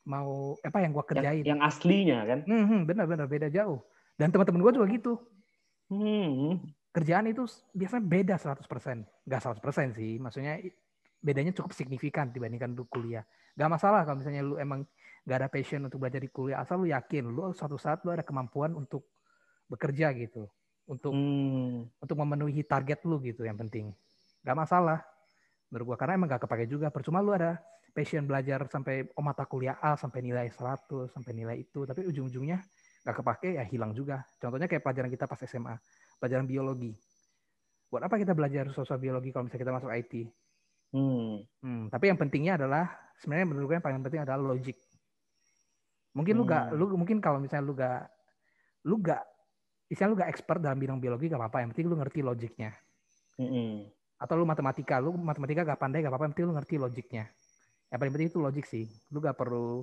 [0.07, 1.43] mau apa yang gue kerjain.
[1.43, 2.39] Yang, yang aslinya kan?
[2.47, 3.83] Hmm, hmm, benar-benar beda jauh.
[4.15, 5.13] Dan teman-teman gue juga gitu.
[5.91, 6.63] Hmm.
[6.95, 7.43] Kerjaan itu
[7.75, 9.27] biasanya beda 100%.
[9.27, 10.23] Gak 100% sih.
[10.23, 10.63] Maksudnya
[11.19, 13.27] bedanya cukup signifikan dibandingkan lu kuliah.
[13.59, 14.87] Gak masalah kalau misalnya lu emang
[15.27, 16.63] gak ada passion untuk belajar di kuliah.
[16.63, 19.11] Asal lu yakin lu suatu saat lu ada kemampuan untuk
[19.67, 20.47] bekerja gitu.
[20.87, 22.03] Untuk hmm.
[22.03, 23.95] untuk memenuhi target lu gitu yang penting.
[24.43, 25.01] Gak masalah
[25.73, 25.97] menurut gua.
[25.97, 26.93] Karena emang gak kepake juga.
[26.93, 27.57] Percuma lu ada
[27.97, 31.89] passion belajar sampai oh mata kuliah A sampai nilai 100 sampai nilai itu.
[31.89, 32.61] Tapi ujung-ujungnya
[33.03, 34.23] nggak kepake ya hilang juga.
[34.37, 35.75] Contohnya kayak pelajaran kita pas SMA
[36.21, 36.93] pelajaran biologi.
[37.89, 40.13] Buat apa kita belajar sosial biologi kalau misalnya kita masuk IT
[40.97, 41.35] hmm.
[41.61, 42.89] Hmm, tapi yang pentingnya adalah
[43.21, 44.81] sebenarnya menurut gue yang paling penting adalah logik
[46.17, 46.41] mungkin hmm.
[46.41, 48.09] lu gak lu mungkin kalau misalnya lu gak
[48.89, 49.21] lu gak
[49.93, 51.69] misalnya lu gak expert dalam bidang biologi gak apa-apa.
[51.69, 52.71] Yang penting lu ngerti logiknya.
[53.37, 53.85] Hmm.
[54.23, 57.25] Atau lu matematika lu matematika gak pandai gak apa-apa yang penting lu ngerti logiknya.
[57.91, 58.87] Yang paling penting itu logik sih.
[59.11, 59.83] Lu gak perlu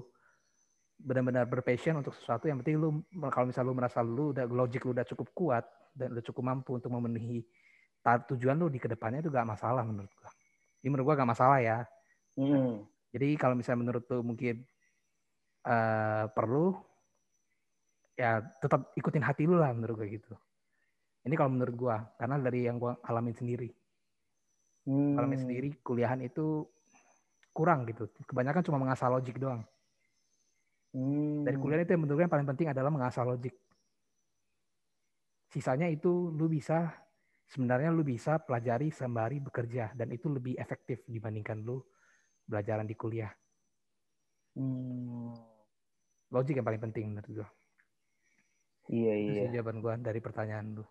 [1.00, 4.92] benar-benar berpassion untuk sesuatu yang penting lu kalau misalnya lu merasa lu udah logik lu
[4.92, 5.64] udah cukup kuat
[5.96, 7.44] dan udah cukup mampu untuk memenuhi
[8.04, 10.32] tujuan lu di ke depannya itu gak masalah menurut gua.
[10.80, 11.84] Ini menurut gua gak masalah ya.
[12.40, 12.88] Hmm.
[13.12, 14.64] jadi kalau misalnya menurut lu mungkin
[15.68, 16.72] uh, perlu
[18.16, 20.34] ya tetap ikutin hati lu lah menurut gua gitu.
[21.28, 23.79] Ini kalau menurut gua karena dari yang gua alamin sendiri
[24.90, 25.22] hmm.
[25.22, 26.66] alamin sendiri kuliahan itu
[27.54, 28.10] kurang gitu.
[28.26, 29.62] Kebanyakan cuma mengasah logik doang.
[30.90, 31.46] Hmm.
[31.46, 33.54] Dari kuliah itu yang menurut yang paling penting adalah mengasah logik.
[35.50, 36.90] Sisanya itu lu bisa
[37.50, 41.82] sebenarnya lu bisa pelajari sembari bekerja dan itu lebih efektif dibandingkan lu
[42.46, 43.30] belajaran di kuliah.
[44.58, 45.34] Hmm.
[46.30, 47.50] Logik yang paling penting menurut gua.
[48.90, 49.62] Iya itu iya.
[49.62, 50.86] jawaban gua dari pertanyaan lu.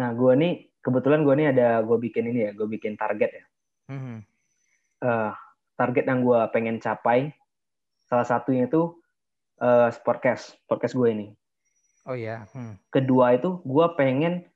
[0.00, 3.44] Nah, gua nih kebetulan gua nih ada gua bikin ini ya, gua bikin target ya.
[3.92, 4.24] Hmm
[5.02, 5.32] uh,
[5.78, 7.30] target yang gue pengen capai
[8.08, 8.96] salah satunya itu
[9.62, 11.26] uh, podcast podcast gue ini.
[12.08, 12.80] Oh ya hmm.
[12.88, 14.48] kedua itu gue pengen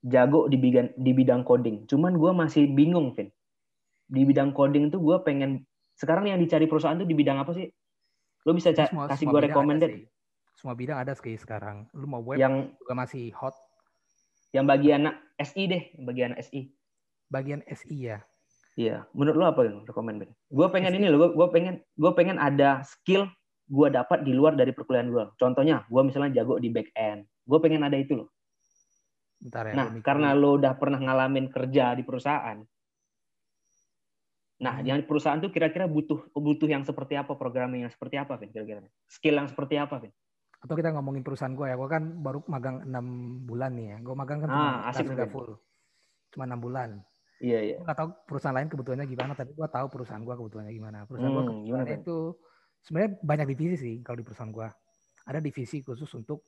[0.00, 1.84] jago di bidang di bidang coding.
[1.86, 3.28] Cuman gue masih bingung Vin.
[4.10, 5.62] Di bidang coding tuh gue pengen
[5.94, 7.68] sekarang yang dicari perusahaan tuh di bidang apa sih?
[8.48, 9.92] Lo bisa semua, kasih gue recommended.
[10.56, 11.88] semua bidang ada sih sekarang.
[11.96, 13.56] Lu mau web yang juga masih hot.
[14.50, 15.06] yang bagian
[15.40, 16.70] SI deh bagian SI
[17.32, 18.20] bagian SI ya
[18.78, 20.32] Iya, menurut lo apa yang rekomend Ben?
[20.48, 23.28] Gue pengen ini loh, gue pengen gue pengen ada skill
[23.70, 25.24] gue dapat di luar dari perkuliahan gue.
[25.38, 28.28] Contohnya, gue misalnya jago di back end, gue pengen ada itu loh.
[29.40, 32.60] Bentar ya, nah, karena lo udah pernah ngalamin kerja di perusahaan,
[34.60, 34.84] nah, hmm.
[34.84, 38.52] yang perusahaan tuh kira-kira butuh butuh yang seperti apa, programming yang seperti apa, Vin?
[38.52, 40.12] Kira-kira skill yang seperti apa, Vin?
[40.60, 43.06] Atau kita ngomongin perusahaan gue ya, gue kan baru magang enam
[43.48, 45.56] bulan nih ya, gue magang kan cuma ah, asik full,
[46.36, 47.00] cuma enam bulan.
[47.40, 47.76] Iya iya.
[47.80, 51.08] Gue gak tahu perusahaan lain kebutuhannya gimana, tapi gue tahu perusahaan gue kebutuhannya gimana.
[51.08, 52.18] Perusahaan hmm, gue kebutuhannya itu
[52.84, 54.68] sebenarnya banyak divisi sih kalau di perusahaan gue.
[55.24, 56.44] Ada divisi khusus untuk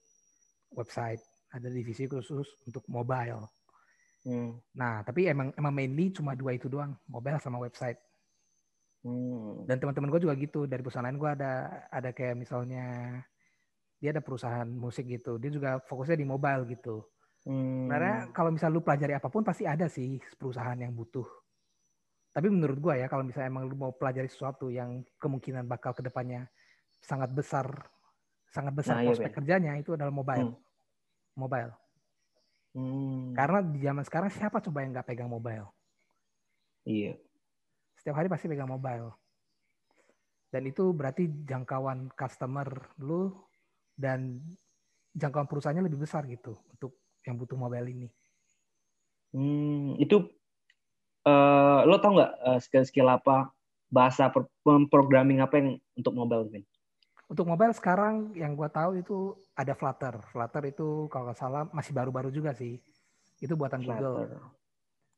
[0.76, 3.48] website, ada divisi khusus untuk mobile.
[4.28, 4.60] Hmm.
[4.76, 7.96] Nah, tapi emang emang mainly cuma dua itu doang, mobile sama website.
[9.00, 9.64] Hmm.
[9.64, 10.68] Dan teman-teman gue juga gitu.
[10.68, 11.52] Dari perusahaan lain gue ada
[11.88, 13.16] ada kayak misalnya
[14.02, 17.06] dia ada perusahaan musik gitu, dia juga fokusnya di mobile gitu.
[17.46, 17.86] Hmm.
[17.86, 21.22] Karena kalau misal lu pelajari apa pun pasti ada sih perusahaan yang butuh.
[22.34, 26.02] Tapi menurut gua ya kalau misalnya emang lu mau pelajari sesuatu yang kemungkinan bakal ke
[26.02, 26.50] depannya
[26.98, 27.70] sangat besar,
[28.50, 30.58] sangat besar nah, iya, prospek iya, kerjanya itu adalah mobile, hmm.
[31.38, 31.70] mobile.
[32.74, 33.38] Hmm.
[33.38, 35.70] Karena di zaman sekarang siapa coba yang nggak pegang mobile?
[36.82, 37.14] Iya.
[38.02, 39.14] Setiap hari pasti pegang mobile.
[40.50, 42.66] Dan itu berarti jangkauan customer
[42.98, 43.30] lu
[43.96, 44.40] dan
[45.12, 48.08] jangkauan perusahaannya lebih besar gitu untuk yang butuh mobile ini.
[49.32, 50.28] Hmm, itu
[51.24, 53.52] uh, lo tau nggak uh, skill-skill apa
[53.92, 54.32] bahasa
[54.64, 56.64] programming apa yang untuk mobile, Vin?
[57.28, 60.20] Untuk mobile sekarang yang gue tahu itu ada Flutter.
[60.32, 62.80] Flutter itu kalau nggak salah masih baru-baru juga sih.
[63.40, 64.28] Itu buatan Flutter.
[64.28, 64.52] Google.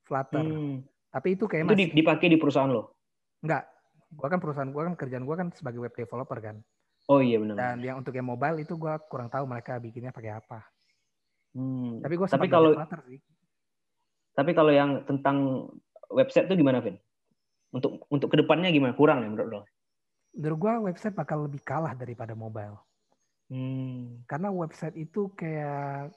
[0.07, 0.45] Flutter.
[0.47, 0.83] Hmm.
[1.11, 1.91] Tapi itu kayak itu masih...
[1.95, 2.99] dipakai di perusahaan lo?
[3.43, 3.71] Enggak.
[4.15, 6.57] Gua kan perusahaan gua kan kerjaan gua kan sebagai web developer kan.
[7.09, 7.57] Oh iya benar.
[7.57, 10.65] Dan yang untuk yang mobile itu gua kurang tahu mereka bikinnya pakai apa.
[11.55, 12.03] Hmm.
[12.03, 12.75] Tapi gue tapi kalau
[13.07, 13.21] sih.
[14.35, 15.71] Tapi kalau yang tentang
[16.11, 16.99] website tuh gimana, Vin?
[17.71, 18.99] Untuk untuk ke depannya gimana?
[18.99, 19.61] Kurang ya menurut lo?
[20.35, 22.83] Menurut gue website bakal lebih kalah daripada mobile.
[23.47, 24.27] Hmm.
[24.27, 26.11] Karena website itu kayak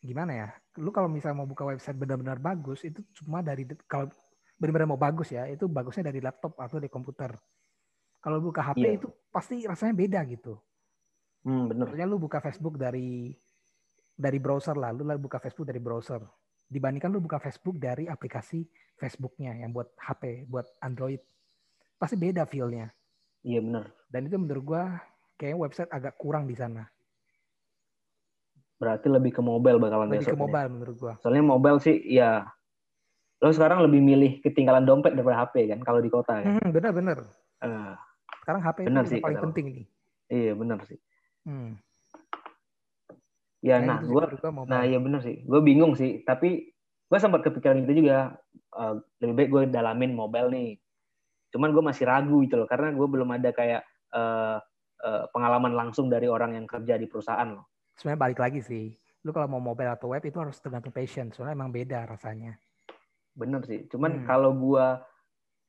[0.00, 0.48] gimana ya?
[0.80, 4.08] Lu kalau misalnya mau buka website benar-benar bagus itu cuma dari kalau
[4.56, 7.36] benar-benar mau bagus ya, itu bagusnya dari laptop atau dari komputer.
[8.20, 8.96] Kalau buka HP yeah.
[9.00, 10.60] itu pasti rasanya beda gitu.
[11.40, 11.88] Hmm, bener.
[11.88, 13.32] Maksudnya lu buka Facebook dari
[14.12, 16.20] dari browser lah, lu buka Facebook dari browser.
[16.68, 18.62] Dibandingkan lu buka Facebook dari aplikasi
[19.00, 21.20] Facebooknya yang buat HP, buat Android.
[22.00, 22.88] pasti beda feel-nya.
[23.44, 23.92] Iya benar.
[24.08, 25.04] Dan itu menurut gua
[25.36, 26.88] kayak website agak kurang di sana.
[28.80, 30.72] Berarti lebih ke mobile bakalan lebih ke mobile ya.
[30.72, 31.14] menurut gua.
[31.20, 32.48] Soalnya mobile sih ya
[33.40, 36.56] lo sekarang lebih milih ketinggalan dompet daripada HP kan kalau di kota kan.
[36.56, 37.18] Hmm, benar benar.
[37.60, 37.92] Uh,
[38.40, 39.86] sekarang HP bener itu sih, paling penting nih.
[40.30, 40.98] Iya benar sih.
[41.44, 41.76] Hmm.
[43.60, 44.24] Ya nah, nah gue
[44.68, 45.44] nah iya benar sih.
[45.44, 46.72] Gue bingung sih, tapi
[47.10, 48.36] gue sempat kepikiran itu juga.
[48.70, 50.78] Uh, lebih baik gue dalamin mobile nih.
[51.50, 53.82] Cuman gue masih ragu gitu loh, karena gue belum ada kayak
[54.14, 54.62] uh,
[55.02, 57.66] uh, pengalaman langsung dari orang yang kerja di perusahaan loh.
[57.98, 58.94] Sebenarnya balik lagi sih,
[59.26, 62.56] lu kalau mau mobile atau web itu harus tergantung passion, soalnya emang beda rasanya.
[63.34, 64.26] Bener sih, cuman hmm.
[64.30, 64.86] kalau gue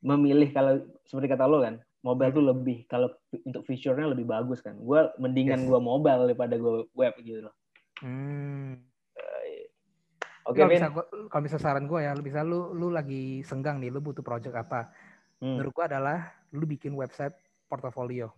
[0.05, 3.09] memilih kalau seperti kata lo kan, mobile tuh lebih kalau
[3.45, 4.77] untuk fiturnya lebih bagus kan.
[4.77, 5.67] Gue mendingan yes.
[5.69, 7.55] gue mobile daripada gue web gitu loh.
[8.01, 8.81] Hmm.
[10.41, 10.87] Oke, okay, kalau bisa
[11.29, 14.57] kalau bisa saran gue ya, lu bisa lu lu lagi senggang nih, lu butuh project
[14.57, 14.89] apa?
[15.37, 15.61] Hmm.
[15.61, 17.37] Menurut gue adalah lu bikin website
[17.69, 18.33] portofolio.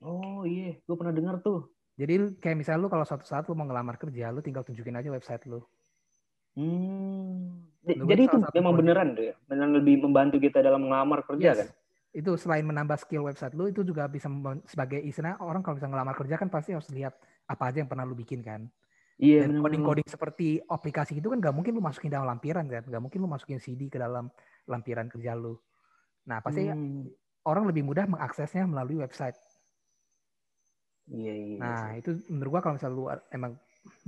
[0.00, 1.68] Oh iya, gue pernah dengar tuh.
[2.00, 5.12] Jadi kayak misalnya lu kalau suatu saat lu mau ngelamar kerja, lu tinggal tunjukin aja
[5.12, 5.60] website lu.
[6.56, 7.60] Hmm.
[7.84, 9.34] Lu Jadi itu memang beneran tuh ya?
[9.44, 11.58] Beneran lebih membantu kita dalam ngelamar kerja yes.
[11.60, 11.68] kan?
[12.14, 14.30] Itu selain menambah skill website lu, itu juga bisa
[14.70, 17.18] sebagai istilah orang kalau bisa ngelamar kerja kan pasti harus lihat
[17.50, 18.70] apa aja yang pernah lu bikin kan.
[19.18, 19.46] Iya.
[19.46, 23.18] Dan coding-coding seperti aplikasi itu kan gak mungkin lu masukin dalam lampiran kan, gak mungkin
[23.22, 24.30] lu masukin CD ke dalam
[24.66, 25.54] lampiran kerja lu.
[26.26, 27.44] Nah pasti hmm.
[27.46, 29.38] orang lebih mudah mengaksesnya melalui website.
[31.10, 31.58] Iya, iya.
[31.60, 33.52] Nah itu menurut gua kalau misalnya lu emang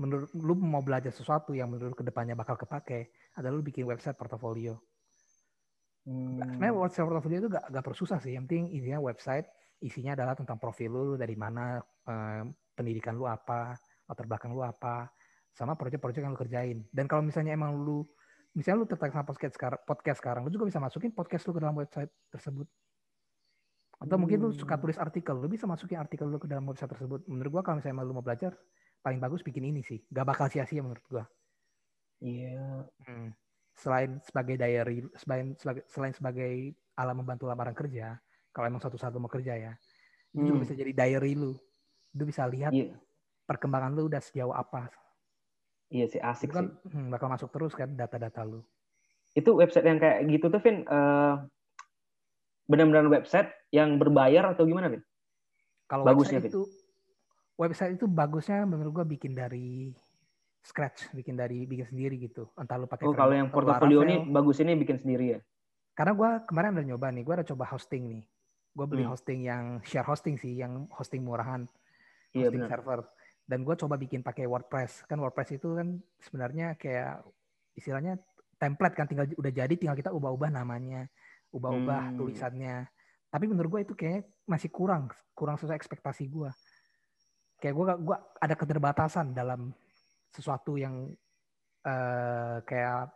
[0.01, 4.17] menurut lu mau belajar sesuatu yang menurut ke depannya bakal kepake, adalah lu bikin website
[4.17, 4.81] portofolio.
[6.07, 6.39] Hmm.
[6.39, 8.39] Sebenarnya website portofolio itu gak, gak persusah sih.
[8.39, 9.47] Yang penting isinya website,
[9.83, 12.43] isinya adalah tentang profil lu, dari mana, eh,
[12.73, 13.75] pendidikan lu apa,
[14.07, 15.11] latar belakang lu apa,
[15.51, 16.79] sama proyek-proyek yang lu kerjain.
[16.95, 18.07] Dan kalau misalnya emang lu
[18.57, 21.61] misalnya lu tertarik sama podcast sekarang, podcast sekarang, lu juga bisa masukin podcast lu ke
[21.61, 22.65] dalam website tersebut.
[24.01, 24.21] Atau hmm.
[24.25, 24.83] mungkin lu suka hmm.
[24.87, 27.27] tulis artikel, lu bisa masukin artikel lu ke dalam website tersebut.
[27.29, 28.57] Menurut gua kalau misalnya lu mau belajar,
[29.05, 30.01] paling bagus bikin ini sih.
[30.09, 31.25] Gak bakal sia-sia menurut gua.
[32.25, 32.57] Iya.
[32.57, 32.81] Yeah.
[33.05, 33.29] Hmm.
[33.77, 38.17] Selain sebagai diary, selain sebagai, selain sebagai alat membantu lamaran kerja,
[38.51, 39.73] kalau emang lu mau kerja ya,
[40.33, 40.49] itu hmm.
[40.49, 41.53] juga bisa jadi diary lu.
[42.17, 42.97] Lu bisa lihat yeah
[43.47, 44.91] perkembangan lu udah sejauh apa.
[45.87, 46.91] Iya sih asik kan, sih.
[46.91, 48.61] Hmm, bakal masuk terus kan data-data lu.
[49.33, 51.47] Itu website yang kayak gitu tuh Vin uh,
[52.67, 55.03] benar-benar website yang berbayar atau gimana Vin?
[55.87, 56.63] Kalau bagusnya website itu
[57.55, 59.95] website itu bagusnya menurut gua bikin dari
[60.67, 62.51] scratch, bikin dari bikin sendiri gitu.
[62.59, 65.41] Entah lu pakai Oh, kalau yang portofolio ini bagus ini bikin sendiri ya.
[65.95, 68.23] Karena gua kemarin udah nyoba nih, gua udah coba hosting nih.
[68.75, 69.13] Gua beli hmm.
[69.15, 71.71] hosting yang share hosting sih, yang hosting murahan.
[72.35, 73.01] Iya, hosting iya, server
[73.47, 77.23] dan gue coba bikin pakai WordPress kan WordPress itu kan sebenarnya kayak
[77.79, 78.19] istilahnya
[78.59, 81.07] template kan tinggal udah jadi tinggal kita ubah-ubah namanya
[81.55, 82.17] ubah-ubah hmm.
[82.19, 82.91] tulisannya
[83.31, 86.51] tapi menurut gue itu kayak masih kurang kurang sesuai ekspektasi gue
[87.63, 89.71] kayak gue gua ada keterbatasan dalam
[90.33, 91.13] sesuatu yang
[91.87, 93.13] uh, kayak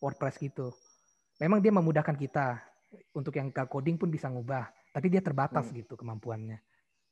[0.00, 0.72] WordPress gitu.
[1.42, 2.60] Memang dia memudahkan kita
[3.12, 5.84] untuk yang ke coding pun bisa ngubah tapi dia terbatas hmm.
[5.84, 6.56] gitu kemampuannya.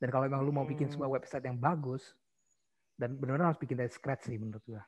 [0.01, 1.17] Dan kalau memang lu mau bikin sebuah hmm.
[1.21, 2.17] website yang bagus
[2.97, 4.81] dan benar-benar harus bikin dari scratch sih menurut gua.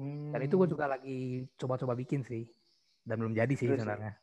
[0.00, 0.32] Hmm.
[0.32, 2.48] dan itu gua juga lagi coba-coba bikin sih
[3.04, 4.14] dan belum jadi sih sebenarnya.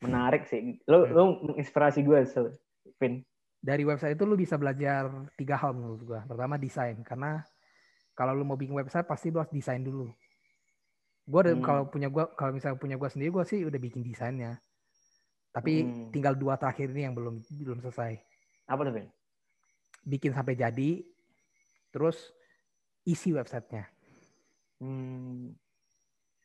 [0.00, 0.78] Menarik sih.
[0.86, 1.12] Lo hmm.
[1.12, 2.54] lo menginspirasi gue so,
[3.02, 3.26] Vin.
[3.58, 6.20] Dari website itu lu bisa belajar tiga hal menurut gua.
[6.22, 7.02] Pertama desain.
[7.02, 7.42] Karena
[8.18, 10.10] kalau lu mau bikin website pasti lu harus desain dulu
[11.28, 11.62] gue hmm.
[11.62, 14.58] kalau punya gua kalau misalnya punya gua sendiri gua sih udah bikin desainnya
[15.54, 16.10] tapi hmm.
[16.10, 18.18] tinggal dua terakhir ini yang belum belum selesai
[18.66, 19.08] apa tuh Vin
[20.08, 21.04] bikin sampai jadi
[21.92, 22.32] terus
[23.08, 23.88] isi websitenya.
[24.80, 25.52] Hmm.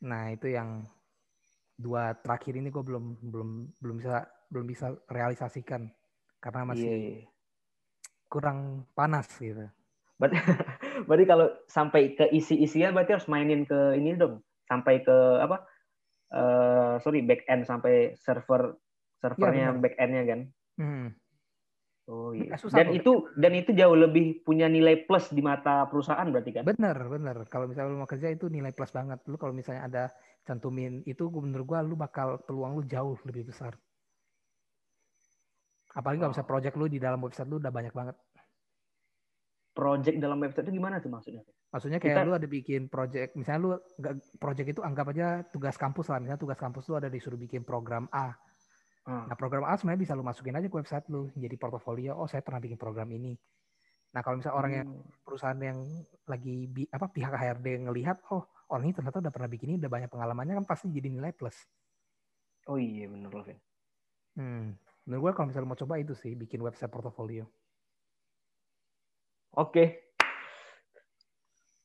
[0.03, 0.87] Nah itu yang
[1.79, 5.89] dua terakhir ini gue belum belum belum bisa belum bisa realisasikan
[6.43, 6.99] karena masih yeah.
[6.99, 7.25] Iya.
[8.27, 9.63] kurang panas gitu.
[10.19, 10.37] Berarti,
[11.05, 15.63] berarti kalau sampai ke isi-isinya berarti harus mainin ke ini dong, sampai ke apa?
[16.33, 18.75] Uh, sorry back end sampai server
[19.21, 20.39] servernya ya, back endnya kan.
[20.81, 21.07] Hmm.
[22.11, 22.59] Oh iya.
[22.59, 26.63] Dan itu dan itu jauh lebih punya nilai plus di mata perusahaan berarti kan?
[26.67, 27.47] Bener bener.
[27.47, 29.23] Kalau misalnya lu mau kerja itu nilai plus banget.
[29.31, 30.03] Lu kalau misalnya ada
[30.43, 33.79] cantumin itu menurut gua lu bakal peluang lu jauh lebih besar.
[35.95, 38.19] Apalagi kalau misalnya project lu di dalam website lu udah banyak banget.
[39.73, 41.41] Project dalam website itu gimana sih maksudnya?
[41.73, 42.27] Maksudnya kayak Kita...
[42.29, 43.69] lu ada bikin project, misalnya lu
[44.37, 46.21] project itu anggap aja tugas kampus lah.
[46.21, 48.37] Misalnya tugas kampus lu ada disuruh bikin program A
[49.03, 49.27] Hmm.
[49.27, 52.15] Nah program A sebenarnya bisa lu masukin aja ke website lu jadi portofolio.
[52.15, 53.35] Oh saya pernah bikin program ini.
[54.15, 55.23] Nah kalau misalnya orang yang hmm.
[55.27, 55.79] perusahaan yang
[56.23, 59.91] lagi bi, apa pihak HRD ngelihat, oh orang ini ternyata udah pernah bikin ini, udah
[59.91, 61.57] banyak pengalamannya kan pasti jadi nilai plus.
[62.71, 63.59] Oh iya bener loh, Vin.
[64.39, 64.79] Hmm.
[65.03, 67.43] Menurut gue kalau misalnya mau coba itu sih bikin website portofolio.
[69.53, 69.69] Oke.
[69.69, 69.87] Okay.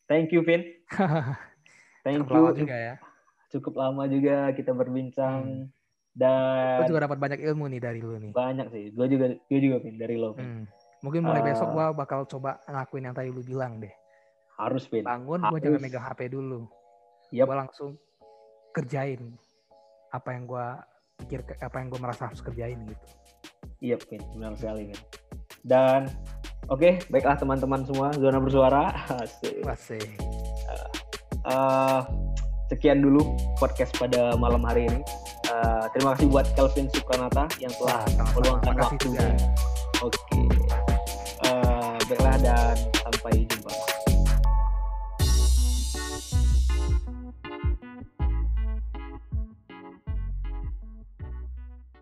[0.09, 0.65] Thank you, Vin.
[2.05, 2.41] Thank Cukup you.
[2.41, 2.95] Lama juga ya.
[3.49, 5.69] Cukup lama juga kita berbincang.
[5.69, 5.77] Hmm.
[6.17, 8.33] Dan gue juga dapat banyak ilmu nih dari lu nih.
[8.33, 8.91] Banyak sih.
[8.97, 10.33] Gue juga gue juga Vin dari lo.
[10.33, 10.65] Hmm.
[11.05, 13.93] Mungkin mulai uh, besok gue bakal coba ngelakuin yang tadi lu bilang deh.
[14.57, 15.05] Harus, Vin.
[15.05, 16.67] Bangun gue jangan megang HP dulu.
[17.31, 17.47] Yep.
[17.47, 17.91] Gue langsung
[18.73, 19.37] kerjain
[20.09, 20.67] apa yang gue
[21.21, 23.07] pikir apa yang gue merasa harus kerjain gitu.
[23.79, 25.01] Iya, Pin, benar sekali, Pin.
[25.63, 26.11] Dan
[26.69, 28.93] oke, okay, baiklah teman-teman semua zona bersuara.
[29.25, 29.65] Asik.
[29.65, 30.09] Asik.
[31.49, 32.05] Uh,
[32.69, 33.25] sekian dulu
[33.57, 35.01] podcast pada malam hari ini.
[35.49, 38.05] Uh, terima kasih buat Kelvin Sukranata yang telah
[38.37, 39.09] meluangkan waktu.
[40.05, 40.13] Oke.
[40.13, 40.47] Okay.
[41.49, 43.88] Uh, baiklah dan sampai jumpa.